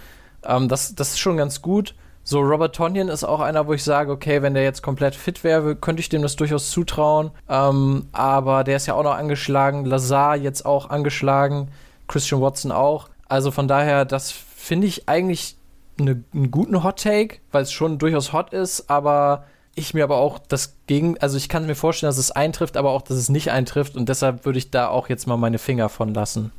Ähm, 0.44 0.68
das, 0.68 0.96
das 0.96 1.12
ist 1.12 1.20
schon 1.20 1.38
ganz 1.38 1.62
gut. 1.62 1.96
So, 2.24 2.42
Robert 2.42 2.76
Tonyan 2.76 3.08
ist 3.10 3.24
auch 3.24 3.40
einer, 3.40 3.66
wo 3.68 3.74
ich 3.74 3.84
sage, 3.84 4.12
okay, 4.12 4.42
wenn 4.42 4.54
der 4.54 4.64
jetzt 4.64 4.84
komplett 4.84 5.16
fit 5.16 5.44
wäre, 5.44 5.76
könnte 5.76 6.00
ich 6.02 6.10
dem 6.10 6.22
das 6.22 6.36
durchaus 6.36 6.70
zutrauen. 6.70 7.32
Ähm, 7.48 8.08
aber 8.12 8.64
der 8.64 8.76
ist 8.76 8.86
ja 8.86 8.94
auch 8.94 9.04
noch 9.04 9.16
angeschlagen. 9.16 9.86
Lazar 9.86 10.36
jetzt 10.36 10.66
auch 10.66 10.90
angeschlagen. 10.90 11.70
Christian 12.08 12.42
Watson 12.42 12.72
auch. 12.72 13.10
Also 13.28 13.52
von 13.52 13.68
daher, 13.68 14.06
das 14.06 14.32
finde 14.32 14.88
ich 14.88 15.08
eigentlich 15.08 15.56
eine, 16.00 16.24
einen 16.34 16.52
guten 16.52 16.84
Hot 16.84 17.02
Take, 17.02 17.38
weil 17.52 17.64
es 17.64 17.72
schon 17.72 17.98
durchaus 17.98 18.34
hot 18.34 18.54
ist, 18.54 18.90
aber 18.90 19.46
ich 19.76 19.94
mir 19.94 20.04
aber 20.04 20.18
auch 20.18 20.40
das 20.40 20.76
gegen, 20.88 21.18
also 21.20 21.38
ich 21.38 21.50
kann 21.50 21.66
mir 21.66 21.76
vorstellen, 21.76 22.10
dass 22.10 22.18
es 22.18 22.32
eintrifft, 22.32 22.78
aber 22.78 22.92
auch, 22.92 23.02
dass 23.02 23.18
es 23.18 23.30
nicht 23.30 23.52
eintrifft 23.52 23.96
und 23.96 24.10
deshalb 24.10 24.46
würde 24.46 24.60
ich 24.60 24.72
da 24.72 24.90
auch 24.90 25.10
jetzt 25.10 25.28
mal 25.28 25.38
meine 25.38 25.58
Finger 25.58 25.90
von 25.90 26.14
lassen. 26.14 26.52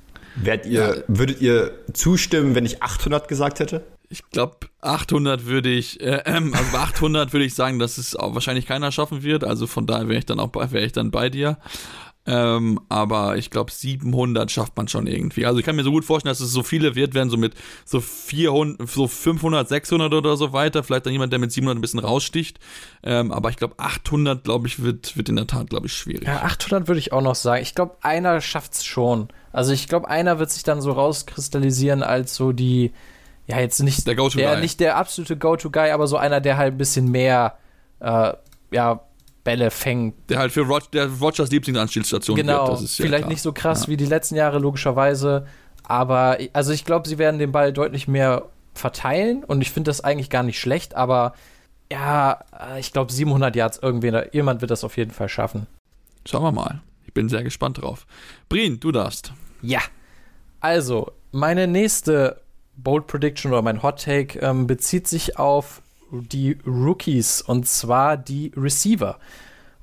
Ihr, 0.65 1.05
würdet 1.09 1.41
ihr 1.41 1.73
zustimmen, 1.93 2.55
wenn 2.55 2.65
ich 2.65 2.83
800 2.83 3.29
gesagt 3.29 3.61
hätte? 3.61 3.83
Ich 4.13 4.29
glaube, 4.31 4.67
800 4.81 5.47
würde 5.47 5.71
ich, 5.71 6.01
äh, 6.01 6.23
ähm, 6.27 6.53
also 6.55 6.73
bei 6.73 6.79
800 6.79 7.33
würde 7.33 7.47
ich 7.47 7.55
sagen, 7.55 7.79
dass 7.79 7.97
es 7.97 8.17
auch 8.17 8.35
wahrscheinlich 8.35 8.67
keiner 8.67 8.93
schaffen 8.93 9.23
wird. 9.23 9.45
Also 9.45 9.67
von 9.67 9.87
daher 9.87 10.09
wäre 10.09 10.19
ich 10.19 10.27
dann 10.27 10.41
auch, 10.41 10.53
wäre 10.55 10.85
ich 10.85 10.93
dann 10.93 11.11
bei 11.11 11.31
dir. 11.31 11.59
Ähm, 12.27 12.79
aber 12.89 13.39
ich 13.39 13.51
glaube, 13.51 13.73
700 13.73 14.51
schafft 14.51 14.77
man 14.77 14.89
schon 14.89 15.07
irgendwie. 15.07 15.47
Also 15.47 15.59
ich 15.59 15.65
kann 15.65 15.75
mir 15.75 15.85
so 15.85 15.91
gut 15.91 16.05
vorstellen, 16.05 16.31
dass 16.31 16.41
es 16.41 16.53
so 16.53 16.63
viele 16.63 16.95
wird, 16.95 17.15
werden 17.15 17.31
so 17.31 17.39
mit 17.39 17.55
so 17.87 18.01
400, 18.01 18.89
so 18.89 19.09
500, 19.09 19.69
600 19.69 20.13
oder 20.13 20.37
so 20.37 20.53
weiter. 20.53 20.85
Vielleicht 20.85 21.07
dann 21.07 21.13
jemand, 21.13 21.33
der 21.33 21.39
mit 21.39 21.51
700 21.51 21.79
ein 21.79 21.81
bisschen 21.81 22.01
raussticht. 22.01 22.59
Ähm, 23.03 23.33
aber 23.33 23.49
ich 23.49 23.57
glaube, 23.57 23.75
800, 23.79 24.45
glaube 24.45 24.67
ich, 24.67 24.83
wird, 24.83 25.17
wird 25.17 25.29
in 25.31 25.37
der 25.37 25.47
Tat, 25.47 25.71
glaube 25.71 25.87
ich, 25.87 25.95
schwierig. 25.95 26.27
Ja, 26.27 26.43
800 26.43 26.89
würde 26.89 26.99
ich 26.99 27.13
auch 27.13 27.23
noch 27.23 27.37
sagen. 27.37 27.63
Ich 27.63 27.75
glaube, 27.75 27.97
einer 28.03 28.41
schafft 28.41 28.75
es 28.75 28.85
schon. 28.85 29.29
Also 29.53 29.73
ich 29.73 29.89
glaube, 29.89 30.09
einer 30.09 30.39
wird 30.39 30.51
sich 30.51 30.63
dann 30.63 30.83
so 30.83 30.93
rauskristallisieren 30.93 32.03
als 32.03 32.35
so 32.35 32.53
die, 32.53 32.93
ja, 33.51 33.61
jetzt 33.61 33.83
nicht 33.83 34.07
der, 34.07 34.15
der 34.15 34.61
nicht 34.61 34.81
der 34.81 34.97
absolute 34.97 35.37
Go-To-Guy, 35.37 35.91
aber 35.91 36.07
so 36.07 36.17
einer, 36.17 36.41
der 36.41 36.57
halt 36.57 36.75
ein 36.75 36.79
bisschen 36.79 37.11
mehr, 37.11 37.57
äh, 38.01 38.33
ja, 38.71 39.01
Bälle 39.45 39.71
fängt. 39.71 40.15
Der 40.29 40.39
halt 40.39 40.53
für 40.53 40.63
Rog 40.63 40.91
der 40.93 41.07
Rogers 41.07 41.51
Lieblingsanspielstation 41.51 42.37
genau, 42.37 42.69
wird. 42.69 42.79
Genau, 42.79 42.89
vielleicht 42.89 43.29
nicht 43.29 43.43
so 43.43 43.53
krass 43.53 43.85
ja. 43.85 43.89
wie 43.89 43.97
die 43.97 44.07
letzten 44.07 44.37
Jahre, 44.37 44.59
logischerweise. 44.59 45.47
Aber 45.83 46.39
also 46.53 46.73
ich 46.73 46.85
glaube, 46.85 47.09
sie 47.09 47.19
werden 47.19 47.39
den 47.39 47.53
Ball 47.53 47.73
deutlich 47.73 48.07
mehr 48.07 48.49
verteilen 48.75 49.45
und 49.45 49.61
ich 49.61 49.71
finde 49.71 49.89
das 49.89 50.03
eigentlich 50.03 50.31
gar 50.31 50.43
nicht 50.43 50.61
schlecht, 50.61 50.95
aber 50.95 51.35
ja, 51.91 52.45
ich 52.79 52.93
glaube 52.93 53.13
700 53.13 53.57
Yards 53.57 53.81
irgendwie, 53.83 54.13
jemand 54.33 54.61
wird 54.61 54.71
das 54.71 54.85
auf 54.85 54.97
jeden 54.97 55.11
Fall 55.11 55.29
schaffen. 55.29 55.67
Schauen 56.25 56.43
wir 56.43 56.53
mal. 56.53 56.81
Ich 57.07 57.13
bin 57.13 57.29
sehr 57.29 57.43
gespannt 57.43 57.83
drauf. 57.83 58.07
Brien, 58.49 58.79
du 58.79 58.93
darfst. 58.93 59.33
Ja. 59.63 59.81
Also, 60.61 61.11
meine 61.33 61.67
nächste 61.67 62.41
Bold 62.77 63.07
Prediction 63.07 63.53
oder 63.53 63.63
mein 63.63 63.83
Hot 63.83 64.03
Take 64.03 64.39
ähm, 64.41 64.67
bezieht 64.67 65.07
sich 65.07 65.39
auf 65.39 65.83
die 66.11 66.59
Rookies 66.67 67.43
und 67.43 67.67
zwar 67.67 68.17
die 68.17 68.53
Receiver. 68.57 69.19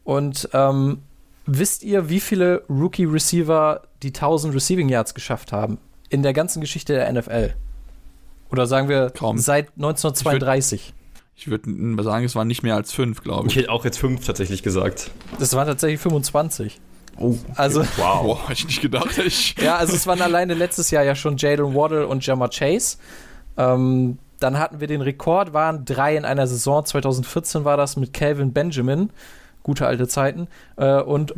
Und 0.04 0.50
ähm, 0.54 1.00
wisst 1.46 1.84
ihr, 1.84 2.10
wie 2.10 2.20
viele 2.20 2.64
Rookie-Receiver 2.70 3.84
die 4.04 4.10
1000 4.10 4.54
Receiving 4.54 4.90
Yards 4.90 5.14
geschafft 5.14 5.52
haben 5.52 5.78
in 6.10 6.24
der 6.24 6.34
ganzen 6.34 6.62
Geschichte 6.62 6.94
der 6.94 7.12
NFL? 7.12 7.54
Oder 8.52 8.68
sagen 8.68 8.90
wir 8.90 9.10
Kaum. 9.10 9.38
seit 9.38 9.70
1932? 9.76 10.94
Ich 11.36 11.50
würde 11.50 11.68
würd 11.68 12.04
sagen, 12.04 12.26
es 12.26 12.36
waren 12.36 12.48
nicht 12.48 12.64
mehr 12.64 12.76
als 12.76 12.94
fünf, 12.94 13.22
glaube 13.22 13.48
ich. 13.48 13.56
Ich 13.56 13.64
hätte 13.64 13.72
auch 13.72 13.86
jetzt 13.86 14.00
fünf 14.00 14.26
tatsächlich 14.26 14.64
gesagt. 14.64 15.12
Das 15.40 15.54
waren 15.54 15.68
tatsächlich 15.68 16.00
25. 16.00 16.80
Oh, 17.20 17.30
okay. 17.30 17.40
also 17.56 17.82
wow, 17.98 18.24
wow 18.24 18.50
hätte 18.50 18.60
ich 18.60 18.68
nicht 18.68 18.82
gedacht. 18.82 19.18
Ich. 19.18 19.56
ja, 19.60 19.76
also 19.76 19.96
es 19.96 20.06
waren 20.08 20.22
alleine 20.22 20.54
letztes 20.54 20.92
Jahr 20.92 21.04
ja 21.04 21.16
schon 21.16 21.38
Jalen 21.38 21.74
Waddle 21.74 22.08
und 22.08 22.26
Jammer 22.26 22.50
Chase. 22.50 22.98
Ähm, 23.58 24.20
dann 24.40 24.60
hatten 24.60 24.80
wir 24.80 24.88
den 24.88 25.02
Rekord, 25.02 25.54
waren 25.54 25.86
drei 25.86 26.16
in 26.16 26.26
einer 26.26 26.48
Saison. 26.48 26.86
2014 26.86 27.66
war 27.66 27.78
das 27.78 27.98
mit 27.98 28.14
Calvin 28.14 28.54
Benjamin. 28.54 29.10
Gute 29.64 29.88
alte 29.88 30.08
Zeiten. 30.08 30.48
Äh, 30.78 31.02
und 31.02 31.34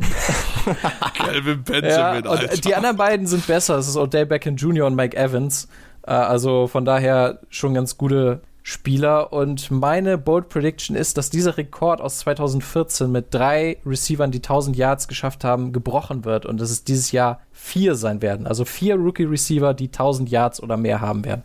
Calvin 1.14 1.64
Benjamin, 1.64 2.24
ja, 2.24 2.30
und 2.30 2.38
Alter. 2.38 2.56
Die 2.58 2.74
anderen 2.74 2.96
beiden 2.96 3.26
sind 3.26 3.46
besser. 3.46 3.78
Es 3.78 3.88
ist 3.88 3.96
Odell 3.96 4.26
Beckham 4.26 4.56
Jr. 4.56 4.86
und 4.86 4.94
Mike 4.94 5.16
Evans. 5.16 5.68
Äh, 6.06 6.12
also 6.12 6.66
von 6.66 6.84
daher 6.84 7.40
schon 7.48 7.74
ganz 7.74 7.96
gute 7.96 8.42
Spieler. 8.70 9.32
Und 9.32 9.70
meine 9.70 10.16
Bold 10.16 10.48
Prediction 10.48 10.96
ist, 10.96 11.18
dass 11.18 11.28
dieser 11.28 11.56
Rekord 11.56 12.00
aus 12.00 12.18
2014 12.20 13.10
mit 13.10 13.26
drei 13.34 13.78
Receivern, 13.84 14.30
die 14.30 14.38
1000 14.38 14.76
Yards 14.76 15.08
geschafft 15.08 15.44
haben, 15.44 15.72
gebrochen 15.72 16.24
wird 16.24 16.46
und 16.46 16.60
dass 16.60 16.70
es 16.70 16.84
dieses 16.84 17.12
Jahr 17.12 17.40
vier 17.50 17.96
sein 17.96 18.22
werden. 18.22 18.46
Also 18.46 18.64
vier 18.64 18.94
Rookie-Receiver, 18.94 19.74
die 19.74 19.86
1000 19.88 20.30
Yards 20.30 20.62
oder 20.62 20.76
mehr 20.76 21.00
haben 21.00 21.24
werden. 21.24 21.42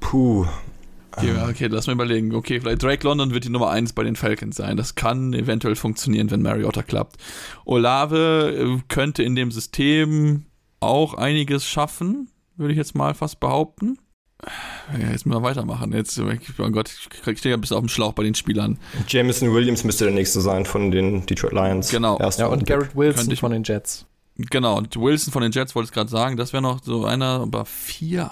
Puh. 0.00 0.46
Okay, 1.14 1.34
okay, 1.46 1.66
lass 1.66 1.86
mal 1.86 1.92
überlegen. 1.92 2.34
Okay, 2.34 2.58
vielleicht 2.58 2.82
Drake 2.82 3.06
London 3.06 3.34
wird 3.34 3.44
die 3.44 3.50
Nummer 3.50 3.68
1 3.68 3.92
bei 3.92 4.02
den 4.02 4.16
Falcons 4.16 4.56
sein. 4.56 4.78
Das 4.78 4.94
kann 4.94 5.34
eventuell 5.34 5.76
funktionieren, 5.76 6.30
wenn 6.30 6.40
Mariota 6.40 6.82
klappt. 6.82 7.16
Olave 7.66 8.78
äh, 8.78 8.82
könnte 8.88 9.22
in 9.22 9.36
dem 9.36 9.50
System 9.50 10.46
auch 10.80 11.12
einiges 11.12 11.66
schaffen, 11.66 12.30
würde 12.56 12.72
ich 12.72 12.78
jetzt 12.78 12.94
mal 12.94 13.12
fast 13.12 13.40
behaupten. 13.40 13.98
Ja, 14.92 15.10
jetzt 15.10 15.26
müssen 15.26 15.40
wir 15.40 15.42
weitermachen. 15.42 15.92
Jetzt, 15.92 16.18
oh 16.18 16.70
Gott, 16.70 16.90
ich 17.26 17.38
stehe 17.38 17.54
ja 17.54 17.56
bis 17.56 17.72
auf 17.72 17.80
dem 17.80 17.88
Schlauch 17.88 18.12
bei 18.12 18.22
den 18.22 18.34
Spielern. 18.34 18.78
Jameson 19.08 19.52
Williams 19.52 19.84
müsste 19.84 20.04
der 20.04 20.14
nächste 20.14 20.40
sein 20.40 20.64
von 20.64 20.90
den 20.90 21.24
Detroit 21.26 21.52
Lions. 21.52 21.90
Genau. 21.90 22.18
Ja, 22.18 22.46
und 22.46 22.66
Garrett 22.66 22.94
Wilson 22.96 23.36
von 23.36 23.52
den 23.52 23.62
Jets. 23.62 24.06
Genau, 24.36 24.78
und 24.78 24.96
Wilson 24.96 25.32
von 25.32 25.42
den 25.42 25.52
Jets 25.52 25.74
wollte 25.74 25.88
ich 25.88 25.92
gerade 25.92 26.10
sagen. 26.10 26.36
Das 26.36 26.52
wäre 26.52 26.62
noch 26.62 26.82
so 26.82 27.04
einer, 27.04 27.40
aber 27.40 27.64
vier. 27.64 28.30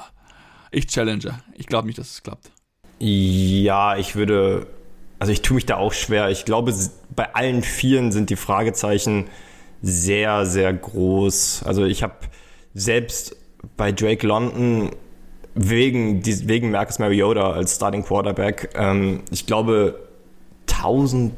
Ich 0.70 0.86
challenge. 0.86 1.38
Ich 1.54 1.66
glaube 1.66 1.86
nicht, 1.86 1.98
dass 1.98 2.10
es 2.10 2.22
klappt. 2.22 2.50
Ja, 2.98 3.96
ich 3.96 4.16
würde. 4.16 4.66
Also 5.18 5.32
ich 5.32 5.42
tue 5.42 5.56
mich 5.56 5.66
da 5.66 5.76
auch 5.76 5.92
schwer. 5.92 6.30
Ich 6.30 6.44
glaube, 6.44 6.74
bei 7.14 7.34
allen 7.34 7.62
Vieren 7.62 8.12
sind 8.12 8.30
die 8.30 8.36
Fragezeichen 8.36 9.26
sehr, 9.82 10.46
sehr 10.46 10.72
groß. 10.72 11.64
Also 11.64 11.84
ich 11.84 12.02
habe 12.02 12.14
selbst 12.74 13.36
bei 13.76 13.92
Drake 13.92 14.26
London 14.26 14.90
wegen, 15.54 16.24
wegen 16.24 16.70
Marcus 16.70 16.98
Mariota 16.98 17.52
als 17.52 17.76
Starting 17.76 18.04
Quarterback, 18.04 18.70
ähm, 18.74 19.20
ich 19.30 19.46
glaube 19.46 19.98
1000 20.68 21.32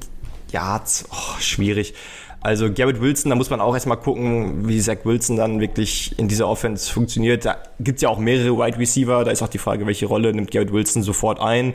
Yards, 0.50 1.06
oh, 1.10 1.40
schwierig. 1.40 1.94
Also 2.40 2.72
Garrett 2.72 3.00
Wilson, 3.00 3.30
da 3.30 3.36
muss 3.36 3.50
man 3.50 3.60
auch 3.60 3.72
erstmal 3.72 3.98
gucken, 3.98 4.68
wie 4.68 4.80
Zach 4.80 4.98
Wilson 5.04 5.36
dann 5.36 5.60
wirklich 5.60 6.18
in 6.18 6.26
dieser 6.26 6.48
Offense 6.48 6.92
funktioniert. 6.92 7.44
Da 7.44 7.56
gibt 7.78 7.96
es 7.96 8.02
ja 8.02 8.08
auch 8.08 8.18
mehrere 8.18 8.58
Wide 8.58 8.78
Receiver, 8.78 9.24
da 9.24 9.30
ist 9.30 9.42
auch 9.42 9.48
die 9.48 9.58
Frage, 9.58 9.86
welche 9.86 10.06
Rolle 10.06 10.32
nimmt 10.34 10.50
Garrett 10.50 10.72
Wilson 10.72 11.02
sofort 11.02 11.40
ein. 11.40 11.74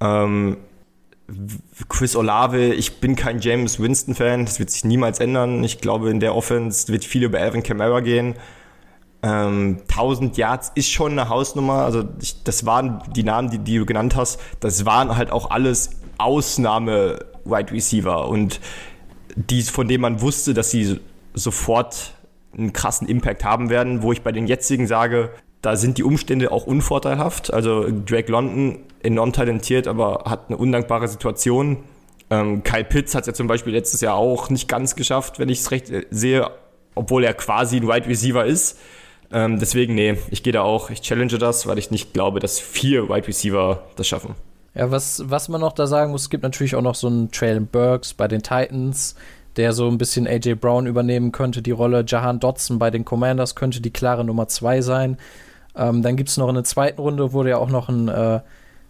Ähm, 0.00 0.56
Chris 1.88 2.16
Olave, 2.16 2.72
ich 2.74 3.00
bin 3.00 3.16
kein 3.16 3.40
James 3.40 3.78
Winston-Fan, 3.78 4.46
das 4.46 4.58
wird 4.58 4.70
sich 4.70 4.84
niemals 4.84 5.20
ändern. 5.20 5.62
Ich 5.62 5.78
glaube, 5.78 6.10
in 6.10 6.20
der 6.20 6.34
Offense 6.34 6.90
wird 6.90 7.04
viel 7.04 7.24
über 7.24 7.38
Alvin 7.38 7.62
Kamara 7.62 8.00
gehen. 8.00 8.34
Ähm, 9.22 9.78
1000 9.88 10.36
Yards 10.36 10.72
ist 10.74 10.90
schon 10.90 11.12
eine 11.12 11.28
Hausnummer. 11.28 11.84
Also 11.84 12.04
ich, 12.20 12.42
das 12.42 12.66
waren 12.66 13.02
die 13.14 13.22
Namen, 13.22 13.50
die, 13.50 13.58
die, 13.58 13.78
du 13.78 13.86
genannt 13.86 14.16
hast, 14.16 14.40
das 14.60 14.84
waren 14.84 15.16
halt 15.16 15.30
auch 15.30 15.50
alles 15.50 15.90
Ausnahme-Wide 16.18 17.72
Receiver. 17.72 18.28
Und 18.28 18.60
die, 19.36 19.62
von 19.62 19.88
denen 19.88 20.02
man 20.02 20.20
wusste, 20.20 20.54
dass 20.54 20.70
sie 20.70 21.00
sofort 21.34 22.14
einen 22.56 22.72
krassen 22.72 23.08
Impact 23.08 23.44
haben 23.44 23.70
werden, 23.70 24.02
wo 24.02 24.12
ich 24.12 24.22
bei 24.22 24.32
den 24.32 24.46
jetzigen 24.46 24.86
sage, 24.86 25.30
da 25.62 25.76
sind 25.76 25.96
die 25.96 26.02
Umstände 26.02 26.50
auch 26.50 26.66
unvorteilhaft. 26.66 27.52
Also 27.52 27.86
Drake 28.04 28.30
London 28.30 28.80
enorm 29.02 29.32
talentiert, 29.32 29.86
aber 29.86 30.24
hat 30.26 30.48
eine 30.48 30.56
undankbare 30.56 31.08
Situation. 31.08 31.78
Ähm, 32.30 32.62
Kyle 32.64 32.84
Pitts 32.84 33.14
hat 33.14 33.22
es 33.22 33.26
ja 33.28 33.34
zum 33.34 33.46
Beispiel 33.46 33.72
letztes 33.72 34.00
Jahr 34.00 34.16
auch 34.16 34.50
nicht 34.50 34.68
ganz 34.68 34.96
geschafft, 34.96 35.38
wenn 35.38 35.48
ich 35.48 35.60
es 35.60 35.70
recht 35.70 35.90
äh, 35.90 36.06
sehe, 36.10 36.50
obwohl 36.94 37.24
er 37.24 37.34
quasi 37.34 37.76
ein 37.76 37.88
Wide 37.88 38.06
Receiver 38.06 38.44
ist. 38.44 38.78
Ähm, 39.32 39.58
deswegen, 39.58 39.94
nee, 39.94 40.18
ich 40.30 40.42
gehe 40.42 40.52
da 40.52 40.62
auch, 40.62 40.90
ich 40.90 41.00
challenge 41.00 41.38
das, 41.38 41.66
weil 41.66 41.78
ich 41.78 41.90
nicht 41.90 42.12
glaube, 42.12 42.38
dass 42.38 42.58
vier 42.58 43.08
Wide 43.08 43.26
Receiver 43.26 43.82
das 43.96 44.06
schaffen. 44.06 44.34
Ja, 44.74 44.90
was, 44.90 45.22
was 45.26 45.48
man 45.48 45.60
noch 45.60 45.72
da 45.72 45.86
sagen 45.86 46.12
muss, 46.12 46.22
es 46.22 46.30
gibt 46.30 46.42
natürlich 46.42 46.76
auch 46.76 46.82
noch 46.82 46.94
so 46.94 47.06
einen 47.06 47.30
Traylon 47.30 47.66
Burks 47.66 48.14
bei 48.14 48.28
den 48.28 48.42
Titans, 48.42 49.14
der 49.56 49.72
so 49.72 49.88
ein 49.88 49.98
bisschen 49.98 50.26
AJ 50.26 50.54
Brown 50.54 50.86
übernehmen 50.86 51.32
könnte, 51.32 51.62
die 51.62 51.70
Rolle. 51.72 52.04
Jahan 52.06 52.40
Dotson 52.40 52.78
bei 52.78 52.90
den 52.90 53.04
Commanders 53.04 53.54
könnte 53.54 53.80
die 53.80 53.90
klare 53.90 54.24
Nummer 54.24 54.48
zwei 54.48 54.80
sein. 54.80 55.18
Ähm, 55.74 56.02
dann 56.02 56.16
gibt 56.16 56.28
es 56.28 56.36
noch 56.36 56.48
in 56.48 56.54
der 56.54 56.64
zweiten 56.64 57.00
Runde, 57.00 57.32
wurde 57.32 57.50
ja 57.50 57.58
auch 57.58 57.70
noch 57.70 57.88
ein, 57.88 58.08
äh, 58.08 58.40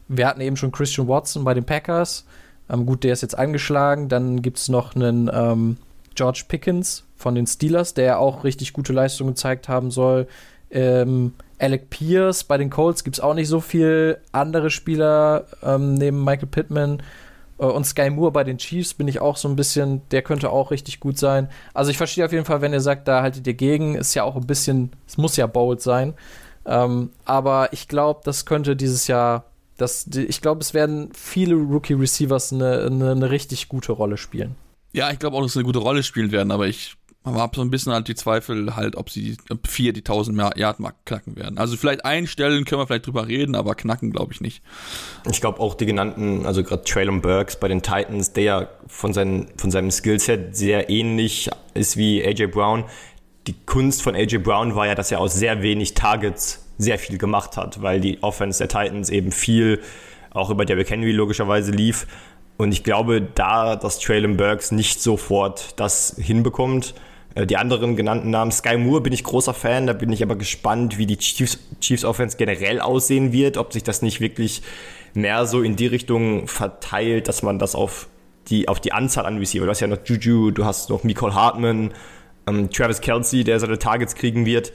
wir 0.08 0.26
hatten 0.26 0.40
eben 0.40 0.56
schon 0.56 0.72
Christian 0.72 1.08
Watson 1.08 1.44
bei 1.44 1.54
den 1.54 1.64
Packers. 1.64 2.26
Ähm, 2.70 2.86
gut, 2.86 3.04
der 3.04 3.12
ist 3.12 3.22
jetzt 3.22 3.38
angeschlagen. 3.38 4.08
Dann 4.08 4.42
gibt 4.42 4.58
es 4.58 4.68
noch 4.68 4.94
einen 4.94 5.30
ähm, 5.32 5.76
George 6.14 6.44
Pickens 6.48 7.04
von 7.16 7.34
den 7.34 7.46
Steelers, 7.46 7.94
der 7.94 8.18
auch 8.18 8.44
richtig 8.44 8.72
gute 8.72 8.92
Leistungen 8.92 9.30
gezeigt 9.30 9.68
haben 9.68 9.90
soll. 9.90 10.26
Ähm, 10.70 11.34
Alec 11.58 11.90
Pierce 11.90 12.44
bei 12.44 12.58
den 12.58 12.70
Colts 12.70 13.04
gibt 13.04 13.16
es 13.16 13.20
auch 13.20 13.34
nicht 13.34 13.48
so 13.48 13.60
viel 13.60 14.18
andere 14.32 14.70
Spieler 14.70 15.46
ähm, 15.62 15.94
neben 15.94 16.24
Michael 16.24 16.48
Pittman. 16.48 17.02
Äh, 17.58 17.66
und 17.66 17.84
Sky 17.84 18.10
Moore 18.10 18.32
bei 18.32 18.44
den 18.44 18.58
Chiefs 18.58 18.94
bin 18.94 19.08
ich 19.08 19.20
auch 19.20 19.36
so 19.36 19.48
ein 19.48 19.56
bisschen, 19.56 20.02
der 20.10 20.22
könnte 20.22 20.50
auch 20.50 20.70
richtig 20.70 21.00
gut 21.00 21.18
sein. 21.18 21.48
Also 21.72 21.90
ich 21.90 21.96
verstehe 21.96 22.24
auf 22.24 22.32
jeden 22.32 22.44
Fall, 22.44 22.60
wenn 22.60 22.72
ihr 22.72 22.80
sagt, 22.80 23.06
da 23.06 23.22
haltet 23.22 23.46
ihr 23.46 23.54
gegen, 23.54 23.94
ist 23.94 24.14
ja 24.14 24.24
auch 24.24 24.36
ein 24.36 24.46
bisschen, 24.46 24.90
es 25.06 25.16
muss 25.16 25.36
ja 25.36 25.46
bold 25.46 25.80
sein. 25.80 26.14
Ähm, 26.66 27.10
aber 27.24 27.72
ich 27.72 27.88
glaube, 27.88 28.20
das 28.24 28.44
könnte 28.44 28.76
dieses 28.76 29.06
Jahr, 29.06 29.44
das, 29.76 30.06
ich 30.06 30.40
glaube, 30.40 30.60
es 30.60 30.74
werden 30.74 31.10
viele 31.14 31.54
Rookie-Receivers 31.54 32.52
eine, 32.52 32.86
eine, 32.86 33.10
eine 33.12 33.30
richtig 33.30 33.68
gute 33.68 33.92
Rolle 33.92 34.16
spielen. 34.16 34.54
Ja, 34.92 35.10
ich 35.10 35.18
glaube 35.18 35.36
auch, 35.36 35.42
dass 35.42 35.54
sie 35.54 35.60
eine 35.60 35.66
gute 35.66 35.78
Rolle 35.78 36.02
spielen 36.02 36.32
werden, 36.32 36.50
aber 36.50 36.66
ich 36.66 36.96
habe 37.24 37.54
so 37.54 37.62
ein 37.62 37.70
bisschen 37.70 37.92
halt 37.92 38.08
die 38.08 38.14
Zweifel 38.14 38.74
halt, 38.74 38.96
ob 38.96 39.08
sie 39.08 39.36
ob 39.48 39.66
vier 39.68 39.92
die 39.92 40.00
1000 40.00 40.56
Yard 40.56 40.80
Mark 40.80 40.96
knacken 41.06 41.36
werden. 41.36 41.56
Also 41.56 41.76
vielleicht 41.76 42.04
einstellen 42.04 42.64
können 42.64 42.80
wir 42.80 42.86
vielleicht 42.86 43.06
drüber 43.06 43.28
reden, 43.28 43.54
aber 43.54 43.74
knacken 43.74 44.10
glaube 44.10 44.32
ich 44.32 44.40
nicht. 44.40 44.62
Ich 45.30 45.40
glaube 45.40 45.60
auch 45.60 45.74
die 45.74 45.86
genannten, 45.86 46.46
also 46.46 46.64
gerade 46.64 46.82
Traylon 46.82 47.20
Burks 47.20 47.56
bei 47.56 47.68
den 47.68 47.82
Titans, 47.82 48.32
der 48.32 48.44
ja 48.44 48.68
von, 48.88 49.12
seinen, 49.12 49.46
von 49.56 49.70
seinem 49.70 49.90
Skillset 49.90 50.56
sehr 50.56 50.90
ähnlich 50.90 51.48
ist 51.74 51.96
wie 51.96 52.24
AJ 52.24 52.48
Brown. 52.48 52.84
Die 53.46 53.54
Kunst 53.66 54.02
von 54.02 54.16
AJ 54.16 54.38
Brown 54.38 54.74
war 54.74 54.86
ja, 54.86 54.94
dass 54.94 55.12
er 55.12 55.20
aus 55.20 55.34
sehr 55.34 55.62
wenig 55.62 55.94
Targets 55.94 56.66
sehr 56.78 56.98
viel 56.98 57.18
gemacht 57.18 57.56
hat, 57.56 57.82
weil 57.82 58.00
die 58.00 58.22
Offense 58.22 58.58
der 58.58 58.68
Titans 58.68 59.10
eben 59.10 59.30
viel 59.30 59.80
auch 60.30 60.50
über 60.50 60.64
Derrick 60.64 60.90
Henry 60.90 61.12
logischerweise 61.12 61.70
lief. 61.72 62.06
Und 62.56 62.72
ich 62.72 62.84
glaube, 62.84 63.22
da 63.22 63.76
dass 63.76 63.98
Traylon 63.98 64.36
Burks 64.36 64.72
nicht 64.72 65.00
sofort 65.00 65.78
das 65.80 66.16
hinbekommt, 66.18 66.94
äh, 67.34 67.46
die 67.46 67.56
anderen 67.56 67.96
genannten 67.96 68.30
Namen, 68.30 68.52
Sky 68.52 68.76
Moore 68.76 69.00
bin 69.00 69.12
ich 69.12 69.24
großer 69.24 69.54
Fan, 69.54 69.86
da 69.86 69.92
bin 69.92 70.12
ich 70.12 70.22
aber 70.22 70.36
gespannt, 70.36 70.98
wie 70.98 71.06
die 71.06 71.16
Chiefs, 71.16 71.58
Chiefs 71.80 72.04
Offense 72.04 72.36
generell 72.36 72.80
aussehen 72.80 73.32
wird, 73.32 73.56
ob 73.56 73.72
sich 73.72 73.82
das 73.82 74.02
nicht 74.02 74.20
wirklich 74.20 74.62
mehr 75.14 75.46
so 75.46 75.62
in 75.62 75.76
die 75.76 75.86
Richtung 75.86 76.48
verteilt, 76.48 77.28
dass 77.28 77.42
man 77.42 77.58
das 77.58 77.74
auf 77.74 78.08
die, 78.48 78.68
auf 78.68 78.80
die 78.80 78.92
Anzahl 78.92 79.26
an 79.26 79.38
Receiver, 79.38 79.64
du 79.64 79.70
hast 79.70 79.80
ja 79.80 79.86
noch 79.86 80.04
Juju, 80.04 80.50
du 80.50 80.64
hast 80.64 80.90
noch 80.90 81.04
Nicole 81.04 81.34
Hartman, 81.34 81.92
ähm, 82.46 82.70
Travis 82.70 83.00
Kelsey, 83.00 83.44
der 83.44 83.60
seine 83.60 83.78
Targets 83.78 84.14
kriegen 84.14 84.46
wird. 84.46 84.72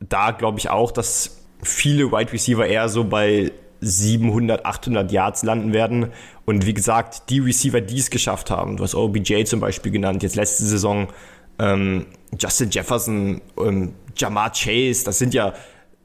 Da 0.00 0.30
glaube 0.30 0.58
ich 0.58 0.70
auch, 0.70 0.92
dass 0.92 1.44
viele 1.62 2.12
Wide 2.12 2.32
Receiver 2.32 2.66
eher 2.66 2.88
so 2.88 3.04
bei 3.04 3.50
700, 3.80 4.64
800 4.64 5.12
Yards 5.12 5.42
landen 5.42 5.72
werden. 5.72 6.08
Und 6.44 6.66
wie 6.66 6.74
gesagt, 6.74 7.30
die 7.30 7.38
Receiver, 7.38 7.80
die 7.80 7.98
es 7.98 8.10
geschafft 8.10 8.50
haben, 8.50 8.76
du 8.76 8.84
hast 8.84 8.94
OBJ 8.94 9.44
zum 9.44 9.60
Beispiel 9.60 9.92
genannt, 9.92 10.22
jetzt 10.22 10.36
letzte 10.36 10.64
Saison, 10.64 11.08
ähm, 11.58 12.06
Justin 12.38 12.70
Jefferson, 12.70 13.40
ähm, 13.58 13.92
Jamar 14.16 14.52
Chase, 14.52 15.04
das 15.04 15.18
sind 15.18 15.34
ja, 15.34 15.54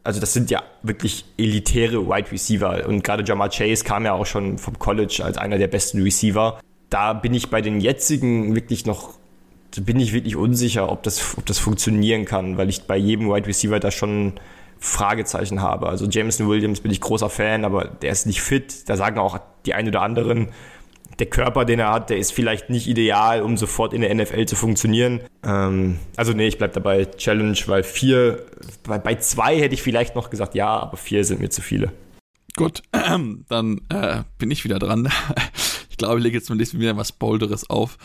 also 0.04 0.20
das 0.20 0.34
sind 0.34 0.52
ja 0.52 0.64
wirklich 0.84 1.26
elitäre 1.38 2.08
Wide 2.08 2.32
Receiver. 2.32 2.88
Und 2.88 3.04
gerade 3.04 3.24
Jamar 3.24 3.50
Chase 3.50 3.84
kam 3.84 4.06
ja 4.06 4.14
auch 4.14 4.26
schon 4.26 4.58
vom 4.58 4.78
College 4.78 5.22
als 5.24 5.38
einer 5.38 5.58
der 5.58 5.68
besten 5.68 6.02
Receiver. 6.02 6.60
Da 6.90 7.14
bin 7.14 7.34
ich 7.34 7.50
bei 7.50 7.62
den 7.62 7.80
jetzigen 7.80 8.56
wirklich 8.56 8.86
noch, 8.86 9.14
bin 9.82 10.00
ich 10.00 10.14
wirklich 10.14 10.36
unsicher, 10.36 10.92
ob 10.92 11.04
das, 11.04 11.38
ob 11.38 11.46
das 11.46 11.58
funktionieren 11.58 12.26
kann, 12.26 12.58
weil 12.58 12.70
ich 12.70 12.84
bei 12.84 12.98
jedem 12.98 13.30
Wide 13.30 13.48
Receiver 13.48 13.80
da 13.80 13.90
schon 13.90 14.34
Fragezeichen 14.84 15.62
habe. 15.62 15.88
Also 15.88 16.06
Jameson 16.06 16.50
Williams 16.50 16.82
bin 16.82 16.92
ich 16.92 17.00
großer 17.00 17.30
Fan, 17.30 17.64
aber 17.64 17.86
der 17.86 18.12
ist 18.12 18.26
nicht 18.26 18.42
fit. 18.42 18.90
Da 18.90 18.98
sagen 18.98 19.18
auch 19.18 19.40
die 19.66 19.74
ein 19.74 19.88
oder 19.88 20.02
anderen, 20.02 20.50
der 21.20 21.28
Körper, 21.28 21.64
den 21.64 21.80
er 21.80 21.94
hat, 21.94 22.10
der 22.10 22.18
ist 22.18 22.34
vielleicht 22.34 22.70
nicht 22.70 22.88
ideal, 22.88 23.44
um 23.44 23.56
sofort 23.56 23.94
in 23.94 24.02
der 24.02 24.14
NFL 24.14 24.46
zu 24.46 24.58
funktionieren. 24.58 25.22
Ähm, 25.46 26.00
also 26.18 26.34
nee, 26.34 26.48
ich 26.48 26.58
bleib 26.58 26.74
dabei 26.74 27.06
Challenge, 27.06 27.58
weil 27.68 27.84
vier, 27.84 28.46
bei, 28.84 28.98
bei 28.98 29.16
zwei 29.16 29.58
hätte 29.58 29.74
ich 29.74 29.82
vielleicht 29.82 30.16
noch 30.16 30.30
gesagt 30.30 30.54
ja, 30.54 30.68
aber 30.68 30.98
vier 30.98 31.24
sind 31.24 31.40
mir 31.40 31.50
zu 31.50 31.62
viele. 31.62 31.94
Gut, 32.58 32.82
dann 32.92 33.82
äh, 33.88 34.24
bin 34.38 34.52
ich 34.52 34.66
wieder 34.66 34.80
dran. 34.80 35.08
Ich 35.94 35.98
glaube, 35.98 36.18
ich 36.18 36.24
lege 36.24 36.40
jetzt 36.40 36.50
mal 36.50 36.58
wieder 36.58 36.98
was 36.98 37.12
Bolderes 37.12 37.70
auf. 37.70 38.00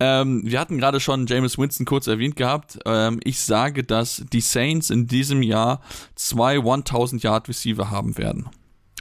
Ähm, 0.00 0.40
wir 0.46 0.58
hatten 0.58 0.78
gerade 0.78 0.98
schon 0.98 1.26
James 1.26 1.58
Winston 1.58 1.84
kurz 1.84 2.06
erwähnt 2.06 2.36
gehabt. 2.36 2.78
Ähm, 2.86 3.20
ich 3.22 3.38
sage, 3.38 3.84
dass 3.84 4.24
die 4.32 4.40
Saints 4.40 4.88
in 4.88 5.08
diesem 5.08 5.42
Jahr 5.42 5.82
zwei 6.14 6.58
1000 6.60 7.22
Yard 7.22 7.46
Receiver 7.46 7.90
haben 7.90 8.16
werden. 8.16 8.48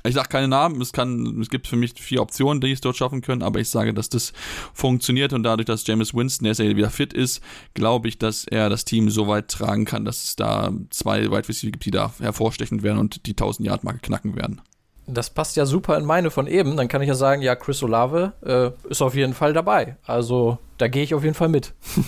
Ich 0.06 0.16
sage 0.16 0.28
keine 0.28 0.50
Namen, 0.50 0.82
es, 0.82 0.92
kann, 0.92 1.40
es 1.40 1.50
gibt 1.50 1.68
für 1.68 1.78
mich 1.78 1.94
vier 1.98 2.22
Optionen, 2.22 2.60
die 2.60 2.74
es 2.74 2.82
dort 2.82 2.98
schaffen 2.98 3.22
können, 3.22 3.44
aber 3.44 3.62
ich 3.62 3.70
sage, 3.70 3.94
dass 3.94 4.10
das 4.10 4.34
funktioniert 4.74 5.32
und 5.32 5.44
dadurch, 5.44 5.66
dass 5.66 5.88
James 5.88 6.14
Winston 6.14 6.46
jetzt 6.46 6.60
wieder 6.60 6.90
fit 6.90 7.14
ist, 7.14 7.42
glaube 7.76 8.10
ich, 8.10 8.18
dass 8.18 8.44
er 8.44 8.70
das 8.70 8.84
Team 8.84 9.10
so 9.10 9.30
weit 9.30 9.48
tragen 9.48 9.86
kann, 9.86 10.04
dass 10.04 10.22
es 10.22 10.36
da 10.36 10.74
zwei 10.90 11.32
Wide 11.32 11.48
Receiver 11.48 11.72
gibt, 11.72 11.86
die 11.86 11.92
da 11.92 12.14
hervorstechend 12.20 12.84
werden 12.84 12.98
und 12.98 13.26
die 13.26 13.32
1000 13.32 13.66
Yard 13.66 13.86
Marke 13.86 14.00
knacken 14.00 14.36
werden. 14.36 14.60
Das 15.06 15.30
passt 15.30 15.56
ja 15.56 15.66
super 15.66 15.98
in 15.98 16.06
meine 16.06 16.32
von 16.32 16.48
eben. 16.48 16.78
Dann 16.78 16.88
kann 16.88 17.02
ich 17.02 17.08
ja 17.08 17.16
sagen, 17.16 17.42
ja, 17.42 17.56
Chris 17.56 17.84
Olave 17.84 18.34
äh, 18.46 18.90
ist 18.90 19.02
auf 19.02 19.16
jeden 19.16 19.34
Fall 19.34 19.54
dabei. 19.54 19.98
Also 20.06 20.58
da 20.78 20.88
gehe 20.88 21.04
ich 21.04 21.14
auf 21.14 21.24
jeden 21.24 21.36
Fall 21.36 21.50
mit. 21.50 21.74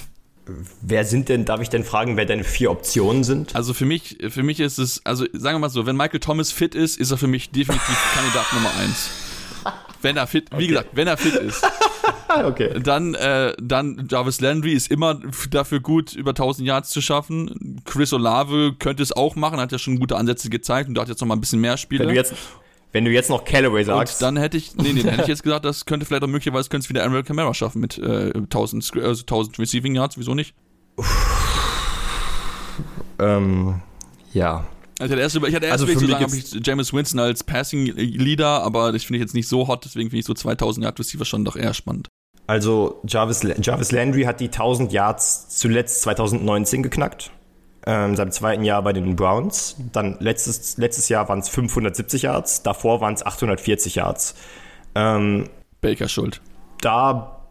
Wer 0.81 1.05
sind 1.05 1.29
denn, 1.29 1.45
darf 1.45 1.59
ich 1.61 1.69
denn 1.69 1.83
fragen, 1.83 2.17
wer 2.17 2.25
deine 2.25 2.43
vier 2.43 2.69
Optionen 2.69 3.23
sind? 3.23 3.55
Also 3.55 3.73
für 3.73 3.85
mich, 3.85 4.17
für 4.29 4.43
mich 4.43 4.59
ist 4.59 4.77
es, 4.77 5.03
also 5.03 5.25
sagen 5.33 5.55
wir 5.55 5.59
mal 5.59 5.69
so, 5.69 5.87
wenn 5.87 5.97
Michael 5.97 6.19
Thomas 6.19 6.51
fit 6.51 6.75
ist, 6.75 6.99
ist 6.99 7.09
er 7.09 7.17
für 7.17 7.25
mich 7.25 7.49
definitiv 7.49 7.97
Kandidat 8.13 8.45
Nummer 8.53 8.69
eins. 8.79 9.09
Wenn 10.03 10.17
er 10.17 10.27
fit, 10.27 10.49
wie 10.55 10.67
gesagt, 10.67 10.89
wenn 10.91 11.07
er 11.07 11.17
fit 11.17 11.33
ist. 11.33 11.65
okay. 12.45 12.79
Dann, 12.79 13.15
äh, 13.15 13.53
dann 13.59 14.07
Jarvis 14.07 14.39
Landry 14.39 14.73
ist 14.73 14.91
immer 14.91 15.19
dafür 15.49 15.79
gut, 15.79 16.13
über 16.13 16.29
1000 16.29 16.67
Yards 16.67 16.91
zu 16.91 17.01
schaffen. 17.01 17.81
Chris 17.85 18.13
Olave 18.13 18.75
könnte 18.77 19.01
es 19.01 19.11
auch 19.11 19.35
machen, 19.35 19.59
hat 19.59 19.71
ja 19.71 19.79
schon 19.79 19.99
gute 19.99 20.15
Ansätze 20.15 20.51
gezeigt 20.51 20.89
und 20.89 20.95
da 20.95 21.01
hat 21.01 21.09
jetzt 21.09 21.21
noch 21.21 21.27
mal 21.27 21.35
ein 21.35 21.41
bisschen 21.41 21.61
mehr 21.61 21.77
Spiele. 21.77 22.01
Wenn 22.01 22.09
du 22.09 22.15
jetzt, 22.15 22.35
wenn 22.95 23.03
du 23.03 23.11
jetzt 23.11 23.29
noch 23.29 23.43
Callaway 23.43 23.83
sagst. 23.83 24.21
Und 24.21 24.25
dann 24.25 24.37
hätte 24.37 24.55
ich, 24.55 24.73
nee, 24.77 24.93
nee, 24.93 25.03
dann 25.03 25.11
hätte 25.11 25.23
ich 25.23 25.27
jetzt 25.35 25.43
gesagt, 25.43 25.65
das 25.65 25.83
könnte 25.83 26.05
vielleicht 26.05 26.23
auch 26.23 26.27
möglicherweise 26.27 26.69
könnte 26.69 26.85
es 26.85 26.89
wieder 26.89 27.03
Emerald 27.03 27.25
Camara 27.25 27.53
schaffen 27.53 27.81
mit 27.81 27.97
äh, 27.97 28.31
1000, 28.33 28.93
also 29.03 29.21
1000 29.23 29.59
Receiving 29.59 29.95
Yards, 29.95 30.17
wieso 30.17 30.33
nicht? 30.33 30.55
ähm, 33.19 33.81
ja. 34.31 34.63
Also 34.97 35.13
ich 35.13 35.21
hatte 35.21 35.21
erst, 35.21 35.35
ich 35.35 35.55
hatte 35.55 35.65
erst 35.65 35.81
also 35.81 35.87
zu 35.87 36.07
sagen, 36.07 36.23
habe 36.23 36.37
ich 36.37 36.53
James 36.65 36.93
Winston 36.93 37.19
als 37.19 37.43
Passing 37.43 37.85
Leader, 37.97 38.63
aber 38.63 38.93
das 38.93 39.03
finde 39.03 39.17
ich 39.17 39.23
jetzt 39.23 39.33
nicht 39.33 39.49
so 39.49 39.67
hot, 39.67 39.83
deswegen 39.83 40.09
finde 40.09 40.21
ich 40.21 40.25
so 40.25 40.33
2000 40.33 40.85
Yard 40.85 40.97
Receiver 40.97 41.25
schon 41.25 41.43
doch 41.43 41.57
eher 41.57 41.73
spannend. 41.73 42.07
Also 42.47 43.01
Jarvis, 43.05 43.45
Jarvis 43.61 43.91
Landry 43.91 44.23
hat 44.23 44.39
die 44.39 44.45
1000 44.45 44.93
Yards 44.93 45.49
zuletzt 45.49 46.01
2019 46.03 46.81
geknackt 46.81 47.31
ähm, 47.85 48.15
seinem 48.15 48.31
zweiten 48.31 48.63
Jahr 48.63 48.81
bei 48.81 48.93
den 48.93 49.15
Browns. 49.15 49.75
Dann 49.91 50.17
letztes, 50.19 50.77
letztes 50.77 51.09
Jahr 51.09 51.29
waren 51.29 51.39
es 51.39 51.49
570 51.49 52.23
Yards, 52.23 52.63
davor 52.63 53.01
waren 53.01 53.13
es 53.13 53.25
840 53.25 53.95
Yards. 53.95 54.35
Ähm, 54.95 55.49
Baker 55.81 56.07
schuld. 56.07 56.41
Da, 56.81 57.41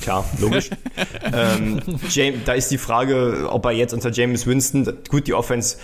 klar, 0.00 0.24
logisch. 0.38 0.70
ähm, 1.32 1.80
James, 2.08 2.40
da 2.44 2.54
ist 2.54 2.70
die 2.70 2.78
Frage, 2.78 3.48
ob 3.50 3.64
er 3.66 3.72
jetzt 3.72 3.92
unter 3.92 4.10
James 4.10 4.46
Winston, 4.46 4.98
gut, 5.08 5.26
die 5.26 5.34
Offense, 5.34 5.76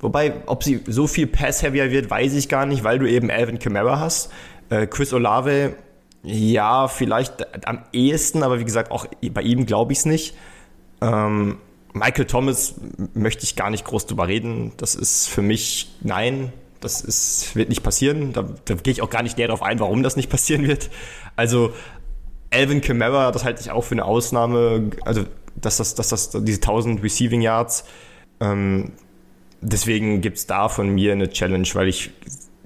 wobei, 0.00 0.34
ob 0.46 0.62
sie 0.62 0.82
so 0.86 1.06
viel 1.06 1.26
Pass-Heavier 1.26 1.90
wird, 1.90 2.10
weiß 2.10 2.34
ich 2.34 2.48
gar 2.48 2.66
nicht, 2.66 2.84
weil 2.84 2.98
du 2.98 3.08
eben 3.08 3.30
Alvin 3.30 3.58
Kamara 3.58 3.98
hast. 3.98 4.30
Äh, 4.68 4.86
Chris 4.86 5.12
Olave, 5.12 5.74
ja, 6.22 6.86
vielleicht 6.88 7.66
am 7.66 7.84
ehesten, 7.92 8.42
aber 8.42 8.60
wie 8.60 8.64
gesagt, 8.64 8.90
auch 8.90 9.06
bei 9.32 9.42
ihm 9.42 9.66
glaube 9.66 9.92
ich 9.92 10.00
es 10.00 10.04
nicht. 10.04 10.36
Ähm, 11.00 11.58
Michael 11.92 12.26
Thomas 12.26 12.74
möchte 13.14 13.44
ich 13.44 13.56
gar 13.56 13.70
nicht 13.70 13.84
groß 13.84 14.06
drüber 14.06 14.28
reden. 14.28 14.72
Das 14.76 14.94
ist 14.94 15.28
für 15.28 15.42
mich 15.42 15.90
nein. 16.00 16.52
Das 16.80 17.00
ist, 17.00 17.54
wird 17.54 17.68
nicht 17.68 17.82
passieren. 17.82 18.32
Da, 18.32 18.44
da 18.64 18.74
gehe 18.74 18.92
ich 18.92 19.02
auch 19.02 19.10
gar 19.10 19.22
nicht 19.22 19.38
näher 19.38 19.48
darauf 19.48 19.62
ein, 19.62 19.78
warum 19.78 20.02
das 20.02 20.16
nicht 20.16 20.30
passieren 20.30 20.66
wird. 20.66 20.90
Also 21.36 21.72
Alvin 22.50 22.80
Kamara, 22.80 23.30
das 23.30 23.44
halte 23.44 23.60
ich 23.60 23.70
auch 23.70 23.84
für 23.84 23.92
eine 23.92 24.04
Ausnahme. 24.04 24.90
Also 25.04 25.24
dass 25.54 25.76
das, 25.76 25.94
dass 25.94 26.08
das 26.08 26.30
diese 26.30 26.60
1000 26.60 27.02
Receiving 27.02 27.40
Yards. 27.40 27.84
Ähm, 28.40 28.92
deswegen 29.60 30.20
gibt 30.20 30.38
es 30.38 30.46
da 30.46 30.68
von 30.68 30.88
mir 30.88 31.12
eine 31.12 31.30
Challenge, 31.30 31.68
weil 31.74 31.88
ich 31.88 32.10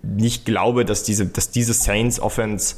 nicht 0.03 0.45
glaube, 0.45 0.85
dass 0.85 1.03
diese, 1.03 1.27
dass 1.27 1.51
diese 1.51 1.73
Saints 1.73 2.21
Offense 2.21 2.77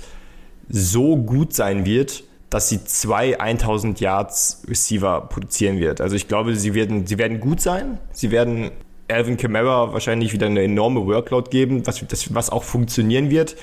so 0.68 1.16
gut 1.16 1.54
sein 1.54 1.84
wird, 1.84 2.24
dass 2.50 2.68
sie 2.68 2.84
zwei 2.84 3.38
1000 3.38 4.00
Yards 4.00 4.62
Receiver 4.68 5.22
produzieren 5.22 5.78
wird. 5.78 6.00
Also 6.00 6.16
ich 6.16 6.28
glaube, 6.28 6.56
sie 6.56 6.74
werden, 6.74 7.06
sie 7.06 7.18
werden 7.18 7.40
gut 7.40 7.60
sein. 7.60 7.98
Sie 8.12 8.30
werden 8.30 8.70
Alvin 9.08 9.36
Kamara 9.36 9.92
wahrscheinlich 9.92 10.32
wieder 10.32 10.46
eine 10.46 10.62
enorme 10.62 11.06
Workload 11.06 11.50
geben, 11.50 11.86
was, 11.86 12.04
das, 12.06 12.34
was 12.34 12.50
auch 12.50 12.62
funktionieren 12.62 13.30
wird. 13.30 13.56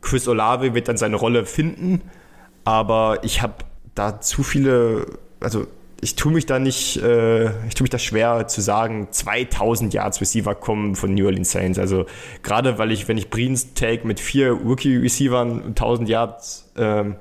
Chris 0.00 0.26
Olave 0.28 0.74
wird 0.74 0.88
dann 0.88 0.96
seine 0.96 1.16
Rolle 1.16 1.46
finden, 1.46 2.02
aber 2.64 3.20
ich 3.22 3.40
habe 3.40 3.54
da 3.94 4.20
zu 4.20 4.42
viele, 4.42 5.06
also 5.40 5.66
ich 6.00 6.16
tue 6.16 6.32
mich 6.32 6.46
da 6.46 6.58
nicht, 6.58 6.96
äh, 6.96 7.46
ich 7.68 7.74
tue 7.74 7.84
mich 7.84 7.90
da 7.90 7.98
schwer 7.98 8.48
zu 8.48 8.60
sagen, 8.60 9.08
2000 9.10 9.94
Yards 9.94 10.20
Receiver 10.20 10.54
kommen 10.56 10.96
von 10.96 11.14
New 11.14 11.26
Orleans 11.26 11.52
Saints. 11.52 11.78
Also 11.78 12.06
gerade 12.42 12.78
weil 12.78 12.90
ich, 12.90 13.06
wenn 13.06 13.16
ich 13.16 13.30
Breens 13.30 13.74
take 13.74 14.04
mit 14.06 14.18
vier 14.18 14.50
Rookie 14.50 14.96
Receivern 14.96 15.68
1000 15.68 16.08
Yards 16.08 16.72
ähm, 16.76 17.16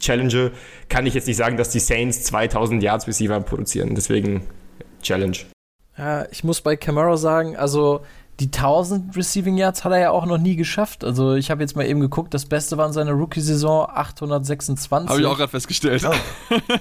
challenge, 0.00 0.52
kann 0.88 1.06
ich 1.06 1.14
jetzt 1.14 1.26
nicht 1.26 1.36
sagen, 1.36 1.56
dass 1.56 1.70
die 1.70 1.80
Saints 1.80 2.24
2000 2.24 2.82
Yards 2.82 3.06
Receiver 3.06 3.40
produzieren. 3.40 3.94
Deswegen 3.94 4.42
Challenge. 5.02 5.36
Ja, 5.96 6.26
ich 6.30 6.44
muss 6.44 6.60
bei 6.60 6.76
Camaro 6.76 7.16
sagen, 7.16 7.56
also 7.56 8.00
die 8.40 8.46
1000 8.46 9.14
Receiving 9.14 9.58
Yards 9.58 9.84
hat 9.84 9.92
er 9.92 9.98
ja 9.98 10.10
auch 10.10 10.24
noch 10.24 10.38
nie 10.38 10.56
geschafft. 10.56 11.04
Also 11.04 11.34
ich 11.34 11.50
habe 11.50 11.60
jetzt 11.60 11.76
mal 11.76 11.84
eben 11.84 12.00
geguckt, 12.00 12.32
das 12.32 12.46
Beste 12.46 12.78
war 12.78 12.86
in 12.86 12.94
seiner 12.94 13.12
Rookie-Saison 13.12 13.86
826. 13.90 15.10
Habe 15.10 15.20
ich 15.20 15.26
auch 15.26 15.36
gerade 15.36 15.50
festgestellt. 15.50 16.02
Oh. 16.06 16.14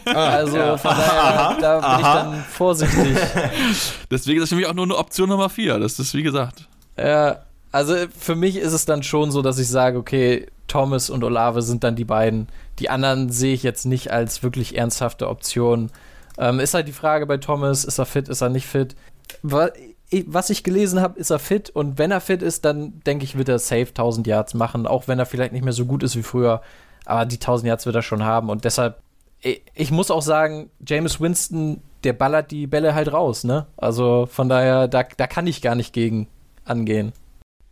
also 0.10 0.58
ja. 0.58 0.78
von 0.78 0.92
daher, 0.92 1.24
aha, 1.24 1.58
da 1.60 1.76
bin 1.76 1.84
aha. 1.84 1.98
ich 1.98 2.06
dann 2.06 2.44
vorsichtig. 2.46 3.18
Deswegen 4.12 4.38
ist 4.38 4.44
das 4.44 4.50
für 4.50 4.56
mich 4.56 4.68
auch 4.68 4.74
nur 4.74 4.86
eine 4.86 4.96
Option 4.96 5.28
Nummer 5.28 5.50
4. 5.50 5.80
Das 5.80 6.00
ist 6.00 6.14
wie 6.14 6.24
gesagt. 6.24 6.70
Ja, 6.98 7.40
also 7.74 7.96
für 8.18 8.36
mich 8.36 8.56
ist 8.56 8.72
es 8.72 8.86
dann 8.86 9.04
schon 9.04 9.32
so, 9.32 9.42
dass 9.42 9.60
ich 9.60 9.68
sage, 9.68 9.98
okay, 9.98 10.48
Thomas 10.70 11.10
und 11.10 11.26
Olave 11.26 11.62
sind 11.62 11.84
dann 11.84 11.98
die 11.98 12.06
beiden. 12.06 12.48
Die 12.80 12.90
anderen 12.90 13.30
sehe 13.30 13.54
ich 13.54 13.64
jetzt 13.64 13.86
nicht 13.86 14.12
als 14.12 14.42
wirklich 14.44 14.78
ernsthafte 14.78 15.28
Option. 15.28 15.92
Ähm, 16.38 16.60
ist 16.60 16.74
halt 16.74 16.88
die 16.88 16.94
Frage 16.94 17.26
bei 17.26 17.38
Thomas, 17.38 17.84
ist 17.84 18.00
er 18.00 18.06
fit, 18.06 18.30
ist 18.30 18.42
er 18.42 18.50
nicht 18.50 18.68
fit? 18.68 18.96
Was 19.44 20.50
ich 20.50 20.64
gelesen 20.64 21.02
habe, 21.02 21.20
ist 21.20 21.30
er 21.30 21.40
fit 21.40 21.70
und 21.70 21.98
wenn 22.00 22.12
er 22.12 22.22
fit 22.22 22.42
ist, 22.42 22.66
dann 22.66 23.02
denke 23.06 23.26
ich, 23.26 23.38
wird 23.38 23.50
er 23.50 23.60
safe 23.60 23.90
1000 23.90 24.26
Yards 24.26 24.54
machen, 24.54 24.88
auch 24.88 25.08
wenn 25.08 25.20
er 25.20 25.26
vielleicht 25.26 25.52
nicht 25.52 25.64
mehr 25.64 25.74
so 25.74 25.86
gut 25.86 26.02
ist 26.02 26.16
wie 26.16 26.24
früher. 26.24 26.62
Aber 27.06 27.26
die 27.26 27.36
1000 27.36 27.68
Yards 27.68 27.86
wird 27.86 27.96
er 27.96 28.02
schon 28.02 28.24
haben 28.24 28.50
und 28.50 28.64
deshalb, 28.66 29.02
ich 29.42 29.92
muss 29.92 30.12
auch 30.12 30.22
sagen, 30.22 30.70
James 30.86 31.20
Winston, 31.22 31.82
der 32.04 32.14
ballert 32.14 32.52
die 32.52 32.68
Bälle 32.68 32.96
halt 32.96 33.12
raus, 33.12 33.44
ne? 33.44 33.68
Also 33.78 34.28
von 34.32 34.50
daher, 34.50 34.88
da, 34.88 35.04
da 35.04 35.28
kann 35.28 35.48
ich 35.48 35.62
gar 35.62 35.76
nicht 35.76 35.94
gegen 35.94 36.28
angehen. 36.66 37.14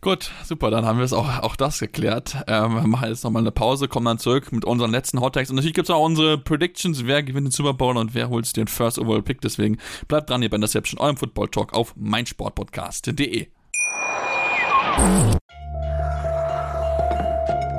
Gut, 0.00 0.30
super, 0.44 0.70
dann 0.70 0.86
haben 0.86 0.98
wir 0.98 1.04
es 1.04 1.12
auch, 1.12 1.40
auch 1.40 1.56
das 1.56 1.80
geklärt. 1.80 2.36
Ähm, 2.46 2.74
wir 2.74 2.86
machen 2.86 3.08
jetzt 3.08 3.24
nochmal 3.24 3.42
eine 3.42 3.50
Pause, 3.50 3.88
kommen 3.88 4.06
dann 4.06 4.18
zurück 4.18 4.52
mit 4.52 4.64
unseren 4.64 4.92
letzten 4.92 5.20
Hot 5.20 5.34
Takes. 5.34 5.50
Und 5.50 5.56
natürlich 5.56 5.74
gibt 5.74 5.88
es 5.88 5.94
auch 5.94 6.04
unsere 6.04 6.38
Predictions, 6.38 7.04
wer 7.04 7.24
gewinnt 7.24 7.48
den 7.48 7.50
Super 7.50 7.74
Bowl 7.74 7.96
und 7.96 8.14
wer 8.14 8.28
holt 8.28 8.56
den 8.56 8.68
First 8.68 9.00
Overall 9.00 9.22
Pick. 9.22 9.40
Deswegen 9.40 9.78
bleibt 10.06 10.30
dran 10.30 10.40
hier 10.40 10.50
bei 10.50 10.54
Interception, 10.54 11.00
eurem 11.00 11.16
Football 11.16 11.48
Talk 11.48 11.74
auf 11.74 11.94
meinsportpodcast.de. 11.96 13.48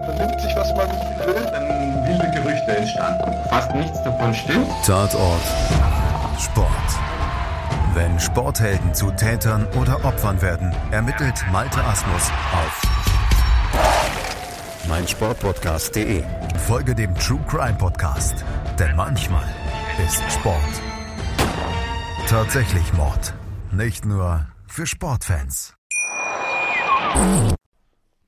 Vernimmt 0.06 0.42
sich, 0.42 0.56
was 0.56 0.76
man 0.76 0.90
will, 1.26 1.46
dann 1.52 2.06
wilde 2.06 2.32
Gerüchte 2.32 2.78
entstanden. 2.78 3.32
Fast 3.48 3.74
nichts 3.74 4.04
davon 4.04 4.34
stimmt. 4.34 4.68
Tatort. 4.86 5.42
Sport. 6.38 7.09
Wenn 8.00 8.18
Sporthelden 8.18 8.96
zu 8.96 9.12
Tätern 9.12 9.68
oder 9.74 10.06
Opfern 10.06 10.42
werden, 10.42 10.74
ermittelt 10.90 11.36
Malte 11.52 11.84
Asmus 11.84 12.32
auf 12.54 12.82
meinsportpodcast.de. 14.88 16.24
Folge 16.66 16.96
dem 16.96 17.14
True 17.16 17.44
Crime 17.50 17.78
Podcast, 17.78 18.46
denn 18.80 18.96
manchmal 18.96 19.44
ist 20.08 20.24
Sport 20.32 20.82
tatsächlich 22.30 22.94
Mord. 22.94 23.34
Nicht 23.74 24.06
nur 24.06 24.48
für 24.66 24.88
Sportfans. 24.88 25.76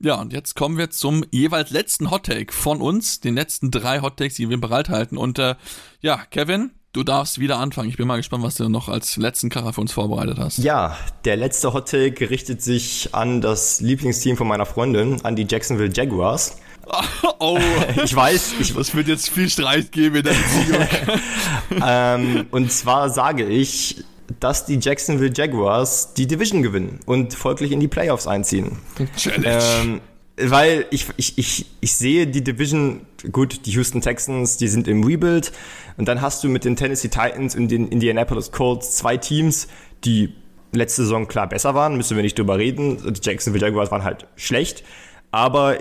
Ja, 0.00 0.16
und 0.16 0.34
jetzt 0.34 0.54
kommen 0.54 0.76
wir 0.76 0.90
zum 0.90 1.24
jeweils 1.30 1.70
letzten 1.70 2.10
Hottake 2.10 2.52
von 2.52 2.82
uns, 2.82 3.20
den 3.20 3.36
letzten 3.36 3.70
drei 3.70 4.02
Hottakes, 4.02 4.34
die 4.34 4.50
wir 4.50 4.60
bereithalten. 4.60 5.16
Und 5.16 5.38
äh, 5.38 5.54
ja, 6.02 6.26
Kevin, 6.28 6.72
Du 6.94 7.02
darfst 7.02 7.38
wieder 7.38 7.58
anfangen. 7.58 7.88
Ich 7.88 7.96
bin 7.96 8.06
mal 8.06 8.18
gespannt, 8.18 8.44
was 8.44 8.56
du 8.56 8.68
noch 8.68 8.90
als 8.90 9.16
letzten 9.16 9.48
Kracher 9.48 9.72
für 9.72 9.80
uns 9.80 9.92
vorbereitet 9.92 10.36
hast. 10.38 10.58
Ja, 10.58 10.94
der 11.24 11.38
letzte 11.38 11.72
Hottake 11.72 12.28
richtet 12.28 12.60
sich 12.60 13.08
an 13.12 13.40
das 13.40 13.80
Lieblingsteam 13.80 14.36
von 14.36 14.46
meiner 14.46 14.66
Freundin, 14.66 15.24
an 15.24 15.34
die 15.34 15.46
Jacksonville 15.48 15.90
Jaguars. 15.92 16.56
Oh, 17.38 17.58
ich 18.04 18.14
weiß, 18.14 18.54
ich, 18.60 18.76
es 18.76 18.94
wird 18.94 19.08
jetzt 19.08 19.30
viel 19.30 19.48
Streit 19.48 19.92
geben 19.92 20.16
in 20.16 20.22
der 20.24 20.34
ähm, 21.84 22.46
und 22.50 22.72
zwar 22.72 23.08
sage 23.08 23.46
ich, 23.46 24.04
dass 24.40 24.66
die 24.66 24.78
Jacksonville 24.80 25.32
Jaguars 25.34 26.14
die 26.14 26.26
Division 26.26 26.62
gewinnen 26.62 27.00
und 27.06 27.34
folglich 27.34 27.72
in 27.72 27.80
die 27.80 27.88
Playoffs 27.88 28.26
einziehen. 28.26 28.78
Challenge. 29.16 29.58
Ähm, 29.82 30.00
weil 30.36 30.86
ich, 30.90 31.06
ich, 31.16 31.38
ich, 31.38 31.66
ich 31.80 31.92
sehe 31.94 32.26
die 32.26 32.42
Division, 32.42 33.06
gut, 33.30 33.66
die 33.66 33.70
Houston 33.72 34.00
Texans, 34.00 34.56
die 34.56 34.68
sind 34.68 34.88
im 34.88 35.04
Rebuild. 35.04 35.52
Und 35.96 36.08
dann 36.08 36.22
hast 36.22 36.42
du 36.42 36.48
mit 36.48 36.64
den 36.64 36.76
Tennessee 36.76 37.08
Titans 37.08 37.54
und 37.54 37.68
den 37.68 37.88
Indianapolis 37.88 38.50
Colts 38.50 38.96
zwei 38.96 39.16
Teams, 39.16 39.68
die 40.04 40.34
letzte 40.72 41.02
Saison 41.02 41.28
klar 41.28 41.48
besser 41.48 41.74
waren, 41.74 41.96
müssen 41.96 42.16
wir 42.16 42.22
nicht 42.22 42.38
drüber 42.38 42.58
reden. 42.58 43.12
Die 43.12 43.20
Jacksonville 43.22 43.64
Jaguars 43.64 43.90
waren 43.90 44.04
halt 44.04 44.26
schlecht. 44.36 44.84
Aber 45.30 45.78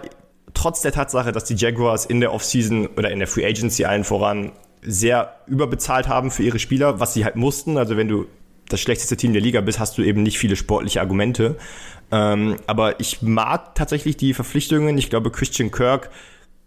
trotz 0.54 0.82
der 0.82 0.92
Tatsache, 0.92 1.32
dass 1.32 1.46
die 1.46 1.56
Jaguars 1.56 2.06
in 2.06 2.20
der 2.20 2.34
Offseason 2.34 2.88
oder 2.88 3.10
in 3.10 3.20
der 3.20 3.28
Free 3.28 3.46
Agency 3.46 3.86
allen 3.86 4.04
voran 4.04 4.52
sehr 4.82 5.36
überbezahlt 5.48 6.08
haben 6.08 6.32
für 6.32 6.44
ihre 6.44 6.60
Spieler, 6.60 7.00
was 7.00 7.14
sie 7.14 7.24
halt 7.24 7.36
mussten. 7.38 7.78
Also 7.78 7.96
wenn 7.96 8.10
du 8.10 8.26
das 8.72 8.80
schlechteste 8.80 9.18
Team 9.18 9.34
der 9.34 9.42
Liga 9.42 9.62
bist, 9.62 9.80
hast 9.80 9.98
du 9.98 10.04
eben 10.04 10.24
nicht 10.24 10.38
viele 10.38 10.56
sportliche 10.56 11.02
Argumente. 11.02 11.58
Ähm, 12.12 12.58
aber 12.68 13.00
ich 13.00 13.22
mag 13.22 13.76
tatsächlich 13.76 14.18
die 14.18 14.34
Verpflichtungen. 14.34 14.98
Ich 14.98 15.10
glaube, 15.10 15.32
Christian 15.32 15.72
Kirk 15.72 16.10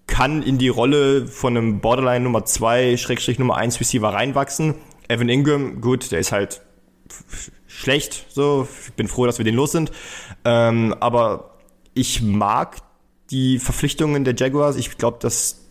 kann 0.07 0.43
in 0.43 0.59
die 0.59 0.69
Rolle 0.69 1.27
von 1.27 1.57
einem 1.57 1.81
Borderline 1.81 2.25
Nummer 2.25 2.45
2, 2.45 2.97
Schrägstrich 2.97 3.39
Nummer 3.39 3.57
1 3.57 3.81
Receiver 3.81 4.09
reinwachsen. 4.09 4.75
Evan 5.09 5.29
Ingram, 5.29 5.81
gut, 5.81 6.13
der 6.13 6.19
ist 6.21 6.33
halt 6.33 6.63
schlecht, 7.67 8.27
so. 8.31 8.69
Ich 8.87 8.95
bin 8.95 9.09
froh, 9.09 9.27
dass 9.27 9.39
wir 9.39 9.45
den 9.45 9.55
los 9.55 9.73
sind. 9.73 9.93
Ähm, 10.45 10.95
aber 11.01 11.57
ich 11.95 12.23
mag 12.23 12.79
die 13.31 13.59
Verpflichtungen 13.59 14.25
der 14.25 14.35
Jaguars. 14.37 14.77
Ich 14.77 14.97
glaube, 14.97 15.19
dass 15.21 15.64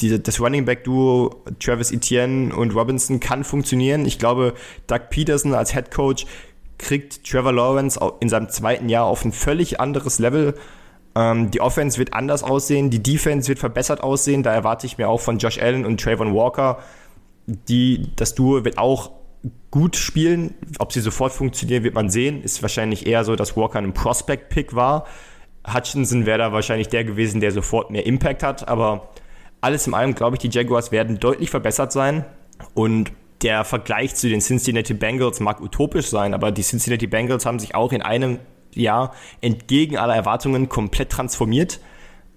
die, 0.00 0.22
das 0.22 0.40
Running 0.40 0.64
Back 0.64 0.84
Duo 0.84 1.42
Travis 1.58 1.92
Etienne 1.92 2.54
und 2.54 2.74
Robinson 2.74 3.20
kann 3.20 3.44
funktionieren. 3.44 4.06
Ich 4.06 4.18
glaube, 4.18 4.54
Doug 4.86 5.10
Peterson 5.10 5.54
als 5.54 5.72
Head 5.72 5.90
Coach 5.90 6.26
kriegt 6.78 7.24
Trevor 7.24 7.52
Lawrence 7.52 8.00
in 8.20 8.28
seinem 8.28 8.48
zweiten 8.48 8.88
Jahr 8.88 9.04
auf 9.04 9.24
ein 9.24 9.32
völlig 9.32 9.80
anderes 9.80 10.18
Level. 10.18 10.54
Ähm, 11.14 11.50
die 11.50 11.60
Offense 11.60 11.98
wird 11.98 12.14
anders 12.14 12.42
aussehen, 12.42 12.90
die 12.90 13.02
Defense 13.02 13.48
wird 13.48 13.58
verbessert 13.58 14.02
aussehen. 14.02 14.42
Da 14.42 14.52
erwarte 14.52 14.86
ich 14.86 14.98
mir 14.98 15.08
auch 15.08 15.20
von 15.20 15.38
Josh 15.38 15.60
Allen 15.60 15.84
und 15.84 16.00
Trayvon 16.00 16.34
Walker. 16.34 16.78
Die, 17.46 18.08
das 18.16 18.34
Duo 18.34 18.64
wird 18.64 18.78
auch 18.78 19.10
gut 19.70 19.96
spielen. 19.96 20.54
Ob 20.78 20.92
sie 20.92 21.00
sofort 21.00 21.32
funktionieren, 21.32 21.84
wird 21.84 21.94
man 21.94 22.10
sehen. 22.10 22.42
Ist 22.42 22.62
wahrscheinlich 22.62 23.06
eher 23.06 23.24
so, 23.24 23.36
dass 23.36 23.56
Walker 23.56 23.78
ein 23.78 23.92
Prospect-Pick 23.92 24.74
war. 24.74 25.06
Hutchinson 25.66 26.26
wäre 26.26 26.38
da 26.38 26.52
wahrscheinlich 26.52 26.88
der 26.88 27.04
gewesen, 27.04 27.40
der 27.40 27.52
sofort 27.52 27.90
mehr 27.90 28.06
Impact 28.06 28.42
hat. 28.42 28.68
Aber 28.68 29.10
alles 29.60 29.86
in 29.86 29.94
allem 29.94 30.14
glaube 30.14 30.36
ich, 30.36 30.40
die 30.40 30.56
Jaguars 30.56 30.92
werden 30.92 31.20
deutlich 31.20 31.50
verbessert 31.50 31.92
sein. 31.92 32.24
Und 32.74 33.12
der 33.42 33.64
Vergleich 33.64 34.14
zu 34.14 34.28
den 34.28 34.40
Cincinnati 34.40 34.94
Bengals 34.94 35.40
mag 35.40 35.60
utopisch 35.60 36.08
sein, 36.08 36.34
aber 36.34 36.52
die 36.52 36.62
Cincinnati 36.62 37.06
Bengals 37.06 37.46
haben 37.46 37.58
sich 37.58 37.74
auch 37.74 37.92
in 37.92 38.02
einem 38.02 38.38
Jahr 38.74 39.14
entgegen 39.40 39.96
aller 39.96 40.14
Erwartungen 40.14 40.68
komplett 40.68 41.10
transformiert. 41.10 41.80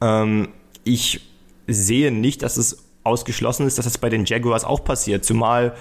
Ähm, 0.02 0.50
ich 0.84 1.22
sehe 1.68 2.12
nicht, 2.12 2.42
dass 2.42 2.58
es 2.58 2.86
ausgeschlossen 3.04 3.68
ist, 3.68 3.78
dass 3.78 3.86
es 3.86 3.98
bei 3.98 4.10
den 4.10 4.26
Jaguars 4.26 4.64
auch 4.64 4.84
passiert, 4.84 5.26
zumal 5.26 5.76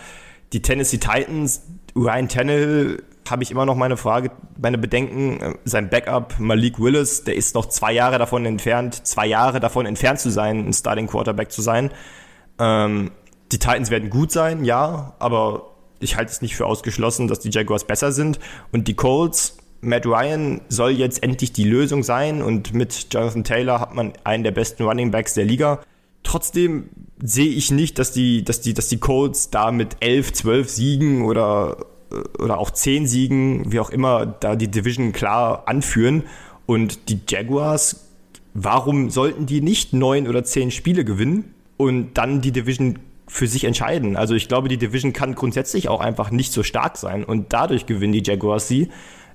die 0.53 0.61
Tennessee 0.61 0.99
Titans, 0.99 1.63
Ryan 1.95 2.29
Tannehill, 2.29 3.03
habe 3.31 3.43
ich 3.43 3.51
immer 3.51 3.67
noch 3.67 3.77
meine 3.77 3.97
Frage, 3.97 4.31
meine 4.61 4.79
Bedenken. 4.79 5.41
Äh, 5.41 5.55
sein 5.65 5.89
Backup 5.91 6.39
Malik 6.39 6.79
Willis, 6.81 7.25
der 7.25 7.37
ist 7.37 7.55
noch 7.55 7.67
zwei 7.67 7.93
Jahre 7.93 8.19
davon 8.19 8.45
entfernt, 8.47 9.07
zwei 9.07 9.27
Jahre 9.27 9.61
davon 9.61 9.87
entfernt 9.87 10.21
zu 10.21 10.31
sein, 10.31 10.69
ein 10.69 10.73
Starting 10.73 11.07
Quarterback 11.07 11.53
zu 11.53 11.63
sein. 11.63 11.91
Ähm, 12.59 13.11
die 13.51 13.59
Titans 13.59 13.91
werden 13.91 14.11
gut 14.11 14.33
sein, 14.33 14.65
ja, 14.65 15.15
aber 15.19 15.71
ich 16.01 16.17
halte 16.17 16.33
es 16.33 16.43
nicht 16.43 16.57
für 16.57 16.67
ausgeschlossen, 16.67 17.29
dass 17.29 17.41
die 17.41 17.51
Jaguars 17.51 17.85
besser 17.85 18.13
sind. 18.13 18.39
Und 18.73 18.89
die 18.89 18.95
Colts, 18.95 19.59
Matt 19.81 20.07
Ryan 20.07 20.61
soll 20.69 20.93
jetzt 20.93 21.23
endlich 21.23 21.53
die 21.53 21.65
Lösung 21.65 22.03
sein 22.03 22.43
und 22.43 22.73
mit 22.73 23.09
Jonathan 23.11 23.45
Taylor 23.45 23.81
hat 23.81 23.95
man 23.95 24.13
einen 24.25 24.45
der 24.45 24.53
besten 24.53 24.85
Running 24.85 25.11
Backs 25.11 25.35
der 25.35 25.45
Liga. 25.45 25.81
Trotzdem 26.23 26.89
sehe 27.23 27.49
ich 27.49 27.71
nicht, 27.71 27.99
dass 27.99 28.13
die, 28.13 28.45
dass 28.45 28.61
die, 28.61 28.75
dass 28.75 28.89
die 28.89 28.99
Colts 28.99 29.51
da 29.51 29.73
mit 29.73 29.97
11, 30.01 30.33
12 30.33 30.69
Siegen 30.69 31.25
oder, 31.25 31.77
oder 32.39 32.59
auch 32.59 32.71
10 32.71 33.07
Siegen, 33.07 33.71
wie 33.73 33.81
auch 33.81 33.91
immer, 33.91 34.27
da 34.27 34.57
die 34.57 34.69
Division 34.69 35.13
klar 35.13 35.65
anführen. 35.67 36.25
Und 36.67 37.09
die 37.09 37.21
Jaguars, 37.29 38.09
warum 38.55 39.11
sollten 39.11 39.47
die 39.47 39.61
nicht 39.61 39.93
9 39.93 40.29
oder 40.29 40.45
10 40.45 40.71
Spiele 40.71 41.05
gewinnen 41.05 41.55
und 41.77 42.15
dann 42.15 42.41
die 42.41 42.53
Division 42.53 42.99
für 43.27 43.47
sich 43.47 43.65
entscheiden. 43.65 44.17
Also 44.17 44.35
ich 44.35 44.47
glaube, 44.47 44.69
die 44.69 44.77
Division 44.77 45.13
kann 45.13 45.35
grundsätzlich 45.35 45.89
auch 45.89 46.01
einfach 46.01 46.31
nicht 46.31 46.53
so 46.53 46.63
stark 46.63 46.99
sein 46.99 47.25
und 47.25 47.53
dadurch 47.53 47.87
gewinnen 47.87 48.13
die 48.13 48.23
Jaguars 48.25 48.69
sie. 48.69 48.89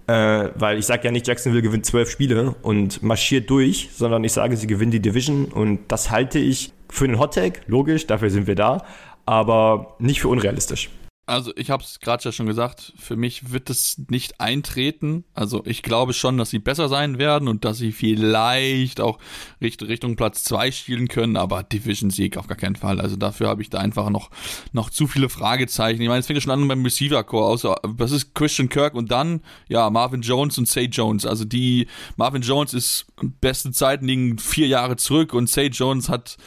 Äh, 0.05 0.51
weil 0.55 0.77
ich 0.77 0.85
sage 0.85 1.03
ja 1.03 1.11
nicht, 1.11 1.27
Jacksonville 1.27 1.61
gewinnt 1.61 1.85
zwölf 1.85 2.09
Spiele 2.09 2.55
und 2.61 3.03
marschiert 3.03 3.49
durch, 3.49 3.89
sondern 3.93 4.23
ich 4.23 4.31
sage, 4.31 4.55
sie 4.55 4.67
gewinnen 4.67 4.91
die 4.91 5.01
Division 5.01 5.45
und 5.45 5.79
das 5.89 6.11
halte 6.11 6.39
ich 6.39 6.71
für 6.89 7.03
einen 7.03 7.19
Hottag, 7.19 7.61
logisch, 7.67 8.07
dafür 8.07 8.29
sind 8.29 8.47
wir 8.47 8.55
da, 8.55 8.85
aber 9.25 9.95
nicht 9.99 10.21
für 10.21 10.29
unrealistisch. 10.29 10.89
Also 11.27 11.51
ich 11.57 11.69
habe 11.71 11.83
es 11.83 11.99
gerade 11.99 12.23
ja 12.23 12.31
schon 12.31 12.45
gesagt, 12.45 12.93
für 12.97 13.17
mich 13.17 13.51
wird 13.51 13.69
es 13.69 13.97
nicht 14.09 14.39
eintreten. 14.39 15.25
Also 15.33 15.61
ich 15.65 15.83
glaube 15.83 16.13
schon, 16.13 16.37
dass 16.37 16.51
sie 16.51 16.59
besser 16.59 16.87
sein 16.87 17.17
werden 17.17 17.49
und 17.49 17.65
dass 17.65 17.77
sie 17.79 17.91
vielleicht 17.91 19.01
auch 19.01 19.19
Richtung 19.61 20.15
Platz 20.15 20.45
2 20.45 20.71
spielen 20.71 21.09
können, 21.09 21.35
aber 21.35 21.63
Division-Sieg 21.63 22.37
auf 22.37 22.47
gar 22.47 22.55
keinen 22.55 22.77
Fall. 22.77 23.01
Also 23.01 23.17
dafür 23.17 23.49
habe 23.49 23.61
ich 23.61 23.69
da 23.69 23.79
einfach 23.79 24.09
noch, 24.09 24.29
noch 24.71 24.89
zu 24.89 25.05
viele 25.05 25.27
Fragezeichen. 25.27 26.01
Ich 26.01 26.07
meine, 26.07 26.21
es 26.21 26.27
fängt 26.27 26.37
ja 26.37 26.41
schon 26.41 26.53
an 26.53 26.65
beim 26.65 26.85
Receiver-Core 26.85 27.45
aus. 27.45 27.67
Das 27.97 28.11
ist 28.11 28.33
Christian 28.33 28.69
Kirk 28.69 28.95
und 28.95 29.11
dann, 29.11 29.41
ja, 29.67 29.89
Marvin 29.89 30.21
Jones 30.21 30.57
und 30.57 30.69
Say 30.69 30.85
Jones. 30.85 31.25
Also 31.25 31.43
die, 31.43 31.87
Marvin 32.15 32.41
Jones 32.41 32.73
ist 32.73 33.05
besten 33.41 33.73
Zeiten 33.73 34.07
liegen 34.07 34.37
vier 34.37 34.67
Jahre 34.67 34.95
zurück 34.95 35.33
und 35.33 35.49
Say 35.49 35.67
Jones 35.67 36.07
hat 36.07 36.37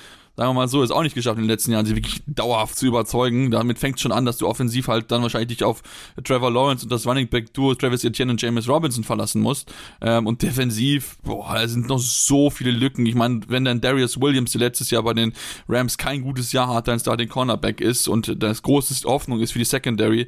sagen 0.41 0.53
wir 0.53 0.55
mal 0.55 0.69
so, 0.69 0.83
ist 0.83 0.91
auch 0.91 1.03
nicht 1.03 1.15
geschafft 1.15 1.37
in 1.37 1.43
den 1.43 1.51
letzten 1.51 1.73
Jahren, 1.73 1.85
sie 1.85 1.95
wirklich 1.95 2.23
dauerhaft 2.27 2.75
zu 2.75 2.87
überzeugen. 2.87 3.51
Damit 3.51 3.79
fängt 3.79 3.97
es 3.97 4.01
schon 4.01 4.11
an, 4.11 4.25
dass 4.25 4.39
du 4.39 4.49
offensiv 4.49 4.89
halt 4.89 5.11
dann 5.11 5.21
wahrscheinlich 5.21 5.59
dich 5.59 5.65
auf 5.65 5.83
Trevor 6.25 6.51
Lawrence 6.51 6.83
und 6.83 6.91
das 6.91 7.07
Running 7.07 7.29
Back 7.29 7.53
Duo 7.53 7.75
Travis 7.75 8.05
Etienne 8.05 8.33
und 8.33 8.41
James 8.41 8.67
Robinson 8.67 9.05
verlassen 9.05 9.43
musst. 9.43 9.71
Ähm, 10.01 10.27
und 10.27 10.41
defensiv, 10.41 11.19
boah, 11.25 11.57
da 11.57 11.69
sind 11.69 11.89
noch 11.89 11.99
so 11.99 12.49
viele 12.49 12.71
Lücken. 12.71 13.05
Ich 13.05 13.15
meine, 13.15 13.43
wenn 13.49 13.67
dann 13.67 13.83
Darius 13.83 14.19
Williams, 14.19 14.53
der 14.53 14.61
letztes 14.61 14.91
Jahr 14.91 15.03
bei 15.03 15.13
den 15.13 15.35
Rams 15.69 15.99
kein 15.99 16.23
gutes 16.23 16.53
Jahr 16.53 16.73
hat, 16.73 16.89
dann 16.89 16.99
Starting 16.99 17.29
Cornerback 17.29 17.83
ist 17.83 18.09
und 18.09 18.43
das 18.43 18.63
große 18.63 19.07
Hoffnung 19.07 19.41
ist 19.41 19.53
für 19.53 19.59
die 19.59 19.67
Secondary, 19.67 20.27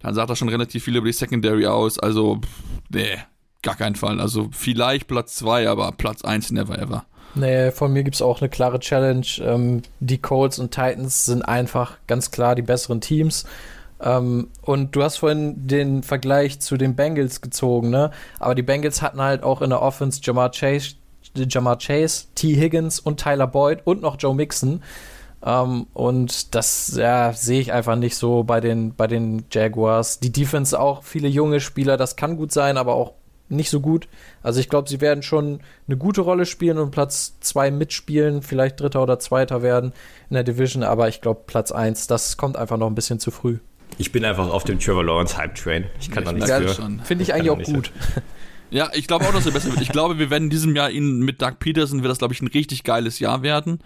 dann 0.00 0.14
sagt 0.14 0.28
er 0.28 0.36
schon 0.36 0.50
relativ 0.50 0.84
viel 0.84 0.96
über 0.96 1.06
die 1.06 1.14
Secondary 1.14 1.64
aus. 1.64 1.98
Also, 1.98 2.42
nee, 2.90 3.16
gar 3.62 3.76
keinen 3.76 3.96
Fall. 3.96 4.20
Also 4.20 4.50
vielleicht 4.52 5.06
Platz 5.06 5.36
2, 5.36 5.70
aber 5.70 5.90
Platz 5.92 6.22
1 6.22 6.52
never 6.52 6.78
ever. 6.78 7.06
Nee, 7.34 7.72
von 7.72 7.92
mir 7.92 8.04
gibt 8.04 8.14
es 8.14 8.22
auch 8.22 8.40
eine 8.40 8.48
klare 8.48 8.78
Challenge. 8.78 9.26
Ähm, 9.40 9.82
die 10.00 10.18
Colts 10.18 10.58
und 10.58 10.70
Titans 10.70 11.26
sind 11.26 11.42
einfach 11.42 11.98
ganz 12.06 12.30
klar 12.30 12.54
die 12.54 12.62
besseren 12.62 13.00
Teams. 13.00 13.44
Ähm, 14.00 14.48
und 14.62 14.94
du 14.94 15.02
hast 15.02 15.18
vorhin 15.18 15.66
den 15.66 16.02
Vergleich 16.02 16.60
zu 16.60 16.76
den 16.76 16.94
Bengals 16.94 17.40
gezogen, 17.40 17.90
ne? 17.90 18.10
Aber 18.38 18.54
die 18.54 18.62
Bengals 18.62 19.02
hatten 19.02 19.20
halt 19.20 19.42
auch 19.42 19.62
in 19.62 19.70
der 19.70 19.82
Offense 19.82 20.20
Jamar 20.22 20.50
Chase, 20.50 20.94
Jamar 21.34 21.78
Chase, 21.78 22.26
T. 22.34 22.54
Higgins 22.54 23.00
und 23.00 23.20
Tyler 23.20 23.46
Boyd 23.46 23.80
und 23.84 24.02
noch 24.02 24.16
Joe 24.18 24.34
Mixon. 24.34 24.82
Um, 25.40 25.88
und 25.92 26.54
das 26.54 26.96
ja, 26.96 27.34
sehe 27.34 27.60
ich 27.60 27.70
einfach 27.70 27.96
nicht 27.96 28.16
so 28.16 28.44
bei 28.44 28.60
den, 28.62 28.94
bei 28.94 29.06
den 29.06 29.44
Jaguars. 29.50 30.18
Die 30.18 30.32
Defense 30.32 30.78
auch 30.78 31.02
viele 31.02 31.28
junge 31.28 31.60
Spieler, 31.60 31.98
das 31.98 32.16
kann 32.16 32.38
gut 32.38 32.50
sein, 32.50 32.78
aber 32.78 32.94
auch 32.94 33.12
nicht 33.54 33.70
so 33.70 33.80
gut. 33.80 34.08
Also 34.42 34.60
ich 34.60 34.68
glaube, 34.68 34.88
sie 34.88 35.00
werden 35.00 35.22
schon 35.22 35.60
eine 35.86 35.96
gute 35.96 36.20
Rolle 36.20 36.46
spielen 36.46 36.78
und 36.78 36.90
Platz 36.90 37.36
2 37.40 37.70
mitspielen, 37.70 38.42
vielleicht 38.42 38.80
Dritter 38.80 39.02
oder 39.02 39.18
Zweiter 39.18 39.62
werden 39.62 39.92
in 40.30 40.34
der 40.34 40.44
Division, 40.44 40.82
aber 40.82 41.08
ich 41.08 41.20
glaube, 41.20 41.42
Platz 41.46 41.72
1, 41.72 42.06
das 42.06 42.36
kommt 42.36 42.56
einfach 42.56 42.76
noch 42.76 42.88
ein 42.88 42.94
bisschen 42.94 43.18
zu 43.18 43.30
früh. 43.30 43.58
Ich 43.98 44.12
bin 44.12 44.24
einfach 44.24 44.50
auf 44.50 44.64
dem 44.64 44.78
Trevor 44.78 45.04
Lawrence 45.04 45.36
Hype 45.36 45.54
Train. 45.54 45.84
Ich 46.00 46.10
kann 46.10 46.24
ja, 46.24 46.32
da 46.32 46.58
nichts 46.58 46.76
für. 46.76 46.98
Finde 47.04 47.22
ich 47.22 47.32
eigentlich 47.32 47.50
auch 47.50 47.62
gut. 47.62 47.92
Ja, 48.70 48.90
ich 48.92 49.06
glaube 49.06 49.24
auch, 49.26 49.32
dass 49.32 49.46
er 49.46 49.52
besser 49.52 49.70
wird. 49.70 49.82
Ich 49.82 49.90
glaube, 49.90 50.18
wir 50.18 50.30
werden 50.30 50.44
in 50.44 50.50
diesem 50.50 50.74
Jahr 50.74 50.90
ihn 50.90 51.20
mit 51.20 51.40
Doug 51.40 51.60
Peterson 51.60 52.02
wird 52.02 52.10
das, 52.10 52.18
glaube 52.18 52.34
ich, 52.34 52.42
ein 52.42 52.48
richtig 52.48 52.82
geiles 52.82 53.20
Jahr 53.20 53.42
werden. 53.42 53.78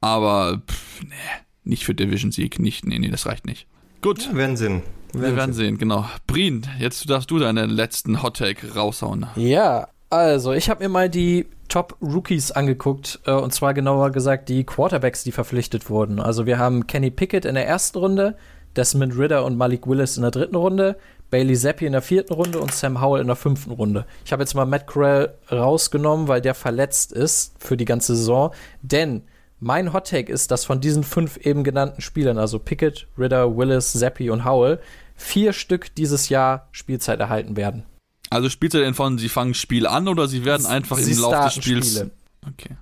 Aber 0.00 0.62
pff, 0.68 1.02
nee, 1.04 1.14
nicht 1.62 1.84
für 1.84 1.94
Division-Sieg. 1.94 2.58
Nicht, 2.58 2.84
nee, 2.84 2.98
nee, 2.98 3.10
das 3.10 3.26
reicht 3.26 3.46
nicht. 3.46 3.68
Gut. 4.00 4.26
Ja, 4.26 4.34
werden 4.34 4.56
sehen. 4.56 4.82
Wir 5.12 5.36
werden 5.36 5.52
sehen, 5.52 5.78
genau. 5.78 6.06
Brien, 6.26 6.66
jetzt 6.78 7.08
darfst 7.08 7.30
du 7.30 7.38
deinen 7.38 7.70
letzten 7.70 8.22
Hot-Take 8.22 8.74
raushauen. 8.74 9.26
Ja, 9.36 9.88
also 10.10 10.52
ich 10.52 10.68
habe 10.68 10.82
mir 10.84 10.88
mal 10.88 11.08
die 11.08 11.46
Top-Rookies 11.68 12.50
angeguckt, 12.50 13.20
äh, 13.26 13.32
und 13.32 13.52
zwar 13.52 13.74
genauer 13.74 14.10
gesagt 14.10 14.48
die 14.48 14.64
Quarterbacks, 14.64 15.24
die 15.24 15.32
verpflichtet 15.32 15.88
wurden. 15.88 16.20
Also 16.20 16.46
wir 16.46 16.58
haben 16.58 16.86
Kenny 16.86 17.10
Pickett 17.10 17.44
in 17.44 17.54
der 17.54 17.66
ersten 17.66 17.98
Runde, 17.98 18.36
Desmond 18.76 19.16
Ritter 19.16 19.44
und 19.44 19.56
Malik 19.56 19.86
Willis 19.86 20.16
in 20.16 20.22
der 20.22 20.30
dritten 20.30 20.56
Runde, 20.56 20.96
Bailey 21.30 21.56
Zappi 21.56 21.86
in 21.86 21.92
der 21.92 22.02
vierten 22.02 22.34
Runde 22.34 22.60
und 22.60 22.74
Sam 22.74 23.00
Howell 23.00 23.22
in 23.22 23.26
der 23.26 23.36
fünften 23.36 23.70
Runde. 23.70 24.04
Ich 24.24 24.32
habe 24.32 24.42
jetzt 24.42 24.54
mal 24.54 24.66
Matt 24.66 24.86
Corral 24.86 25.34
rausgenommen, 25.50 26.28
weil 26.28 26.42
der 26.42 26.54
verletzt 26.54 27.12
ist 27.12 27.54
für 27.58 27.78
die 27.78 27.86
ganze 27.86 28.14
Saison. 28.14 28.52
Denn 28.82 29.22
mein 29.62 29.92
Hot 29.92 30.08
Take 30.08 30.30
ist, 30.30 30.50
dass 30.50 30.64
von 30.64 30.80
diesen 30.80 31.04
fünf 31.04 31.36
eben 31.36 31.62
genannten 31.62 32.02
Spielern, 32.02 32.36
also 32.36 32.58
Pickett, 32.58 33.06
Ritter, 33.16 33.56
Willis, 33.56 33.92
Zappi 33.92 34.28
und 34.28 34.44
Howell, 34.44 34.80
vier 35.14 35.52
Stück 35.52 35.94
dieses 35.94 36.28
Jahr 36.28 36.68
Spielzeit 36.72 37.20
erhalten 37.20 37.56
werden. 37.56 37.84
Also 38.28 38.48
Spielzeit 38.48 38.82
in 38.82 38.94
von, 38.94 39.18
sie 39.18 39.28
fangen 39.28 39.54
Spiel 39.54 39.86
an 39.86 40.08
oder 40.08 40.26
sie 40.26 40.44
werden 40.44 40.66
einfach 40.66 40.96
sie 40.96 41.12
im 41.12 41.20
Laufe 41.20 41.44
des 41.44 41.54
Spiels. 41.54 41.90
Spiele. 41.90 42.10
Okay. 42.46 42.76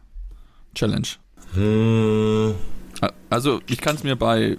Challenge. 0.75 1.09
Hm. 1.53 2.55
Also 3.29 3.61
ich 3.67 3.81
kann 3.81 3.97
es 3.97 4.03
mir 4.03 4.17
bei 4.17 4.57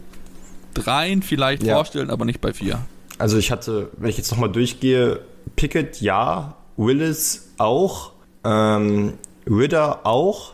dreien 0.76 1.24
vielleicht 1.24 1.64
ja. 1.64 1.76
vorstellen, 1.76 2.12
aber 2.12 2.26
nicht 2.26 2.40
bei 2.40 2.54
vier. 2.54 2.80
Also 3.18 3.38
ich 3.38 3.52
hatte, 3.52 3.90
wenn 3.98 4.10
ich 4.10 4.18
jetzt 4.18 4.30
nochmal 4.30 4.52
durchgehe, 4.52 5.22
Pickett 5.56 6.02
ja, 6.02 6.56
Willis 6.78 7.50
auch, 7.58 8.12
ähm, 8.44 9.14
Ritter 9.48 10.06
auch 10.06 10.54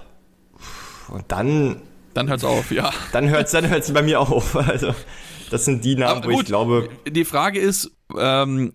und 1.10 1.26
dann... 1.30 1.82
Dann 2.14 2.30
hört 2.30 2.40
es 2.40 2.46
auf, 2.46 2.72
ja. 2.72 2.92
Dann 3.12 3.30
hört 3.30 3.46
es 3.46 3.52
dann 3.52 3.70
hört's 3.70 3.92
bei 3.94 4.02
mir 4.02 4.20
auf. 4.20 4.56
Also 4.68 4.94
das 5.50 5.66
sind 5.66 5.86
die 5.86 5.96
Namen, 5.96 6.18
Aber 6.18 6.30
wo 6.30 6.34
gut, 6.34 6.42
ich 6.42 6.48
glaube. 6.48 6.90
Die 7.08 7.26
Frage 7.26 7.60
ist, 7.60 7.92
ähm, 8.18 8.74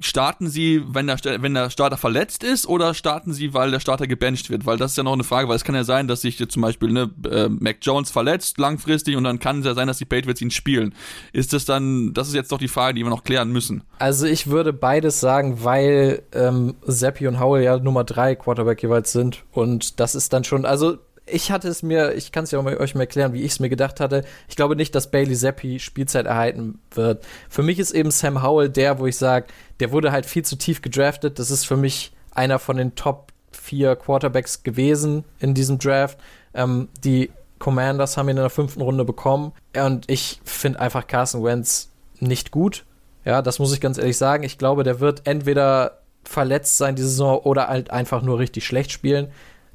starten 0.00 0.48
sie, 0.48 0.82
wenn 0.86 1.06
der, 1.06 1.18
wenn 1.42 1.54
der 1.54 1.68
Starter 1.68 1.96
verletzt 1.96 2.44
ist 2.44 2.66
oder 2.66 2.94
starten 2.94 3.32
sie, 3.32 3.52
weil 3.52 3.70
der 3.70 3.80
Starter 3.80 4.06
gebencht 4.06 4.48
wird? 4.48 4.64
Weil 4.64 4.78
das 4.78 4.92
ist 4.92 4.96
ja 4.96 5.02
noch 5.02 5.12
eine 5.12 5.24
Frage, 5.24 5.48
weil 5.48 5.56
es 5.56 5.64
kann 5.64 5.74
ja 5.74 5.84
sein, 5.84 6.08
dass 6.08 6.22
sich 6.22 6.38
zum 6.48 6.62
Beispiel 6.62 6.90
ne, 6.90 7.10
äh, 7.30 7.48
Mac 7.48 7.78
Jones 7.82 8.10
verletzt 8.10 8.58
langfristig 8.58 9.16
und 9.16 9.24
dann 9.24 9.38
kann 9.38 9.60
es 9.60 9.66
ja 9.66 9.74
sein, 9.74 9.88
dass 9.88 9.98
die 9.98 10.04
Patriots 10.04 10.40
ihn 10.40 10.50
spielen. 10.50 10.94
Ist 11.32 11.52
das 11.52 11.64
dann, 11.64 12.14
das 12.14 12.28
ist 12.28 12.34
jetzt 12.34 12.52
doch 12.52 12.58
die 12.58 12.68
Frage, 12.68 12.94
die 12.94 13.02
wir 13.02 13.10
noch 13.10 13.24
klären 13.24 13.50
müssen. 13.52 13.82
Also 13.98 14.26
ich 14.26 14.46
würde 14.46 14.72
beides 14.72 15.20
sagen, 15.20 15.62
weil 15.62 16.22
ähm, 16.32 16.74
Zappi 16.86 17.26
und 17.26 17.38
Howell 17.38 17.62
ja 17.62 17.78
Nummer 17.78 18.04
drei 18.04 18.34
Quarterback 18.34 18.82
jeweils 18.82 19.12
sind 19.12 19.44
und 19.52 20.00
das 20.00 20.14
ist 20.14 20.32
dann 20.32 20.44
schon, 20.44 20.64
also 20.64 20.98
ich 21.26 21.50
hatte 21.50 21.68
es 21.68 21.82
mir, 21.82 22.14
ich 22.14 22.32
kann 22.32 22.44
es 22.44 22.50
ja 22.50 22.58
euch 22.58 22.94
mal 22.94 23.02
erklären, 23.02 23.32
wie 23.32 23.42
ich 23.42 23.52
es 23.52 23.60
mir 23.60 23.68
gedacht 23.68 24.00
hatte. 24.00 24.24
Ich 24.48 24.56
glaube 24.56 24.76
nicht, 24.76 24.94
dass 24.94 25.10
Bailey 25.10 25.36
Zappi 25.36 25.78
Spielzeit 25.78 26.26
erhalten 26.26 26.80
wird. 26.90 27.24
Für 27.48 27.62
mich 27.62 27.78
ist 27.78 27.92
eben 27.92 28.10
Sam 28.10 28.42
Howell 28.42 28.68
der, 28.68 28.98
wo 28.98 29.06
ich 29.06 29.16
sage, 29.16 29.46
der 29.80 29.92
wurde 29.92 30.12
halt 30.12 30.26
viel 30.26 30.44
zu 30.44 30.56
tief 30.56 30.82
gedraftet. 30.82 31.38
Das 31.38 31.50
ist 31.50 31.64
für 31.64 31.76
mich 31.76 32.12
einer 32.32 32.58
von 32.58 32.76
den 32.76 32.94
Top 32.94 33.32
4 33.52 33.96
Quarterbacks 33.96 34.62
gewesen 34.62 35.24
in 35.38 35.54
diesem 35.54 35.78
Draft. 35.78 36.18
Ähm, 36.54 36.88
die 37.04 37.30
Commanders 37.58 38.16
haben 38.16 38.26
ihn 38.26 38.36
in 38.36 38.42
der 38.42 38.50
fünften 38.50 38.80
Runde 38.80 39.04
bekommen. 39.04 39.52
Und 39.76 40.10
ich 40.10 40.40
finde 40.44 40.80
einfach 40.80 41.06
Carson 41.06 41.44
Wentz 41.44 41.90
nicht 42.18 42.50
gut. 42.50 42.84
Ja, 43.24 43.42
das 43.42 43.60
muss 43.60 43.72
ich 43.72 43.80
ganz 43.80 43.98
ehrlich 43.98 44.18
sagen. 44.18 44.42
Ich 44.42 44.58
glaube, 44.58 44.82
der 44.82 44.98
wird 44.98 45.26
entweder 45.26 45.98
verletzt 46.24 46.76
sein 46.76 46.96
diese 46.96 47.08
Saison 47.08 47.38
oder 47.38 47.68
halt 47.68 47.90
einfach 47.90 48.22
nur 48.22 48.38
richtig 48.38 48.66
schlecht 48.66 48.90
spielen. 48.90 49.30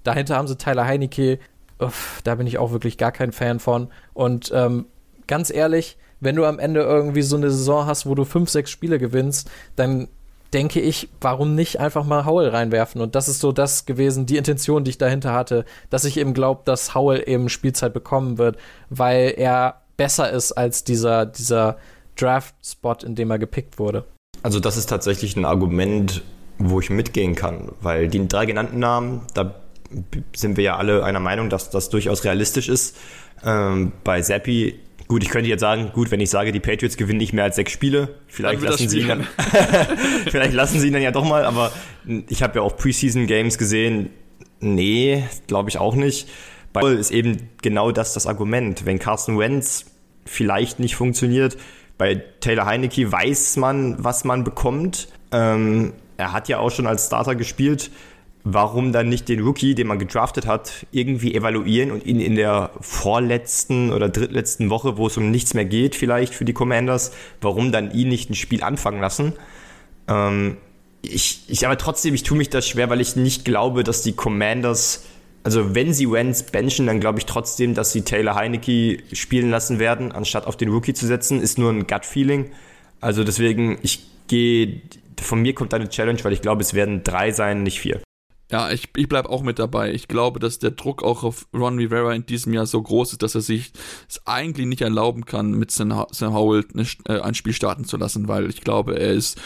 Dahinter 0.07 0.37
haben 0.37 0.47
sie 0.47 0.57
Tyler 0.57 0.85
Heinecke. 0.85 1.37
Uff, 1.79 2.21
da 2.23 2.35
bin 2.35 2.47
ich 2.47 2.57
auch 2.57 2.71
wirklich 2.71 2.97
gar 2.97 3.11
kein 3.11 3.33
Fan 3.33 3.59
von. 3.59 3.89
Und 4.13 4.51
ähm, 4.55 4.85
ganz 5.27 5.49
ehrlich, 5.49 5.97
wenn 6.21 6.37
du 6.37 6.45
am 6.45 6.59
Ende 6.59 6.79
irgendwie 6.79 7.23
so 7.23 7.35
eine 7.35 7.51
Saison 7.51 7.85
hast, 7.85 8.05
wo 8.05 8.15
du 8.15 8.23
fünf, 8.23 8.49
sechs 8.49 8.71
Spiele 8.71 8.99
gewinnst, 8.99 9.51
dann 9.75 10.07
denke 10.53 10.79
ich, 10.79 11.09
warum 11.19 11.55
nicht 11.55 11.81
einfach 11.81 12.05
mal 12.05 12.25
Howell 12.25 12.47
reinwerfen? 12.47 13.01
Und 13.01 13.15
das 13.15 13.27
ist 13.27 13.41
so 13.41 13.51
das 13.51 13.85
gewesen, 13.85 14.25
die 14.25 14.37
Intention, 14.37 14.85
die 14.85 14.91
ich 14.91 14.97
dahinter 14.97 15.33
hatte, 15.33 15.65
dass 15.89 16.05
ich 16.05 16.15
eben 16.15 16.33
glaube, 16.33 16.61
dass 16.63 16.95
Howell 16.95 17.21
eben 17.27 17.49
Spielzeit 17.49 17.93
bekommen 17.93 18.37
wird, 18.37 18.55
weil 18.89 19.33
er 19.35 19.81
besser 19.97 20.31
ist 20.31 20.53
als 20.53 20.85
dieser, 20.85 21.25
dieser 21.25 21.75
Draft-Spot, 22.15 22.95
in 23.05 23.15
dem 23.15 23.29
er 23.29 23.39
gepickt 23.39 23.77
wurde. 23.77 24.05
Also 24.41 24.61
das 24.61 24.77
ist 24.77 24.87
tatsächlich 24.87 25.35
ein 25.35 25.43
Argument, 25.43 26.23
wo 26.59 26.79
ich 26.79 26.89
mitgehen 26.89 27.35
kann, 27.35 27.73
weil 27.81 28.07
die 28.07 28.25
drei 28.25 28.45
genannten 28.45 28.79
Namen, 28.79 29.23
da 29.33 29.53
sind 30.35 30.57
wir 30.57 30.63
ja 30.63 30.75
alle 30.77 31.03
einer 31.03 31.19
Meinung, 31.19 31.49
dass 31.49 31.69
das 31.69 31.89
durchaus 31.89 32.23
realistisch 32.23 32.69
ist. 32.69 32.97
Ähm, 33.43 33.91
bei 34.03 34.21
Zappi, 34.21 34.79
gut, 35.07 35.23
ich 35.23 35.29
könnte 35.29 35.49
jetzt 35.49 35.61
sagen, 35.61 35.91
gut, 35.93 36.11
wenn 36.11 36.19
ich 36.19 36.29
sage, 36.29 36.51
die 36.51 36.59
Patriots 36.59 36.97
gewinnen 36.97 37.19
nicht 37.19 37.33
mehr 37.33 37.45
als 37.45 37.55
sechs 37.55 37.71
Spiele, 37.71 38.15
vielleicht 38.27 38.61
lassen 38.61 38.89
sie 38.89 39.01
ihn 39.01 39.07
dann, 39.07 39.27
vielleicht 40.29 40.53
lassen 40.53 40.79
sie 40.79 40.87
ihn 40.87 40.93
dann 40.93 41.01
ja 41.01 41.11
doch 41.11 41.25
mal, 41.25 41.45
aber 41.45 41.71
ich 42.27 42.43
habe 42.43 42.59
ja 42.59 42.61
auch 42.61 42.75
Preseason 42.75 43.27
Games 43.27 43.57
gesehen. 43.57 44.09
Nee, 44.59 45.23
glaube 45.45 45.69
ich 45.69 45.77
auch 45.77 45.95
nicht. 45.95 46.27
Bei 46.73 46.81
ist 46.91 47.11
eben 47.11 47.49
genau 47.61 47.91
das 47.91 48.13
das 48.13 48.27
Argument. 48.27 48.85
Wenn 48.85 48.99
Carson 48.99 49.39
Wentz 49.39 49.85
vielleicht 50.25 50.79
nicht 50.79 50.95
funktioniert, 50.95 51.57
bei 51.97 52.23
Taylor 52.39 52.65
Heinecke 52.65 53.11
weiß 53.11 53.57
man, 53.57 54.03
was 54.03 54.23
man 54.23 54.43
bekommt. 54.43 55.07
Ähm, 55.31 55.93
er 56.17 56.33
hat 56.33 56.49
ja 56.49 56.59
auch 56.59 56.71
schon 56.71 56.87
als 56.87 57.07
Starter 57.07 57.35
gespielt 57.35 57.91
warum 58.53 58.91
dann 58.93 59.09
nicht 59.09 59.27
den 59.27 59.41
Rookie, 59.41 59.75
den 59.75 59.87
man 59.87 59.99
gedraftet 59.99 60.45
hat, 60.45 60.85
irgendwie 60.91 61.35
evaluieren 61.35 61.91
und 61.91 62.05
ihn 62.05 62.19
in 62.19 62.35
der 62.35 62.71
vorletzten 62.79 63.91
oder 63.91 64.09
drittletzten 64.09 64.69
Woche, 64.69 64.97
wo 64.97 65.07
es 65.07 65.17
um 65.17 65.31
nichts 65.31 65.53
mehr 65.53 65.65
geht, 65.65 65.95
vielleicht 65.95 66.33
für 66.33 66.45
die 66.45 66.53
Commanders, 66.53 67.11
warum 67.41 67.71
dann 67.71 67.91
ihn 67.91 68.07
nicht 68.07 68.29
ein 68.29 68.35
Spiel 68.35 68.63
anfangen 68.63 69.01
lassen? 69.01 69.33
Ähm, 70.07 70.57
ich, 71.01 71.43
ich 71.47 71.65
aber 71.65 71.77
trotzdem, 71.77 72.13
ich 72.13 72.23
tue 72.23 72.37
mich 72.37 72.49
das 72.49 72.67
schwer, 72.67 72.89
weil 72.89 73.01
ich 73.01 73.15
nicht 73.15 73.43
glaube, 73.43 73.83
dass 73.83 74.01
die 74.01 74.13
Commanders, 74.13 75.05
also 75.43 75.75
wenn 75.75 75.93
sie 75.93 76.09
Wentz 76.09 76.43
benchen, 76.43 76.87
dann 76.87 76.99
glaube 76.99 77.19
ich 77.19 77.25
trotzdem, 77.25 77.73
dass 77.73 77.91
sie 77.91 78.03
Taylor 78.03 78.35
Heinecke 78.35 78.99
spielen 79.11 79.49
lassen 79.49 79.79
werden, 79.79 80.11
anstatt 80.13 80.47
auf 80.47 80.55
den 80.55 80.69
Rookie 80.69 80.93
zu 80.93 81.05
setzen. 81.05 81.41
Ist 81.41 81.57
nur 81.57 81.71
ein 81.71 81.85
Gut-Feeling. 81.85 82.51
Also 83.01 83.23
deswegen, 83.23 83.77
ich 83.81 84.05
gehe, 84.27 84.81
von 85.19 85.41
mir 85.41 85.53
kommt 85.53 85.73
eine 85.73 85.89
Challenge, 85.89 86.23
weil 86.23 86.33
ich 86.33 86.41
glaube, 86.41 86.61
es 86.61 86.73
werden 86.73 87.03
drei 87.03 87.31
sein, 87.31 87.63
nicht 87.63 87.79
vier. 87.79 88.01
Ja, 88.49 88.71
ich, 88.71 88.89
ich 88.95 89.09
bleibe 89.09 89.29
auch 89.29 89.41
mit 89.41 89.59
dabei. 89.59 89.93
Ich 89.93 90.07
glaube, 90.07 90.39
dass 90.39 90.57
der 90.57 90.71
Druck 90.71 91.03
auch 91.03 91.23
auf 91.23 91.47
Ron 91.53 91.77
Rivera 91.77 92.13
in 92.13 92.25
diesem 92.25 92.53
Jahr 92.53 92.65
so 92.65 92.81
groß 92.81 93.11
ist, 93.11 93.21
dass 93.21 93.35
er 93.35 93.41
sich 93.41 93.73
es 94.07 94.25
eigentlich 94.25 94.67
nicht 94.67 94.81
erlauben 94.81 95.25
kann, 95.25 95.51
mit 95.51 95.69
Sam, 95.71 95.93
Howell 95.93 96.65
eine, 96.73 96.87
äh, 97.09 97.21
ein 97.21 97.33
Spiel 97.33 97.51
starten 97.51 97.83
zu 97.83 97.97
lassen, 97.97 98.29
weil 98.29 98.49
ich 98.49 98.61
glaube, 98.61 98.97
er 98.97 99.11
ist, 99.11 99.37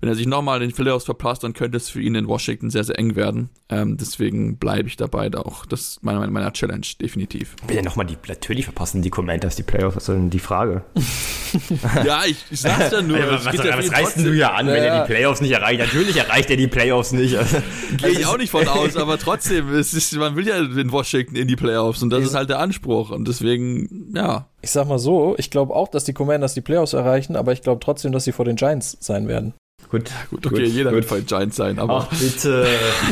wenn 0.00 0.08
er 0.08 0.14
sich 0.14 0.26
nochmal 0.26 0.62
in 0.62 0.68
den 0.68 0.74
Playoffs 0.74 1.04
verpasst, 1.04 1.44
dann 1.44 1.52
könnte 1.52 1.76
es 1.76 1.88
für 1.88 2.00
ihn 2.00 2.14
in 2.14 2.28
Washington 2.28 2.70
sehr, 2.70 2.84
sehr 2.84 2.98
eng 2.98 3.16
werden. 3.16 3.50
Ähm, 3.68 3.96
deswegen 3.96 4.58
bleibe 4.58 4.88
ich 4.88 4.96
dabei 4.96 5.28
da 5.30 5.40
auch. 5.40 5.66
Das 5.66 5.80
ist 5.80 6.04
meiner, 6.04 6.26
meiner 6.28 6.52
Challenge, 6.52 6.86
definitiv. 7.00 7.56
Will 7.66 7.76
er 7.76 7.82
nochmal 7.82 8.06
die, 8.06 8.16
natürlich 8.28 8.64
verpassen 8.64 9.02
die 9.02 9.10
Commanders 9.10 9.56
die 9.56 9.62
Playoffs, 9.62 9.96
was 9.96 10.08
ist 10.08 10.14
denn 10.14 10.30
die 10.30 10.38
Frage? 10.38 10.84
ja, 12.04 12.22
ich, 12.26 12.36
ich 12.50 12.60
sag's 12.60 12.92
ja 12.92 13.02
nur. 13.02 13.18
was, 13.30 13.46
was, 13.46 13.56
ja 13.56 13.78
was 13.78 13.92
reißt 13.92 14.18
du 14.18 14.32
ja 14.32 14.52
an, 14.52 14.66
wenn 14.66 14.82
er 14.82 15.02
die 15.02 15.12
Playoffs 15.12 15.40
nicht 15.40 15.52
erreicht? 15.52 15.80
Natürlich 15.80 16.16
erreicht 16.16 16.50
er 16.50 16.56
die 16.56 16.66
Playoffs 16.66 17.12
nicht. 17.12 17.36
Gehe 17.96 18.10
ich 18.10 18.26
auch 18.26 18.38
nicht 18.38 18.50
von 18.50 18.66
aus, 18.68 18.96
aber 18.96 19.18
trotzdem, 19.18 19.68
es 19.70 19.94
ist, 19.94 20.14
man 20.16 20.36
will 20.36 20.46
ja 20.46 20.58
in 20.58 20.92
Washington 20.92 21.36
in 21.36 21.48
die 21.48 21.56
Playoffs 21.56 22.02
und 22.02 22.10
das 22.10 22.24
ist 22.24 22.34
halt 22.34 22.50
der 22.50 22.58
Anspruch 22.58 23.10
und 23.10 23.28
deswegen, 23.28 24.12
ja. 24.14 24.48
Ich 24.62 24.70
sag 24.70 24.88
mal 24.88 24.98
so, 24.98 25.34
ich 25.38 25.50
glaube 25.50 25.74
auch, 25.74 25.88
dass 25.88 26.04
die 26.04 26.12
Commanders 26.12 26.54
die 26.54 26.60
Playoffs 26.60 26.92
erreichen, 26.92 27.36
aber 27.36 27.52
ich 27.52 27.62
glaube 27.62 27.80
trotzdem, 27.80 28.12
dass 28.12 28.24
sie 28.24 28.32
vor 28.32 28.44
den 28.44 28.56
Giants 28.56 28.96
sein 29.00 29.28
werden. 29.28 29.54
Gut, 29.94 30.10
gut, 30.28 30.46
okay, 30.46 30.64
gut, 30.64 30.72
jeder 30.72 30.90
gut. 30.90 30.96
wird 30.96 31.04
vor 31.04 31.18
den 31.18 31.26
Giants 31.26 31.54
sein, 31.54 31.78
aber. 31.78 32.08
Ach, 32.10 32.18
bitte. 32.18 32.66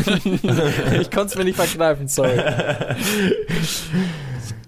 ich 1.01 1.13
konnte 1.13 1.27
es 1.27 1.37
mir 1.37 1.45
nicht 1.45 1.55
verkneifen, 1.55 2.09
sorry. 2.09 2.41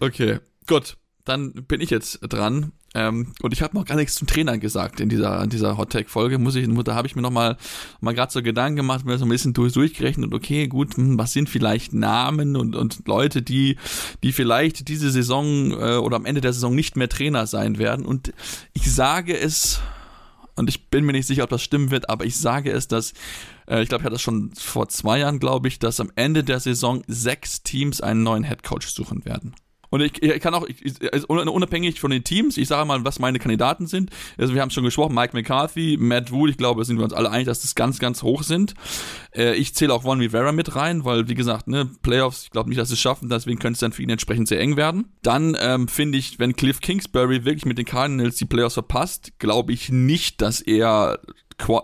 okay, 0.00 0.38
gut. 0.68 0.96
Dann 1.24 1.52
bin 1.54 1.80
ich 1.80 1.90
jetzt 1.90 2.20
dran. 2.20 2.72
Ähm, 2.94 3.32
und 3.42 3.52
ich 3.52 3.62
habe 3.62 3.76
noch 3.76 3.86
gar 3.86 3.96
nichts 3.96 4.14
zum 4.14 4.28
Trainer 4.28 4.58
gesagt 4.58 5.00
in 5.00 5.08
dieser, 5.08 5.42
in 5.42 5.50
dieser 5.50 5.76
Hot 5.76 5.90
Tag 5.90 6.08
Folge. 6.08 6.38
Muss 6.38 6.54
ich, 6.54 6.68
da 6.84 6.94
habe 6.94 7.08
ich 7.08 7.16
mir 7.16 7.22
noch 7.22 7.32
mal, 7.32 7.56
mal 8.00 8.14
gerade 8.14 8.30
so 8.30 8.42
Gedanken 8.42 8.76
gemacht, 8.76 9.04
mir 9.04 9.18
so 9.18 9.24
ein 9.24 9.30
bisschen 9.30 9.54
durch, 9.54 9.72
durchgerechnet. 9.72 10.32
Okay, 10.32 10.68
gut, 10.68 10.96
hm, 10.96 11.18
was 11.18 11.32
sind 11.32 11.48
vielleicht 11.48 11.94
Namen 11.94 12.54
und, 12.54 12.76
und 12.76 13.08
Leute, 13.08 13.42
die, 13.42 13.76
die 14.22 14.30
vielleicht 14.30 14.86
diese 14.86 15.10
Saison 15.10 15.72
äh, 15.72 15.96
oder 15.96 16.14
am 16.14 16.26
Ende 16.26 16.42
der 16.42 16.52
Saison 16.52 16.74
nicht 16.76 16.96
mehr 16.96 17.08
Trainer 17.08 17.48
sein 17.48 17.78
werden. 17.78 18.06
Und 18.06 18.32
ich 18.74 18.94
sage 18.94 19.36
es, 19.36 19.80
und 20.56 20.68
ich 20.68 20.88
bin 20.88 21.04
mir 21.04 21.12
nicht 21.12 21.26
sicher, 21.26 21.44
ob 21.44 21.50
das 21.50 21.62
stimmen 21.62 21.90
wird, 21.90 22.08
aber 22.08 22.24
ich 22.24 22.38
sage 22.38 22.70
es, 22.70 22.88
dass 22.88 23.12
äh, 23.66 23.82
ich 23.82 23.88
glaube, 23.88 24.02
ich 24.02 24.04
hatte 24.04 24.14
das 24.14 24.22
schon 24.22 24.52
vor 24.54 24.88
zwei 24.88 25.18
Jahren, 25.18 25.40
glaube 25.40 25.68
ich, 25.68 25.78
dass 25.78 26.00
am 26.00 26.12
Ende 26.16 26.44
der 26.44 26.60
Saison 26.60 27.02
sechs 27.06 27.62
Teams 27.62 28.00
einen 28.00 28.22
neuen 28.22 28.44
Headcoach 28.44 28.88
suchen 28.88 29.24
werden. 29.24 29.54
Und 29.94 30.00
ich, 30.00 30.20
ich 30.20 30.40
kann 30.40 30.54
auch, 30.54 30.66
ich, 30.66 31.28
unabhängig 31.28 32.00
von 32.00 32.10
den 32.10 32.24
Teams, 32.24 32.56
ich 32.56 32.66
sage 32.66 32.84
mal, 32.84 33.04
was 33.04 33.20
meine 33.20 33.38
Kandidaten 33.38 33.86
sind. 33.86 34.10
Also 34.36 34.52
wir 34.52 34.60
haben 34.60 34.70
schon 34.70 34.82
gesprochen, 34.82 35.14
Mike 35.14 35.36
McCarthy, 35.36 35.96
Matt 36.00 36.32
Wood, 36.32 36.50
ich 36.50 36.56
glaube, 36.56 36.80
da 36.80 36.84
sind 36.84 36.96
wir 36.96 37.04
uns 37.04 37.12
alle 37.12 37.30
einig, 37.30 37.46
dass 37.46 37.60
das 37.60 37.76
ganz, 37.76 38.00
ganz 38.00 38.24
hoch 38.24 38.42
sind. 38.42 38.74
Äh, 39.32 39.54
ich 39.54 39.72
zähle 39.72 39.94
auch 39.94 40.02
Von 40.02 40.18
Rivera 40.18 40.50
mit 40.50 40.74
rein, 40.74 41.04
weil, 41.04 41.28
wie 41.28 41.36
gesagt, 41.36 41.68
ne, 41.68 41.88
Playoffs, 42.02 42.42
ich 42.42 42.50
glaube 42.50 42.70
nicht, 42.70 42.80
dass 42.80 42.88
sie 42.88 42.94
es 42.94 43.00
schaffen, 43.00 43.28
deswegen 43.28 43.60
könnte 43.60 43.74
es 43.74 43.78
dann 43.78 43.92
für 43.92 44.02
ihn 44.02 44.10
entsprechend 44.10 44.48
sehr 44.48 44.58
eng 44.58 44.76
werden. 44.76 45.12
Dann 45.22 45.56
ähm, 45.60 45.86
finde 45.86 46.18
ich, 46.18 46.40
wenn 46.40 46.56
Cliff 46.56 46.80
Kingsbury 46.80 47.44
wirklich 47.44 47.64
mit 47.64 47.78
den 47.78 47.84
Cardinals 47.84 48.34
die 48.34 48.46
Playoffs 48.46 48.74
verpasst, 48.74 49.38
glaube 49.38 49.72
ich 49.72 49.90
nicht, 49.90 50.42
dass 50.42 50.60
er 50.60 51.20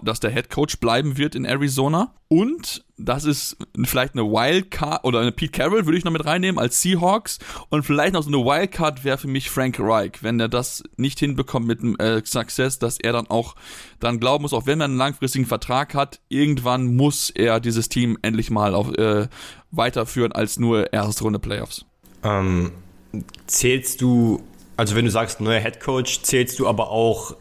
dass 0.02 0.20
der 0.20 0.30
Head 0.30 0.50
Coach 0.50 0.78
bleiben 0.78 1.16
wird 1.16 1.34
in 1.34 1.44
Arizona. 1.44 2.14
Und 2.28 2.84
das 2.96 3.24
ist 3.24 3.56
vielleicht 3.84 4.14
eine 4.14 4.24
Wildcard 4.24 5.04
oder 5.04 5.20
eine 5.20 5.32
Pete 5.32 5.50
Carroll 5.50 5.86
würde 5.86 5.98
ich 5.98 6.04
noch 6.04 6.12
mit 6.12 6.24
reinnehmen 6.24 6.58
als 6.60 6.80
Seahawks. 6.80 7.38
Und 7.70 7.82
vielleicht 7.82 8.12
noch 8.12 8.22
so 8.22 8.28
eine 8.28 8.38
Wildcard 8.38 9.04
wäre 9.04 9.18
für 9.18 9.26
mich 9.26 9.50
Frank 9.50 9.76
Reich, 9.80 10.22
wenn 10.22 10.38
er 10.38 10.48
das 10.48 10.84
nicht 10.96 11.18
hinbekommt 11.18 11.66
mit 11.66 11.82
dem 11.82 11.96
äh, 11.96 12.22
Success, 12.24 12.78
dass 12.78 12.98
er 13.00 13.12
dann 13.12 13.28
auch 13.28 13.56
dann 13.98 14.20
glauben 14.20 14.42
muss, 14.42 14.52
auch 14.52 14.66
wenn 14.66 14.80
er 14.80 14.84
einen 14.84 14.96
langfristigen 14.96 15.46
Vertrag 15.46 15.94
hat, 15.94 16.20
irgendwann 16.28 16.94
muss 16.94 17.30
er 17.30 17.58
dieses 17.58 17.88
Team 17.88 18.18
endlich 18.22 18.50
mal 18.50 18.74
auf, 18.74 18.92
äh, 18.96 19.28
weiterführen 19.70 20.32
als 20.32 20.58
nur 20.58 20.92
erste 20.92 21.24
Runde 21.24 21.38
Playoffs. 21.38 21.84
Ähm, 22.22 22.72
zählst 23.46 24.00
du, 24.00 24.42
also 24.76 24.94
wenn 24.94 25.04
du 25.04 25.10
sagst 25.10 25.40
neuer 25.40 25.60
Head 25.60 25.80
Coach, 25.80 26.22
zählst 26.22 26.58
du 26.58 26.68
aber 26.68 26.90
auch 26.90 27.34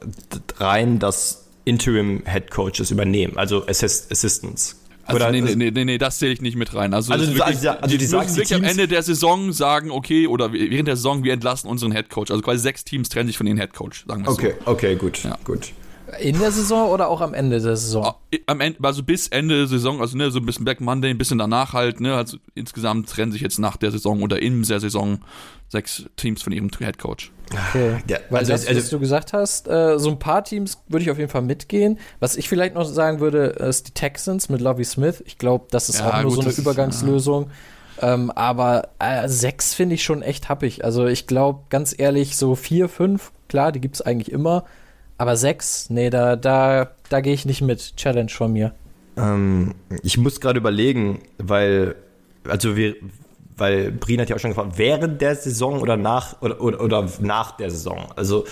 rein, 0.57 0.99
dass 0.99 1.48
Interim 1.69 2.23
Head 2.25 2.49
Coaches 2.49 2.89
übernehmen, 2.91 3.37
also 3.37 3.65
Assist 3.67 4.11
Assistants. 4.11 4.75
Also 5.05 5.15
oder 5.15 5.31
nee, 5.31 5.41
nee, 5.41 5.71
nee, 5.71 5.85
nee, 5.85 5.97
das 5.97 6.19
zähle 6.19 6.33
ich 6.33 6.41
nicht 6.41 6.55
mit 6.55 6.73
rein. 6.75 6.93
Also, 6.93 7.11
also, 7.11 7.25
wirklich, 7.27 7.43
also, 7.43 7.69
also 7.69 7.87
die, 7.87 7.97
die 7.97 8.15
müssen 8.15 8.35
wirklich 8.35 8.53
am 8.53 8.63
Ende 8.63 8.87
der 8.87 9.01
Saison 9.01 9.51
sagen, 9.53 9.89
okay, 9.89 10.27
oder 10.27 10.53
während 10.53 10.87
der 10.87 10.95
Saison, 10.95 11.23
wir 11.23 11.33
entlassen 11.33 11.67
unseren 11.67 11.91
Head 11.91 12.09
Coach. 12.09 12.29
Also 12.29 12.43
quasi 12.43 12.59
sechs 12.59 12.83
Teams 12.83 13.09
trennen 13.09 13.27
sich 13.27 13.37
von 13.37 13.47
ihrem 13.47 13.57
Head 13.57 13.73
Coach, 13.73 14.05
sagen 14.07 14.23
wir 14.23 14.31
okay, 14.31 14.53
so. 14.63 14.71
Okay, 14.71 14.95
gut, 14.95 15.23
ja. 15.23 15.37
gut. 15.43 15.71
In 16.21 16.39
der 16.39 16.51
Saison 16.51 16.89
oder 16.89 17.07
auch 17.07 17.21
am 17.21 17.33
Ende 17.33 17.59
der 17.59 17.75
Saison? 17.75 18.05
Ah, 18.05 18.15
am 18.47 18.61
Ende, 18.61 18.79
also 18.83 19.03
bis 19.03 19.27
Ende 19.27 19.57
der 19.57 19.67
Saison, 19.67 20.01
also 20.01 20.17
ne, 20.17 20.31
so 20.31 20.39
ein 20.39 20.45
bisschen 20.45 20.65
Black 20.65 20.81
Monday, 20.81 21.11
ein 21.11 21.17
bisschen 21.17 21.37
danach 21.37 21.73
halt, 21.73 22.01
ne, 22.01 22.15
also 22.15 22.37
insgesamt 22.55 23.09
trennen 23.09 23.31
sich 23.31 23.41
jetzt 23.41 23.59
nach 23.59 23.77
der 23.77 23.91
Saison 23.91 24.21
oder 24.21 24.41
in 24.41 24.63
der 24.63 24.79
Saison 24.79 25.19
sechs 25.69 26.05
Teams 26.15 26.41
von 26.41 26.51
ihrem 26.51 26.69
Head 26.77 26.97
Coach. 26.97 27.31
Okay. 27.51 27.97
Ja, 28.07 28.17
Weil 28.29 28.39
also, 28.39 28.51
das, 28.51 28.67
also, 28.67 28.79
was 28.79 28.89
du 28.89 28.99
gesagt 28.99 29.33
hast, 29.33 29.67
äh, 29.67 29.97
so 29.97 30.09
ein 30.09 30.19
paar 30.19 30.43
Teams 30.43 30.79
würde 30.87 31.03
ich 31.03 31.11
auf 31.11 31.17
jeden 31.17 31.29
Fall 31.29 31.41
mitgehen. 31.41 31.99
Was 32.19 32.35
ich 32.35 32.49
vielleicht 32.49 32.75
noch 32.75 32.83
sagen 32.83 33.19
würde, 33.19 33.45
ist 33.45 33.87
die 33.87 33.91
Texans 33.91 34.49
mit 34.49 34.61
Lovey 34.61 34.83
Smith. 34.83 35.23
Ich 35.25 35.37
glaube, 35.37 35.65
das 35.71 35.89
ist 35.89 35.99
ja, 35.99 36.09
auch 36.09 36.21
nur 36.21 36.35
gut, 36.35 36.43
so 36.43 36.49
eine 36.49 36.57
Übergangslösung. 36.57 37.45
Ist, 37.45 38.01
ja. 38.01 38.13
ähm, 38.13 38.31
aber 38.31 38.89
äh, 38.99 39.27
sechs 39.27 39.73
finde 39.73 39.95
ich 39.95 40.03
schon 40.03 40.21
echt 40.21 40.49
happig. 40.49 40.83
Also 40.83 41.07
ich 41.07 41.27
glaube, 41.27 41.63
ganz 41.69 41.95
ehrlich, 41.97 42.37
so 42.37 42.55
vier, 42.55 42.89
fünf, 42.89 43.31
klar, 43.47 43.71
die 43.71 43.81
gibt 43.81 43.95
es 43.95 44.01
eigentlich 44.01 44.31
immer. 44.31 44.65
Aber 45.17 45.35
sechs, 45.35 45.89
nee, 45.89 46.09
da, 46.09 46.35
da, 46.35 46.91
da 47.09 47.21
gehe 47.21 47.33
ich 47.33 47.45
nicht 47.45 47.61
mit. 47.61 47.95
Challenge 47.97 48.29
von 48.29 48.53
mir. 48.53 48.73
Ähm, 49.17 49.75
ich 50.03 50.17
muss 50.17 50.39
gerade 50.39 50.59
überlegen, 50.59 51.19
weil, 51.37 51.95
also 52.47 52.75
wir, 52.75 52.95
weil 53.59 53.91
Brien 53.91 54.21
hat 54.21 54.29
ja 54.29 54.35
auch 54.35 54.39
schon 54.39 54.51
gefragt, 54.51 54.73
während 54.77 55.21
der 55.21 55.35
Saison 55.35 55.79
oder 55.81 55.97
nach 55.97 56.41
oder, 56.41 56.61
oder, 56.61 56.81
oder 56.81 57.09
nach 57.19 57.51
der 57.57 57.69
Saison. 57.69 58.07
Also 58.15 58.45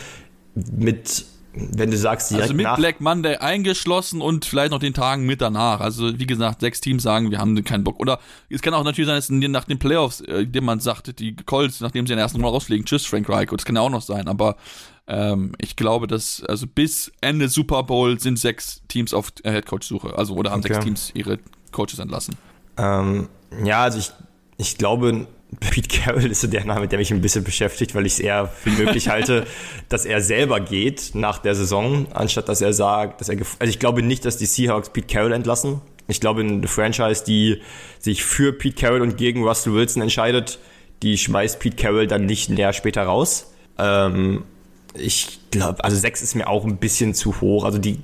mit 0.71 1.25
wenn 1.73 1.91
du 1.91 1.97
sagst, 1.97 2.33
also 2.33 2.53
mit 2.53 2.67
Black 2.75 3.01
Monday 3.01 3.37
eingeschlossen 3.37 4.21
und 4.21 4.45
vielleicht 4.45 4.71
noch 4.71 4.79
den 4.79 4.93
Tagen 4.93 5.25
mit 5.25 5.41
danach. 5.41 5.79
Also 5.79 6.17
wie 6.19 6.27
gesagt, 6.27 6.61
sechs 6.61 6.81
Teams 6.81 7.03
sagen, 7.03 7.31
wir 7.31 7.39
haben 7.39 7.61
keinen 7.63 7.83
Bock. 7.83 7.99
Oder 7.99 8.19
es 8.49 8.61
kann 8.61 8.73
auch 8.73 8.83
natürlich 8.83 9.07
sein, 9.07 9.15
dass 9.15 9.29
nach 9.29 9.63
den 9.65 9.79
Playoffs 9.79 10.21
äh, 10.21 10.41
jemand 10.41 10.83
sagt, 10.83 11.19
die 11.19 11.35
Colts, 11.35 11.81
nachdem 11.81 12.05
sie 12.05 12.13
den 12.13 12.19
ersten 12.19 12.41
Mal 12.41 12.49
rauslegen, 12.49 12.85
tschüss 12.85 13.05
Frank 13.05 13.27
Reich. 13.29 13.49
Das 13.49 13.65
kann 13.65 13.75
ja 13.75 13.81
auch 13.81 13.89
noch 13.89 14.01
sein. 14.01 14.27
Aber 14.27 14.55
ähm, 15.07 15.53
ich 15.59 15.75
glaube, 15.75 16.07
dass 16.07 16.43
also 16.43 16.67
bis 16.67 17.11
Ende 17.21 17.49
Super 17.49 17.83
Bowl 17.83 18.19
sind 18.19 18.37
sechs 18.37 18.81
Teams 18.87 19.13
auf 19.13 19.31
äh, 19.43 19.51
Headcoach-Suche. 19.51 20.17
Also 20.17 20.35
oder 20.35 20.51
haben 20.51 20.59
okay. 20.59 20.73
sechs 20.73 20.85
Teams 20.85 21.11
ihre 21.13 21.39
Coaches 21.71 21.99
entlassen. 21.99 22.35
Ähm, 22.77 23.29
ja, 23.63 23.83
also 23.83 23.99
ich 23.99 24.11
ich 24.57 24.77
glaube, 24.77 25.27
Pete 25.59 25.87
Carroll 25.87 26.25
ist 26.25 26.41
so 26.41 26.47
der 26.47 26.65
Name, 26.65 26.87
der 26.87 26.99
mich 26.99 27.11
ein 27.11 27.21
bisschen 27.21 27.43
beschäftigt, 27.43 27.95
weil 27.95 28.05
ich 28.05 28.13
es 28.13 28.19
eher 28.19 28.47
für 28.47 28.69
möglich 28.71 29.07
halte, 29.09 29.45
dass 29.89 30.05
er 30.05 30.21
selber 30.21 30.59
geht 30.59 31.11
nach 31.13 31.39
der 31.39 31.55
Saison, 31.55 32.07
anstatt 32.13 32.49
dass 32.49 32.61
er 32.61 32.73
sagt, 32.73 33.21
dass 33.21 33.29
er. 33.29 33.37
Also 33.59 33.69
ich 33.69 33.79
glaube 33.79 34.01
nicht, 34.01 34.25
dass 34.25 34.37
die 34.37 34.45
Seahawks 34.45 34.89
Pete 34.89 35.07
Carroll 35.07 35.31
entlassen. 35.31 35.81
Ich 36.09 36.19
glaube, 36.19 36.41
eine 36.41 36.67
Franchise, 36.67 37.23
die 37.25 37.61
sich 37.99 38.23
für 38.23 38.53
Pete 38.53 38.75
Carroll 38.75 39.01
und 39.01 39.17
gegen 39.17 39.43
Russell 39.43 39.73
Wilson 39.73 40.01
entscheidet, 40.01 40.59
die 41.01 41.17
schmeißt 41.17 41.59
Pete 41.59 41.75
Carroll 41.75 42.07
dann 42.07 42.25
nicht 42.25 42.49
näher 42.49 42.73
später 42.73 43.03
raus. 43.03 43.51
Ähm, 43.77 44.43
ich 44.93 45.39
glaube, 45.51 45.83
also 45.83 45.95
sechs 45.97 46.21
ist 46.21 46.35
mir 46.35 46.47
auch 46.47 46.65
ein 46.65 46.77
bisschen 46.77 47.13
zu 47.13 47.39
hoch. 47.41 47.63
Also 47.63 47.77
die 47.77 47.99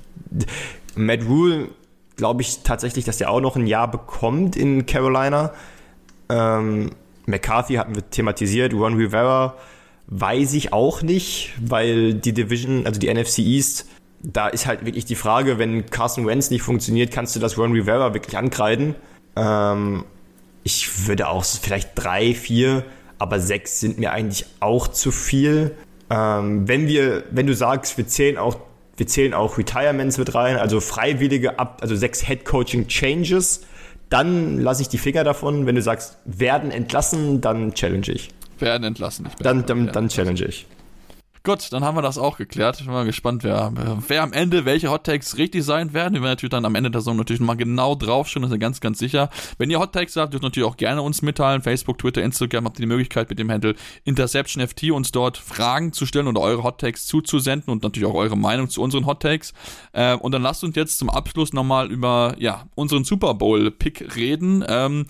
Matt 0.94 1.24
Rule, 1.26 1.68
glaube 2.16 2.42
ich 2.42 2.60
tatsächlich, 2.62 3.04
dass 3.04 3.18
der 3.18 3.30
auch 3.30 3.40
noch 3.40 3.56
ein 3.56 3.66
Jahr 3.66 3.90
bekommt 3.90 4.56
in 4.56 4.86
Carolina. 4.86 5.52
Ähm, 6.28 6.90
McCarthy 7.26 7.74
hatten 7.74 7.94
wir 7.94 8.08
thematisiert, 8.10 8.74
Ron 8.74 8.94
Rivera 8.94 9.56
weiß 10.06 10.52
ich 10.54 10.72
auch 10.72 11.02
nicht, 11.02 11.52
weil 11.60 12.14
die 12.14 12.32
Division, 12.32 12.86
also 12.86 13.00
die 13.00 13.12
NFC 13.12 13.38
East, 13.38 13.86
da 14.22 14.48
ist 14.48 14.66
halt 14.66 14.84
wirklich 14.84 15.04
die 15.04 15.14
Frage, 15.14 15.58
wenn 15.58 15.86
Carson 15.86 16.26
Wentz 16.26 16.50
nicht 16.50 16.62
funktioniert, 16.62 17.12
kannst 17.12 17.36
du 17.36 17.40
das 17.40 17.58
Ron 17.58 17.72
Rivera 17.72 18.14
wirklich 18.14 18.36
ankreiden? 18.36 18.94
Ähm, 19.36 20.04
ich 20.62 21.06
würde 21.06 21.28
auch 21.28 21.44
vielleicht 21.44 21.90
drei, 21.94 22.34
vier, 22.34 22.84
aber 23.18 23.40
sechs 23.40 23.80
sind 23.80 23.98
mir 23.98 24.12
eigentlich 24.12 24.46
auch 24.60 24.88
zu 24.88 25.10
viel. 25.10 25.76
Ähm, 26.10 26.66
wenn 26.68 26.86
wir, 26.86 27.24
wenn 27.30 27.46
du 27.46 27.54
sagst, 27.54 27.96
wir 27.98 28.06
zählen 28.06 28.38
auch, 28.38 28.56
wir 28.96 29.06
zählen 29.06 29.34
auch 29.34 29.58
Retirements 29.58 30.18
mit 30.18 30.34
rein, 30.34 30.56
also 30.56 30.80
freiwillige 30.80 31.58
ab, 31.58 31.78
also 31.82 31.96
sechs 31.96 32.26
Head 32.26 32.44
Coaching 32.44 32.86
Changes, 32.88 33.62
dann 34.08 34.58
lasse 34.58 34.82
ich 34.82 34.88
die 34.88 34.98
Finger 34.98 35.24
davon. 35.24 35.66
Wenn 35.66 35.74
du 35.74 35.82
sagst, 35.82 36.18
werden 36.24 36.70
entlassen, 36.70 37.40
dann 37.40 37.74
challenge 37.74 38.08
ich. 38.08 38.30
Werden 38.58 38.84
entlassen. 38.84 39.26
Ich 39.28 39.34
dann, 39.36 39.66
dann, 39.66 39.92
dann 39.92 40.08
challenge 40.08 40.44
ich. 40.44 40.66
Gut, 41.46 41.70
dann 41.74 41.84
haben 41.84 41.94
wir 41.94 42.00
das 42.00 42.16
auch 42.16 42.38
geklärt. 42.38 42.80
Ich 42.80 42.86
bin 42.86 42.94
mal 42.94 43.04
gespannt, 43.04 43.44
wer, 43.44 43.70
wer 44.08 44.22
am 44.22 44.32
Ende 44.32 44.64
welche 44.64 44.90
Hot 44.90 45.04
Takes 45.04 45.36
richtig 45.36 45.62
sein 45.62 45.92
werden. 45.92 46.14
Wir 46.14 46.22
werden 46.22 46.30
natürlich 46.30 46.52
dann 46.52 46.64
am 46.64 46.74
Ende 46.74 46.90
der 46.90 47.02
Saison 47.02 47.18
natürlich 47.18 47.38
nochmal 47.40 47.58
genau 47.58 47.94
draufschauen, 47.94 48.44
das 48.44 48.50
ist 48.50 48.58
ganz, 48.58 48.80
ganz 48.80 48.98
sicher. 48.98 49.28
Wenn 49.58 49.68
ihr 49.68 49.78
Hot 49.78 49.92
Takes 49.92 50.16
habt, 50.16 50.32
dürft 50.32 50.42
ihr 50.42 50.46
natürlich 50.46 50.66
auch 50.66 50.78
gerne 50.78 51.02
uns 51.02 51.20
mitteilen. 51.20 51.60
Facebook, 51.60 51.98
Twitter, 51.98 52.22
Instagram 52.22 52.64
habt 52.64 52.78
ihr 52.78 52.84
die 52.84 52.86
Möglichkeit 52.86 53.28
mit 53.28 53.38
dem 53.38 53.50
Handle 53.50 53.74
InterceptionFT 54.04 54.92
uns 54.92 55.12
dort 55.12 55.36
Fragen 55.36 55.92
zu 55.92 56.06
stellen 56.06 56.28
oder 56.28 56.40
eure 56.40 56.62
Hot 56.62 56.80
Takes 56.80 57.04
zuzusenden 57.04 57.70
und 57.70 57.82
natürlich 57.82 58.08
auch 58.08 58.14
eure 58.14 58.38
Meinung 58.38 58.70
zu 58.70 58.80
unseren 58.80 59.04
Hot 59.04 59.20
Takes. 59.20 59.52
Äh, 59.92 60.14
und 60.14 60.32
dann 60.32 60.40
lasst 60.40 60.64
uns 60.64 60.74
jetzt 60.76 60.98
zum 60.98 61.10
Abschluss 61.10 61.52
nochmal 61.52 61.92
über 61.92 62.36
ja, 62.38 62.64
unseren 62.74 63.04
Super 63.04 63.34
Bowl-Pick 63.34 64.16
reden. 64.16 64.64
Ähm, 64.66 65.04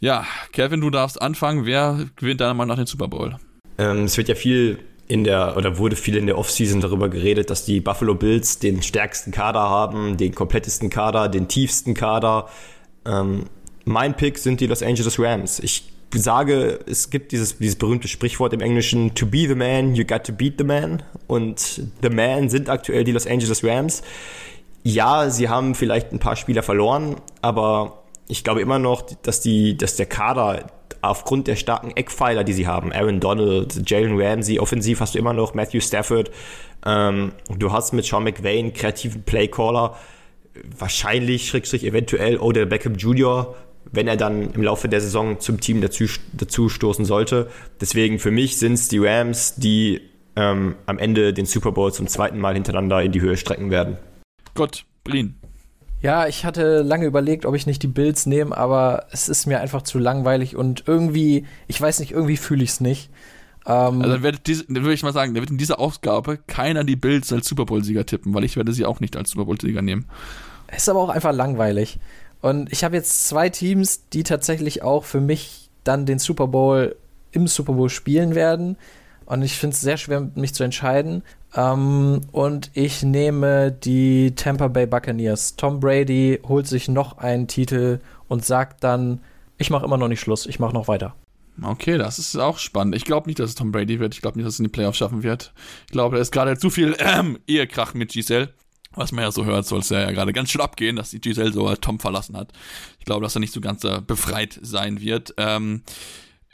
ja, 0.00 0.24
Kevin, 0.52 0.80
du 0.80 0.88
darfst 0.88 1.20
anfangen. 1.20 1.66
Wer 1.66 2.06
gewinnt 2.16 2.40
deiner 2.40 2.54
Meinung 2.54 2.68
nach 2.68 2.82
den 2.82 2.86
Super 2.86 3.08
Bowl? 3.08 3.36
Ähm, 3.76 4.04
es 4.04 4.16
wird 4.16 4.28
ja 4.28 4.34
viel 4.34 4.78
in 5.08 5.24
der, 5.24 5.56
oder 5.56 5.78
wurde 5.78 5.96
viel 5.96 6.16
in 6.16 6.26
der 6.26 6.38
Offseason 6.38 6.80
darüber 6.80 7.08
geredet, 7.08 7.48
dass 7.50 7.64
die 7.64 7.80
Buffalo 7.80 8.14
Bills 8.14 8.58
den 8.58 8.82
stärksten 8.82 9.32
Kader 9.32 9.60
haben, 9.60 10.18
den 10.18 10.34
komplettesten 10.34 10.90
Kader, 10.90 11.28
den 11.28 11.48
tiefsten 11.48 11.94
Kader. 11.94 12.48
Ähm, 13.06 13.44
mein 13.84 14.16
Pick 14.16 14.38
sind 14.38 14.60
die 14.60 14.66
Los 14.66 14.82
Angeles 14.82 15.18
Rams. 15.18 15.60
Ich 15.60 15.90
sage, 16.14 16.80
es 16.86 17.08
gibt 17.08 17.32
dieses, 17.32 17.56
dieses 17.56 17.76
berühmte 17.76 18.06
Sprichwort 18.06 18.52
im 18.52 18.60
Englischen, 18.60 19.14
to 19.14 19.26
be 19.26 19.48
the 19.48 19.54
man, 19.54 19.94
you 19.94 20.04
got 20.04 20.24
to 20.24 20.32
beat 20.32 20.54
the 20.58 20.64
man. 20.64 21.02
Und 21.26 21.82
the 22.02 22.10
man 22.10 22.50
sind 22.50 22.68
aktuell 22.68 23.04
die 23.04 23.12
Los 23.12 23.26
Angeles 23.26 23.64
Rams. 23.64 24.02
Ja, 24.82 25.30
sie 25.30 25.48
haben 25.48 25.74
vielleicht 25.74 26.12
ein 26.12 26.18
paar 26.18 26.36
Spieler 26.36 26.62
verloren, 26.62 27.16
aber 27.40 28.04
ich 28.28 28.44
glaube 28.44 28.60
immer 28.60 28.78
noch, 28.78 29.02
dass, 29.22 29.40
die, 29.40 29.76
dass 29.76 29.96
der 29.96 30.06
Kader 30.06 30.66
aufgrund 31.02 31.46
der 31.46 31.56
starken 31.56 31.90
Eckpfeiler, 31.90 32.44
die 32.44 32.52
sie 32.52 32.66
haben, 32.66 32.92
Aaron 32.92 33.20
Donald, 33.20 33.88
Jalen 33.88 34.20
Ramsey, 34.20 34.58
offensiv 34.58 35.00
hast 35.00 35.14
du 35.14 35.18
immer 35.18 35.32
noch 35.32 35.54
Matthew 35.54 35.80
Stafford, 35.80 36.30
ähm, 36.84 37.32
du 37.56 37.72
hast 37.72 37.92
mit 37.92 38.04
Sean 38.04 38.24
McVay 38.24 38.58
einen 38.58 38.72
kreativen 38.72 39.22
Playcaller, 39.22 39.96
wahrscheinlich, 40.76 41.48
Schrägstrich, 41.48 41.84
eventuell 41.84 42.38
Odell 42.38 42.66
Beckham 42.66 42.94
Jr., 42.94 43.54
wenn 43.90 44.06
er 44.06 44.16
dann 44.16 44.52
im 44.52 44.62
Laufe 44.62 44.88
der 44.88 45.00
Saison 45.00 45.40
zum 45.40 45.60
Team 45.60 45.80
dazu, 45.80 46.04
dazu 46.32 46.68
stoßen 46.68 47.04
sollte. 47.04 47.48
Deswegen 47.80 48.18
für 48.18 48.30
mich 48.30 48.58
sind 48.58 48.74
es 48.74 48.88
die 48.88 48.98
Rams, 48.98 49.54
die 49.56 50.02
ähm, 50.36 50.76
am 50.86 50.98
Ende 50.98 51.32
den 51.32 51.46
Super 51.46 51.72
Bowl 51.72 51.92
zum 51.92 52.06
zweiten 52.06 52.38
Mal 52.38 52.54
hintereinander 52.54 53.02
in 53.02 53.12
die 53.12 53.20
Höhe 53.20 53.36
strecken 53.36 53.70
werden. 53.70 53.96
Gott, 54.54 54.84
Blin. 55.04 55.37
Ja, 56.00 56.28
ich 56.28 56.44
hatte 56.44 56.82
lange 56.82 57.06
überlegt, 57.06 57.44
ob 57.44 57.54
ich 57.54 57.66
nicht 57.66 57.82
die 57.82 57.88
Bills 57.88 58.26
nehme, 58.26 58.56
aber 58.56 59.06
es 59.10 59.28
ist 59.28 59.46
mir 59.46 59.60
einfach 59.60 59.82
zu 59.82 59.98
langweilig 59.98 60.54
und 60.54 60.84
irgendwie, 60.86 61.44
ich 61.66 61.80
weiß 61.80 61.98
nicht, 62.00 62.12
irgendwie 62.12 62.36
fühle 62.36 62.62
ich 62.62 62.70
es 62.70 62.80
nicht. 62.80 63.10
Ähm, 63.66 64.02
also 64.02 64.16
dann, 64.16 64.38
dann 64.44 64.82
würde 64.82 64.94
ich 64.94 65.02
mal 65.02 65.12
sagen, 65.12 65.34
da 65.34 65.40
wird 65.40 65.50
in 65.50 65.58
dieser 65.58 65.80
Ausgabe 65.80 66.38
keiner 66.46 66.84
die 66.84 66.96
Bills 66.96 67.32
als 67.32 67.48
Super 67.48 67.66
Bowl-Sieger 67.66 68.06
tippen, 68.06 68.32
weil 68.32 68.44
ich 68.44 68.56
werde 68.56 68.72
sie 68.72 68.86
auch 68.86 69.00
nicht 69.00 69.16
als 69.16 69.30
Super 69.30 69.46
Bowl-Sieger 69.46 69.82
nehmen. 69.82 70.06
Ist 70.74 70.88
aber 70.88 71.00
auch 71.00 71.08
einfach 71.08 71.32
langweilig. 71.32 71.98
Und 72.40 72.72
ich 72.72 72.84
habe 72.84 72.96
jetzt 72.96 73.26
zwei 73.26 73.48
Teams, 73.48 74.08
die 74.10 74.22
tatsächlich 74.22 74.82
auch 74.82 75.04
für 75.04 75.20
mich 75.20 75.70
dann 75.84 76.06
den 76.06 76.18
Super 76.18 76.46
Bowl 76.46 76.96
im 77.32 77.46
Super 77.46 77.72
Bowl 77.72 77.90
spielen 77.90 78.34
werden. 78.34 78.76
Und 79.26 79.42
ich 79.42 79.56
finde 79.56 79.74
es 79.74 79.80
sehr 79.80 79.96
schwer, 79.96 80.30
mich 80.34 80.54
zu 80.54 80.64
entscheiden. 80.64 81.22
Ähm, 81.54 82.20
und 82.32 82.70
ich 82.74 83.02
nehme 83.02 83.72
die 83.72 84.34
Tampa 84.34 84.68
Bay 84.68 84.86
Buccaneers. 84.86 85.56
Tom 85.56 85.80
Brady 85.80 86.40
holt 86.46 86.66
sich 86.66 86.88
noch 86.88 87.18
einen 87.18 87.48
Titel 87.48 88.00
und 88.28 88.44
sagt 88.44 88.84
dann, 88.84 89.20
ich 89.56 89.70
mache 89.70 89.84
immer 89.84 89.96
noch 89.96 90.08
nicht 90.08 90.20
Schluss, 90.20 90.46
ich 90.46 90.58
mache 90.58 90.74
noch 90.74 90.88
weiter. 90.88 91.14
Okay, 91.60 91.98
das 91.98 92.18
ist 92.18 92.36
auch 92.36 92.58
spannend. 92.58 92.94
Ich 92.94 93.04
glaube 93.04 93.28
nicht, 93.28 93.40
dass 93.40 93.50
es 93.50 93.56
Tom 93.56 93.72
Brady 93.72 93.98
wird. 93.98 94.14
Ich 94.14 94.20
glaube 94.20 94.38
nicht, 94.38 94.46
dass 94.46 94.54
es 94.54 94.60
in 94.60 94.66
die 94.66 94.70
Playoffs 94.70 94.98
schaffen 94.98 95.24
wird. 95.24 95.52
Ich 95.86 95.92
glaube, 95.92 96.16
da 96.16 96.22
ist 96.22 96.30
gerade 96.30 96.56
zu 96.56 96.70
viel 96.70 96.94
ähm, 97.00 97.38
Ehekrach 97.48 97.94
mit 97.94 98.12
Giselle. 98.12 98.54
Was 98.94 99.12
man 99.12 99.24
ja 99.24 99.32
so 99.32 99.44
hört, 99.44 99.66
soll 99.66 99.80
es 99.80 99.90
ja 99.90 100.10
gerade 100.10 100.32
ganz 100.32 100.50
schön 100.50 100.60
abgehen, 100.60 100.96
dass 100.96 101.10
die 101.10 101.20
Giselle 101.20 101.52
so 101.52 101.74
Tom 101.76 101.98
verlassen 101.98 102.36
hat. 102.36 102.52
Ich 102.98 103.04
glaube, 103.04 103.22
dass 103.22 103.36
er 103.36 103.40
nicht 103.40 103.52
so 103.52 103.60
ganz 103.60 103.84
äh, 103.84 104.00
befreit 104.00 104.58
sein 104.62 105.00
wird. 105.00 105.34
Ähm, 105.36 105.82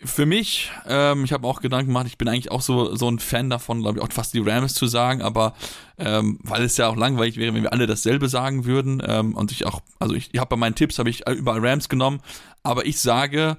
für 0.05 0.27
mich, 0.27 0.71
ähm, 0.87 1.25
ich 1.25 1.33
habe 1.33 1.47
auch 1.47 1.61
Gedanken 1.61 1.89
gemacht, 1.89 2.07
ich 2.07 2.19
bin 2.19 2.29
eigentlich 2.29 2.51
auch 2.51 2.61
so, 2.61 2.95
so 2.95 3.11
ein 3.11 3.19
Fan 3.19 3.51
davon, 3.51 3.81
glaube 3.81 3.99
ich, 3.99 4.05
auch 4.05 4.13
fast 4.13 4.35
die 4.35 4.41
Rams 4.41 4.75
zu 4.75 4.87
sagen, 4.87 5.23
aber 5.23 5.55
ähm, 5.99 6.39
weil 6.43 6.63
es 6.63 6.77
ja 6.77 6.89
auch 6.89 6.97
langweilig 6.97 7.37
wäre, 7.37 7.55
wenn 7.55 7.63
wir 7.63 7.73
alle 7.73 7.87
dasselbe 7.87 8.29
sagen 8.29 8.65
würden. 8.65 9.03
Ähm, 9.07 9.35
und 9.35 9.53
ich 9.53 9.67
auch, 9.67 9.81
also 9.99 10.15
ich, 10.15 10.31
ich 10.33 10.41
habe 10.41 10.51
bei 10.51 10.57
meinen 10.57 10.75
Tipps, 10.75 10.99
habe 10.99 11.11
ich 11.11 11.27
überall 11.29 11.67
Rams 11.67 11.89
genommen, 11.89 12.21
aber 12.63 12.87
ich 12.87 13.01
sage, 13.01 13.57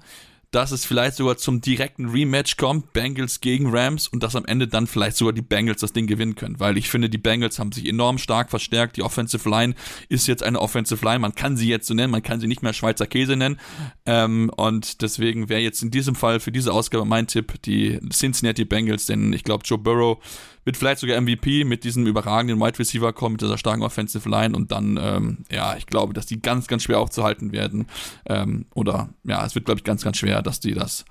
dass 0.55 0.71
es 0.71 0.85
vielleicht 0.85 1.17
sogar 1.17 1.35
zum 1.35 1.59
direkten 1.59 2.07
Rematch 2.07 2.55
kommt, 2.55 2.93
Bengals 2.93 3.41
gegen 3.41 3.75
Rams, 3.75 4.07
und 4.07 4.23
dass 4.23 4.37
am 4.37 4.45
Ende 4.45 4.69
dann 4.69 4.87
vielleicht 4.87 5.17
sogar 5.17 5.33
die 5.33 5.41
Bengals 5.41 5.81
das 5.81 5.91
Ding 5.91 6.07
gewinnen 6.07 6.35
können. 6.35 6.61
Weil 6.61 6.77
ich 6.77 6.89
finde, 6.89 7.09
die 7.09 7.17
Bengals 7.17 7.59
haben 7.59 7.73
sich 7.73 7.85
enorm 7.85 8.17
stark 8.17 8.49
verstärkt. 8.49 8.95
Die 8.95 9.03
Offensive 9.03 9.49
Line 9.49 9.75
ist 10.07 10.27
jetzt 10.27 10.43
eine 10.43 10.61
Offensive 10.61 11.03
Line. 11.03 11.19
Man 11.19 11.35
kann 11.35 11.57
sie 11.57 11.67
jetzt 11.67 11.87
so 11.87 11.93
nennen, 11.93 12.09
man 12.09 12.23
kann 12.23 12.39
sie 12.39 12.47
nicht 12.47 12.63
mehr 12.63 12.71
Schweizer 12.71 13.05
Käse 13.05 13.35
nennen. 13.35 13.59
Ähm, 14.05 14.49
und 14.55 15.01
deswegen 15.01 15.49
wäre 15.49 15.59
jetzt 15.59 15.83
in 15.83 15.91
diesem 15.91 16.15
Fall 16.15 16.39
für 16.39 16.53
diese 16.53 16.71
Ausgabe 16.71 17.03
mein 17.03 17.27
Tipp 17.27 17.61
die 17.63 17.99
Cincinnati 18.09 18.63
Bengals, 18.63 19.07
denn 19.07 19.33
ich 19.33 19.43
glaube, 19.43 19.65
Joe 19.65 19.77
Burrow 19.77 20.19
wird 20.65 20.77
vielleicht 20.77 20.99
sogar 20.99 21.19
MVP 21.21 21.63
mit 21.63 21.83
diesem 21.83 22.05
überragenden 22.07 22.59
Wide 22.59 22.77
Receiver 22.77 23.13
kommen, 23.13 23.33
mit 23.33 23.41
dieser 23.41 23.57
starken 23.57 23.83
Offensive 23.83 24.27
Line 24.27 24.55
und 24.55 24.71
dann, 24.71 24.99
ähm, 25.01 25.37
ja, 25.51 25.77
ich 25.77 25.85
glaube, 25.85 26.13
dass 26.13 26.25
die 26.25 26.41
ganz, 26.41 26.67
ganz 26.67 26.83
schwer 26.83 26.99
aufzuhalten 26.99 27.51
werden. 27.51 27.85
Ähm, 28.25 28.65
oder 28.73 29.09
ja, 29.23 29.45
es 29.45 29.55
wird, 29.55 29.65
glaube 29.65 29.79
ich, 29.79 29.83
ganz, 29.83 30.03
ganz 30.03 30.17
schwer, 30.17 30.41
dass 30.41 30.59
die 30.59 30.73
das, 30.73 31.05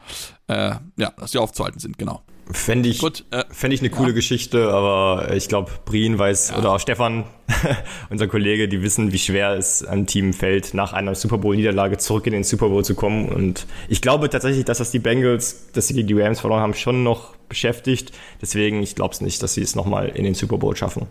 äh, 0.49 0.75
ja, 0.97 1.13
dass 1.17 1.31
die 1.31 1.39
aufzuhalten 1.39 1.79
sind, 1.79 1.99
genau. 1.99 2.23
Fände 2.51 2.91
ich, 2.91 2.99
Gut, 2.99 3.25
äh, 3.31 3.45
fänd 3.51 3.73
ich 3.73 3.81
eine 3.81 3.89
coole 3.89 4.09
ja. 4.09 4.15
Geschichte, 4.15 4.71
aber 4.71 5.35
ich 5.35 5.49
glaube, 5.49 5.71
Brien 5.87 6.19
weiß, 6.19 6.51
ja. 6.51 6.59
oder 6.59 6.73
auch 6.73 6.81
Stefan, 6.81 7.25
unser 8.11 8.29
Kollege, 8.29 8.69
die 8.69 8.83
wissen, 8.83 9.13
wie 9.13 9.19
schwer 9.19 9.53
es 9.53 9.83
einem 9.83 10.07
Team 10.07 10.35
fällt, 10.35 10.75
nach 10.75 10.93
einer 10.93 11.15
Super 11.15 11.39
Bowl-Niederlage 11.39 11.97
zurück 11.97 12.27
in 12.27 12.35
den 12.35 12.45
Super 12.45 12.69
Bowl 12.69 12.85
zu 12.85 12.95
kommen. 12.95 13.31
Und 13.31 13.67
ich 13.89 14.03
glaube 14.03 14.29
tatsächlich, 14.29 14.67
dass 14.67 14.79
das 14.79 14.91
die 14.91 14.99
Bengals, 14.99 15.71
dass 15.73 15.89
sie 15.89 16.05
die 16.05 16.21
Rams 16.21 16.41
verloren 16.41 16.61
haben, 16.61 16.75
schon 16.75 17.03
noch 17.03 17.35
beschäftigt. 17.49 18.13
Deswegen, 18.43 18.83
ich 18.83 18.95
glaube 18.95 19.15
es 19.15 19.23
nicht, 19.23 19.43
dass 19.43 19.55
sie 19.55 19.63
es 19.63 19.75
nochmal 19.75 20.11
in 20.11 20.25
den 20.25 20.35
Super 20.35 20.59
Bowl 20.59 20.77
schaffen. 20.77 21.07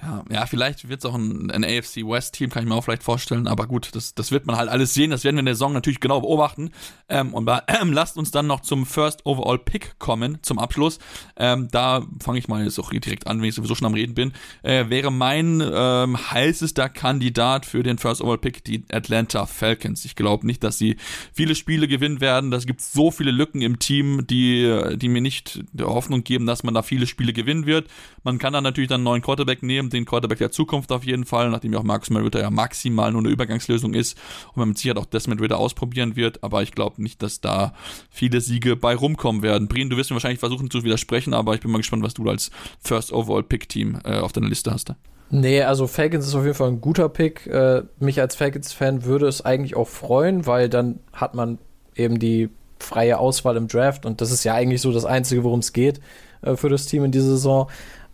Ja, 0.00 0.24
ja, 0.30 0.44
vielleicht 0.44 0.90
wird 0.90 1.00
es 1.00 1.06
auch 1.06 1.14
ein, 1.14 1.50
ein, 1.50 1.64
AFC 1.64 2.04
West-Team, 2.04 2.50
kann 2.50 2.62
ich 2.62 2.68
mir 2.68 2.74
auch 2.74 2.84
vielleicht 2.84 3.02
vorstellen. 3.02 3.48
Aber 3.48 3.66
gut, 3.66 3.94
das, 3.94 4.14
das 4.14 4.30
wird 4.30 4.44
man 4.44 4.56
halt 4.56 4.68
alles 4.68 4.92
sehen. 4.92 5.10
Das 5.10 5.24
werden 5.24 5.36
wir 5.36 5.40
in 5.40 5.46
der 5.46 5.54
Saison 5.54 5.72
natürlich 5.72 6.00
genau 6.00 6.20
beobachten. 6.20 6.70
Ähm, 7.08 7.32
und 7.32 7.48
äh, 7.48 7.60
lasst 7.84 8.18
uns 8.18 8.30
dann 8.30 8.46
noch 8.46 8.60
zum 8.60 8.84
First 8.84 9.24
Overall 9.24 9.58
Pick 9.58 9.98
kommen, 9.98 10.38
zum 10.42 10.58
Abschluss. 10.58 10.98
Ähm, 11.36 11.68
da 11.70 12.06
fange 12.22 12.38
ich 12.38 12.46
mal 12.46 12.62
jetzt 12.62 12.78
auch 12.78 12.90
direkt 12.90 13.26
an, 13.26 13.40
wenn 13.40 13.48
ich 13.48 13.54
sowieso 13.54 13.74
schon 13.74 13.86
am 13.86 13.94
Reden 13.94 14.14
bin. 14.14 14.34
Äh, 14.62 14.90
wäre 14.90 15.10
mein 15.10 15.62
ähm, 15.64 16.30
heißester 16.30 16.90
Kandidat 16.90 17.64
für 17.64 17.82
den 17.82 17.96
First 17.96 18.20
Overall 18.20 18.38
Pick 18.38 18.64
die 18.64 18.84
Atlanta 18.92 19.46
Falcons. 19.46 20.04
Ich 20.04 20.14
glaube 20.14 20.46
nicht, 20.46 20.62
dass 20.62 20.76
sie 20.76 20.96
viele 21.32 21.54
Spiele 21.54 21.88
gewinnen 21.88 22.20
werden. 22.20 22.50
Das 22.50 22.66
gibt 22.66 22.82
so 22.82 23.10
viele 23.10 23.30
Lücken 23.30 23.62
im 23.62 23.78
Team, 23.78 24.26
die, 24.26 24.96
die 24.96 25.08
mir 25.08 25.22
nicht 25.22 25.64
Hoffnung 25.80 26.22
geben, 26.22 26.44
dass 26.44 26.64
man 26.64 26.74
da 26.74 26.82
viele 26.82 27.06
Spiele 27.06 27.32
gewinnen 27.32 27.64
wird. 27.64 27.88
Man 28.24 28.38
kann 28.38 28.52
dann 28.52 28.64
natürlich 28.64 28.88
dann 28.88 28.96
einen 28.96 29.04
neuen 29.04 29.22
Quarterback 29.22 29.62
nehmen 29.62 29.85
den 29.90 30.04
Quarterback 30.04 30.38
der 30.38 30.50
Zukunft 30.50 30.92
auf 30.92 31.04
jeden 31.04 31.24
Fall, 31.24 31.50
nachdem 31.50 31.72
ja 31.72 31.78
auch 31.78 31.84
Marcus 31.84 32.10
Mariota 32.10 32.38
ja 32.38 32.50
maximal 32.50 33.12
nur 33.12 33.22
eine 33.22 33.30
Übergangslösung 33.30 33.94
ist 33.94 34.18
und 34.48 34.58
man 34.58 34.68
mit 34.68 34.78
Sicherheit 34.78 34.98
auch 34.98 35.06
Desmond 35.06 35.40
Ritter 35.40 35.58
ausprobieren 35.58 36.16
wird, 36.16 36.42
aber 36.42 36.62
ich 36.62 36.72
glaube 36.72 37.02
nicht, 37.02 37.22
dass 37.22 37.40
da 37.40 37.74
viele 38.10 38.40
Siege 38.40 38.76
bei 38.76 38.94
rumkommen 38.94 39.42
werden. 39.42 39.68
Brien, 39.68 39.90
du 39.90 39.96
wirst 39.96 40.10
mir 40.10 40.16
wahrscheinlich 40.16 40.40
versuchen 40.40 40.70
zu 40.70 40.84
widersprechen, 40.84 41.34
aber 41.34 41.54
ich 41.54 41.60
bin 41.60 41.70
mal 41.70 41.78
gespannt, 41.78 42.02
was 42.02 42.14
du 42.14 42.28
als 42.28 42.50
First 42.80 43.12
Overall 43.12 43.42
Pick 43.42 43.68
Team 43.68 43.98
äh, 44.04 44.18
auf 44.18 44.32
deiner 44.32 44.48
Liste 44.48 44.72
hast. 44.72 44.92
Nee, 45.30 45.62
also 45.62 45.86
Falcons 45.86 46.26
ist 46.26 46.34
auf 46.34 46.44
jeden 46.44 46.54
Fall 46.54 46.68
ein 46.68 46.80
guter 46.80 47.08
Pick. 47.08 47.46
Äh, 47.46 47.82
mich 47.98 48.20
als 48.20 48.36
Falcons-Fan 48.36 49.04
würde 49.04 49.26
es 49.26 49.44
eigentlich 49.44 49.74
auch 49.74 49.88
freuen, 49.88 50.46
weil 50.46 50.68
dann 50.68 51.00
hat 51.12 51.34
man 51.34 51.58
eben 51.96 52.18
die 52.18 52.48
freie 52.78 53.18
Auswahl 53.18 53.56
im 53.56 53.68
Draft 53.68 54.06
und 54.06 54.20
das 54.20 54.30
ist 54.30 54.44
ja 54.44 54.54
eigentlich 54.54 54.80
so 54.80 54.92
das 54.92 55.04
Einzige, 55.04 55.42
worum 55.44 55.60
es 55.60 55.72
geht 55.72 56.00
äh, 56.42 56.56
für 56.56 56.68
das 56.68 56.86
Team 56.86 57.04
in 57.04 57.12
dieser 57.12 57.30
Saison. 57.30 57.68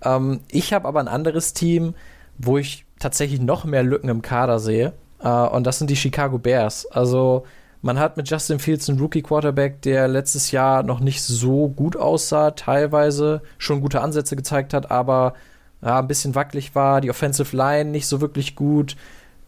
Ähm, 0.04 0.40
ich 0.50 0.72
habe 0.72 0.88
aber 0.88 1.00
ein 1.00 1.08
anderes 1.08 1.52
Team, 1.52 1.94
wo 2.38 2.58
ich 2.58 2.84
tatsächlich 2.98 3.40
noch 3.40 3.64
mehr 3.64 3.82
Lücken 3.82 4.08
im 4.08 4.22
Kader 4.22 4.58
sehe. 4.58 4.92
Äh, 5.20 5.28
und 5.28 5.66
das 5.66 5.78
sind 5.78 5.90
die 5.90 5.96
Chicago 5.96 6.38
Bears. 6.38 6.86
Also 6.86 7.44
man 7.82 7.98
hat 7.98 8.16
mit 8.16 8.30
Justin 8.30 8.60
Fields 8.60 8.88
einen 8.88 9.00
Rookie-Quarterback, 9.00 9.82
der 9.82 10.06
letztes 10.06 10.52
Jahr 10.52 10.84
noch 10.84 11.00
nicht 11.00 11.22
so 11.22 11.68
gut 11.68 11.96
aussah, 11.96 12.52
teilweise 12.52 13.42
schon 13.58 13.80
gute 13.80 14.00
Ansätze 14.00 14.36
gezeigt 14.36 14.72
hat, 14.72 14.90
aber 14.90 15.34
ja, 15.82 15.98
ein 15.98 16.06
bisschen 16.06 16.36
wackelig 16.36 16.76
war. 16.76 17.00
Die 17.00 17.10
Offensive 17.10 17.56
Line 17.56 17.90
nicht 17.90 18.06
so 18.06 18.20
wirklich 18.20 18.54
gut. 18.54 18.96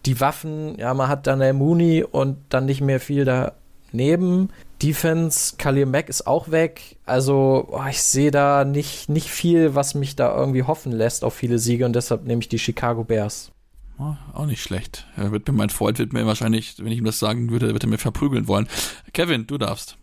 Die 0.04 0.20
Waffen, 0.20 0.76
ja, 0.78 0.92
man 0.94 1.08
hat 1.08 1.28
dann 1.28 1.38
der 1.38 1.52
Mooney 1.52 2.02
und 2.02 2.36
dann 2.48 2.66
nicht 2.66 2.80
mehr 2.80 2.98
viel 2.98 3.24
daneben. 3.24 4.50
Defense, 4.82 5.56
Khalil 5.56 5.86
Mack 5.86 6.08
ist 6.08 6.26
auch 6.26 6.50
weg. 6.50 6.96
Also 7.06 7.68
oh, 7.70 7.84
ich 7.88 8.02
sehe 8.02 8.30
da 8.30 8.64
nicht, 8.64 9.08
nicht 9.08 9.28
viel, 9.28 9.74
was 9.74 9.94
mich 9.94 10.16
da 10.16 10.36
irgendwie 10.36 10.62
hoffen 10.62 10.92
lässt 10.92 11.24
auf 11.24 11.34
viele 11.34 11.58
Siege 11.58 11.86
und 11.86 11.94
deshalb 11.94 12.24
nehme 12.24 12.40
ich 12.40 12.48
die 12.48 12.58
Chicago 12.58 13.04
Bears. 13.04 13.52
Oh, 13.98 14.14
auch 14.32 14.46
nicht 14.46 14.62
schlecht. 14.62 15.06
Er 15.16 15.30
wird 15.30 15.46
mir, 15.46 15.54
mein 15.54 15.70
Freund 15.70 15.98
wird 15.98 16.12
mir 16.12 16.26
wahrscheinlich, 16.26 16.74
wenn 16.78 16.90
ich 16.90 16.98
ihm 16.98 17.04
das 17.04 17.20
sagen 17.20 17.50
würde, 17.50 17.72
wird 17.72 17.84
er 17.84 17.88
mir 17.88 17.98
verprügeln 17.98 18.48
wollen. 18.48 18.68
Kevin, 19.12 19.46
du 19.46 19.56
darfst. 19.56 19.96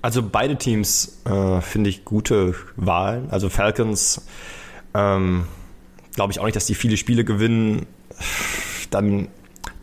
Also 0.00 0.22
beide 0.22 0.56
Teams 0.56 1.20
äh, 1.24 1.60
finde 1.60 1.90
ich 1.90 2.04
gute 2.04 2.54
Wahlen. 2.76 3.30
Also 3.30 3.48
Falcons 3.48 4.24
ähm, 4.94 5.46
glaube 6.14 6.32
ich 6.32 6.40
auch 6.40 6.44
nicht, 6.44 6.56
dass 6.56 6.66
die 6.66 6.74
viele 6.74 6.96
Spiele 6.96 7.24
gewinnen. 7.24 7.86
Dann 8.90 9.28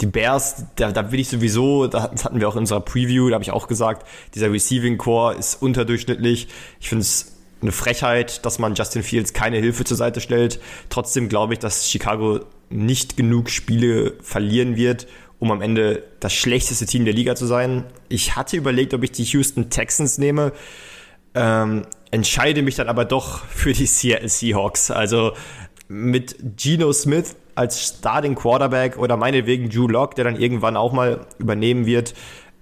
die 0.02 0.06
Bears, 0.06 0.66
da, 0.76 0.92
da 0.92 1.12
will 1.12 1.20
ich 1.20 1.28
sowieso, 1.28 1.88
das 1.88 2.24
hatten 2.24 2.40
wir 2.40 2.48
auch 2.48 2.56
in 2.56 2.60
unserer 2.60 2.82
Preview, 2.82 3.30
da 3.30 3.36
habe 3.36 3.44
ich 3.44 3.52
auch 3.52 3.68
gesagt, 3.68 4.08
dieser 4.36 4.52
Receiving 4.52 4.98
Core 4.98 5.36
ist 5.36 5.62
unterdurchschnittlich. 5.62 6.48
Ich 6.80 6.90
finde 6.90 7.02
es 7.02 7.38
eine 7.62 7.72
Frechheit, 7.72 8.46
dass 8.46 8.60
man 8.60 8.76
Justin 8.76 9.04
Fields 9.04 9.34
keine 9.34 9.58
Hilfe 9.58 9.84
zur 9.84 9.98
Seite 9.98 10.22
stellt. 10.22 10.60
Trotzdem 10.90 11.28
glaube 11.28 11.54
ich, 11.54 11.60
dass 11.60 11.90
Chicago 11.90 12.40
nicht 12.70 13.18
genug 13.18 13.50
Spiele 13.50 14.14
verlieren 14.22 14.78
wird, 14.78 15.08
um 15.40 15.52
am 15.52 15.62
Ende 15.62 16.04
das 16.20 16.34
schlechteste 16.34 16.86
Team 16.86 17.04
der 17.06 17.14
Liga 17.14 17.36
zu 17.36 17.46
sein. 17.46 17.86
Ich 18.08 18.36
hatte 18.36 18.56
überlegt, 18.56 18.94
ob 18.94 19.04
ich 19.04 19.12
die 19.12 19.24
Houston 19.24 19.70
Texans 19.70 20.18
nehme, 20.18 20.54
ähm, 21.36 21.86
entscheide 22.12 22.62
mich 22.62 22.76
dann 22.76 22.88
aber 22.88 23.06
doch 23.06 23.46
für 23.46 23.74
die 23.74 23.86
Seattle 23.86 24.30
Seahawks. 24.30 24.92
Also 24.92 25.34
mit 25.88 26.36
Geno 26.56 26.94
Smith 26.94 27.36
als 27.60 27.98
Starting 27.98 28.36
Quarterback 28.36 28.98
oder 28.98 29.18
meinetwegen 29.18 29.70
Drew 29.70 29.90
Locke, 29.90 30.16
der 30.16 30.24
dann 30.24 30.38
irgendwann 30.38 30.78
auch 30.78 30.94
mal 30.94 31.28
übernehmen 31.40 31.86
wird. 31.86 32.14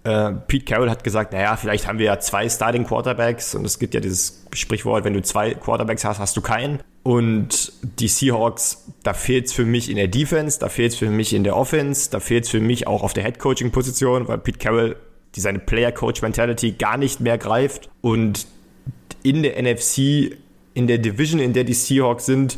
Äh, 0.03 0.31
Pete 0.47 0.65
Carroll 0.65 0.89
hat 0.89 1.03
gesagt, 1.03 1.33
naja, 1.33 1.55
vielleicht 1.55 1.87
haben 1.87 1.99
wir 1.99 2.07
ja 2.07 2.19
zwei 2.19 2.49
Starting 2.49 2.83
Quarterbacks 2.83 3.53
und 3.53 3.63
es 3.63 3.77
gibt 3.77 3.93
ja 3.93 3.99
dieses 3.99 4.47
Sprichwort, 4.53 5.03
wenn 5.03 5.13
du 5.13 5.21
zwei 5.21 5.53
Quarterbacks 5.53 6.03
hast, 6.03 6.17
hast 6.17 6.35
du 6.35 6.41
keinen. 6.41 6.79
Und 7.03 7.73
die 7.99 8.07
Seahawks, 8.07 8.87
da 9.03 9.13
fehlt 9.13 9.45
es 9.45 9.53
für 9.53 9.65
mich 9.65 9.91
in 9.91 9.97
der 9.97 10.07
Defense, 10.07 10.59
da 10.59 10.67
fehlt 10.67 10.93
es 10.93 10.97
für 10.97 11.11
mich 11.11 11.31
in 11.31 11.43
der 11.43 11.55
Offense, 11.55 12.09
da 12.09 12.19
fehlt 12.19 12.45
es 12.45 12.49
für 12.49 12.59
mich 12.59 12.87
auch 12.87 13.03
auf 13.03 13.13
der 13.13 13.23
Head 13.23 13.37
Coaching 13.37 13.71
Position, 13.71 14.27
weil 14.27 14.39
Pete 14.39 14.57
Carroll 14.57 14.95
die 15.35 15.41
seine 15.41 15.59
Player 15.59 15.91
Coach 15.91 16.23
Mentality 16.23 16.71
gar 16.71 16.97
nicht 16.97 17.19
mehr 17.19 17.37
greift 17.37 17.89
und 18.01 18.47
in 19.21 19.43
der 19.43 19.61
NFC, 19.61 20.37
in 20.73 20.87
der 20.87 20.97
Division, 20.97 21.39
in 21.39 21.53
der 21.53 21.65
die 21.65 21.73
Seahawks 21.73 22.25
sind, 22.25 22.57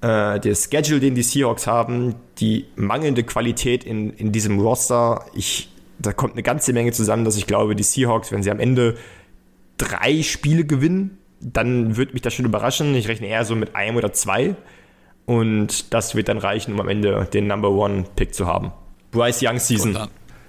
äh, 0.00 0.40
der 0.40 0.54
Schedule, 0.54 1.00
den 1.00 1.14
die 1.14 1.22
Seahawks 1.22 1.66
haben, 1.66 2.14
die 2.38 2.66
mangelnde 2.76 3.22
Qualität 3.22 3.84
in, 3.84 4.10
in 4.10 4.32
diesem 4.32 4.58
Roster, 4.58 5.26
ich, 5.34 5.68
da 5.98 6.12
kommt 6.12 6.34
eine 6.34 6.42
ganze 6.42 6.72
Menge 6.72 6.92
zusammen, 6.92 7.24
dass 7.24 7.36
ich 7.36 7.46
glaube, 7.46 7.76
die 7.76 7.82
Seahawks, 7.82 8.32
wenn 8.32 8.42
sie 8.42 8.50
am 8.50 8.60
Ende 8.60 8.96
drei 9.76 10.22
Spiele 10.22 10.64
gewinnen, 10.64 11.18
dann 11.40 11.96
würde 11.96 12.12
mich 12.12 12.22
das 12.22 12.34
schon 12.34 12.44
überraschen. 12.44 12.94
Ich 12.94 13.08
rechne 13.08 13.26
eher 13.26 13.44
so 13.44 13.54
mit 13.54 13.74
einem 13.74 13.96
oder 13.96 14.12
zwei. 14.12 14.56
Und 15.26 15.92
das 15.94 16.14
wird 16.14 16.28
dann 16.28 16.38
reichen, 16.38 16.74
um 16.74 16.80
am 16.80 16.88
Ende 16.88 17.26
den 17.32 17.46
Number 17.46 17.70
One 17.70 18.04
Pick 18.16 18.34
zu 18.34 18.46
haben. 18.46 18.72
Bryce 19.10 19.42
Young 19.42 19.58
Season. 19.58 19.96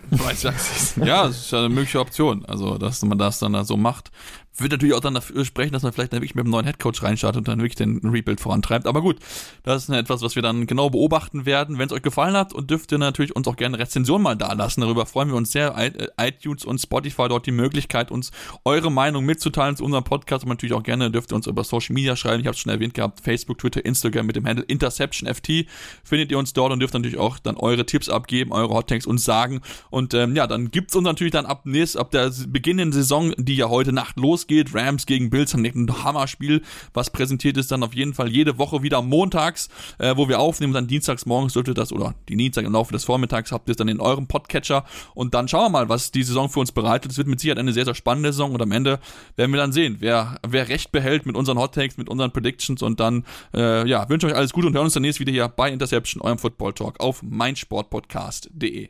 Bryce 0.10 0.46
Young 0.46 0.58
Season. 0.58 1.06
Ja, 1.06 1.28
das 1.28 1.38
ist 1.38 1.52
ja 1.52 1.60
eine 1.60 1.70
mögliche 1.70 2.00
Option. 2.00 2.46
Also, 2.46 2.78
dass 2.78 3.02
man 3.04 3.18
das 3.18 3.40
dann 3.40 3.64
so 3.64 3.78
macht 3.78 4.12
würde 4.58 4.76
natürlich 4.76 4.96
auch 4.96 5.02
dann 5.02 5.14
dafür 5.14 5.46
sprechen, 5.46 5.72
dass 5.74 5.84
man 5.84 5.94
vielleicht 5.94 6.14
dann 6.14 6.22
wirklich 6.22 6.36
mit 6.36 6.44
einem 6.44 6.52
neuen 6.52 6.66
Headcoach 6.66 7.04
reinstartet 7.04 7.40
und 7.40 7.48
dann 7.48 7.60
wirklich 7.60 7.76
den 7.76 8.00
Rebuild 8.04 8.40
vorantreibt. 8.40 8.86
Aber 8.86 9.02
gut, 9.02 9.18
das 9.64 9.84
ist 9.84 9.90
etwas, 9.90 10.22
was 10.22 10.36
wir 10.36 10.42
dann 10.42 10.68
genau 10.68 10.90
beobachten 10.90 11.46
werden. 11.46 11.78
Wenn 11.78 11.88
es 11.88 11.94
euch 11.94 12.02
gefallen 12.02 12.36
hat 12.36 12.54
und 12.54 12.70
dürft 12.70 12.92
ihr 12.92 12.98
natürlich 12.98 13.36
uns 13.36 13.48
auch 13.48 13.56
gerne 13.56 13.80
Rezension 13.80 14.22
mal 14.22 14.36
da 14.36 14.54
lassen. 14.54 14.82
Darüber 14.82 15.06
freuen 15.06 15.30
wir 15.30 15.36
uns 15.36 15.52
sehr. 15.52 15.78
Äh, 15.78 16.08
iTunes 16.18 16.66
und 16.66 16.80
Spotify 16.80 17.28
dort 17.30 17.46
die 17.46 17.52
Möglichkeit, 17.52 18.12
uns 18.12 18.32
eure 18.66 18.92
Meinung 18.92 19.26
mitzuteilen 19.26 19.76
zu 19.76 19.84
unserem 19.84 20.04
Podcast. 20.04 20.44
Und 20.44 20.50
natürlich 20.50 20.74
auch 20.74 20.84
gerne 20.84 21.12
dürft 21.12 21.32
ihr 21.32 21.36
uns 21.36 21.48
über 21.48 21.64
Social 21.64 21.94
Media 21.94 22.16
schreiben. 22.16 22.42
Ich 22.42 22.48
habe 22.48 22.56
es 22.56 22.60
schon 22.60 22.72
erwähnt 22.72 22.94
gehabt. 22.94 23.22
Facebook, 23.22 23.58
Twitter, 23.58 23.84
Instagram 23.84 24.26
mit 24.26 24.36
dem 24.36 24.46
Handle 24.46 24.66
InterceptionFT 24.66 25.66
findet 26.04 26.32
ihr 26.32 26.38
uns 26.38 26.54
dort 26.54 26.72
und 26.72 26.80
dürft 26.80 26.94
natürlich 26.94 27.18
auch 27.18 27.40
dann 27.40 27.58
eure 27.58 27.86
Tipps 27.86 28.10
abgeben, 28.10 28.52
eure 28.52 28.74
Hottakes 28.74 29.06
uns 29.06 29.24
sagen. 29.24 29.62
Und 29.90 30.14
ähm, 30.14 30.36
ja, 30.36 30.48
dann 30.48 30.72
gibt 30.72 30.92
es 30.92 30.96
uns 30.96 31.06
natürlich 31.06 31.34
dann 31.34 31.46
ab 31.46 31.66
nächst, 31.66 31.98
ab 31.98 32.12
der 32.12 32.32
beginnenden 32.48 32.92
Saison, 32.92 33.34
die 33.38 33.56
ja 33.56 33.70
heute 33.70 33.94
Nacht 33.94 34.18
losgeht, 34.18 34.41
losgeht. 34.42 34.74
Rams 34.74 35.06
gegen 35.06 35.30
Bills 35.30 35.54
haben 35.54 35.66
ein 35.66 36.04
Hammerspiel, 36.04 36.62
was 36.94 37.10
präsentiert 37.10 37.58
ist 37.58 37.72
dann 37.72 37.84
auf 37.84 37.94
jeden 37.94 38.14
Fall 38.14 38.30
jede 38.30 38.58
Woche 38.58 38.84
wieder 38.84 39.02
montags, 39.02 39.70
äh, 40.00 40.16
wo 40.16 40.28
wir 40.28 40.40
aufnehmen. 40.40 40.74
Dann 40.74 40.88
dienstags 40.88 41.26
morgens 41.26 41.54
dürfte 41.54 41.74
das 41.74 41.92
oder 41.92 42.16
die 42.28 42.36
Dienstag 42.36 42.66
im 42.66 42.74
Laufe 42.74 42.92
des 42.92 43.04
Vormittags 43.04 43.52
habt 43.52 43.70
ihr 43.70 43.72
es 43.72 43.78
dann 43.78 43.88
in 43.88 44.00
eurem 44.00 44.28
Podcatcher 44.28 44.86
und 45.14 45.34
dann 45.34 45.48
schauen 45.48 45.66
wir 45.66 45.70
mal, 45.70 45.90
was 45.90 46.12
die 46.12 46.24
Saison 46.24 46.50
für 46.50 46.60
uns 46.60 46.72
bereitet. 46.72 47.12
Es 47.12 47.18
wird 47.18 47.28
mit 47.28 47.40
Sicherheit 47.40 47.60
eine 47.60 47.74
sehr, 47.74 47.86
sehr 47.86 47.96
spannende 47.96 48.32
Saison 48.32 48.54
und 48.54 48.62
am 48.62 48.72
Ende 48.72 49.00
werden 49.36 49.52
wir 49.52 49.60
dann 49.60 49.72
sehen, 49.72 49.98
wer, 50.00 50.40
wer 50.48 50.70
recht 50.70 50.92
behält 50.92 51.26
mit 51.26 51.36
unseren 51.36 51.58
Hot 51.58 51.76
Takes, 51.76 51.98
mit 51.98 52.10
unseren 52.10 52.32
Predictions 52.32 52.82
und 52.82 53.00
dann, 53.00 53.26
äh, 53.54 53.88
ja, 53.88 54.10
wünsche 54.10 54.28
euch 54.28 54.36
alles 54.36 54.54
Gute 54.54 54.68
und 54.68 54.74
hören 54.74 54.86
uns 54.86 54.94
dann 54.94 55.04
nächstes 55.04 55.20
wieder 55.20 55.32
hier 55.32 55.48
bei 55.48 55.72
Interception, 55.72 56.22
eurem 56.22 56.38
Football 56.38 56.74
Talk 56.74 57.00
auf 57.00 57.22
meinsportpodcast.de. 57.24 58.90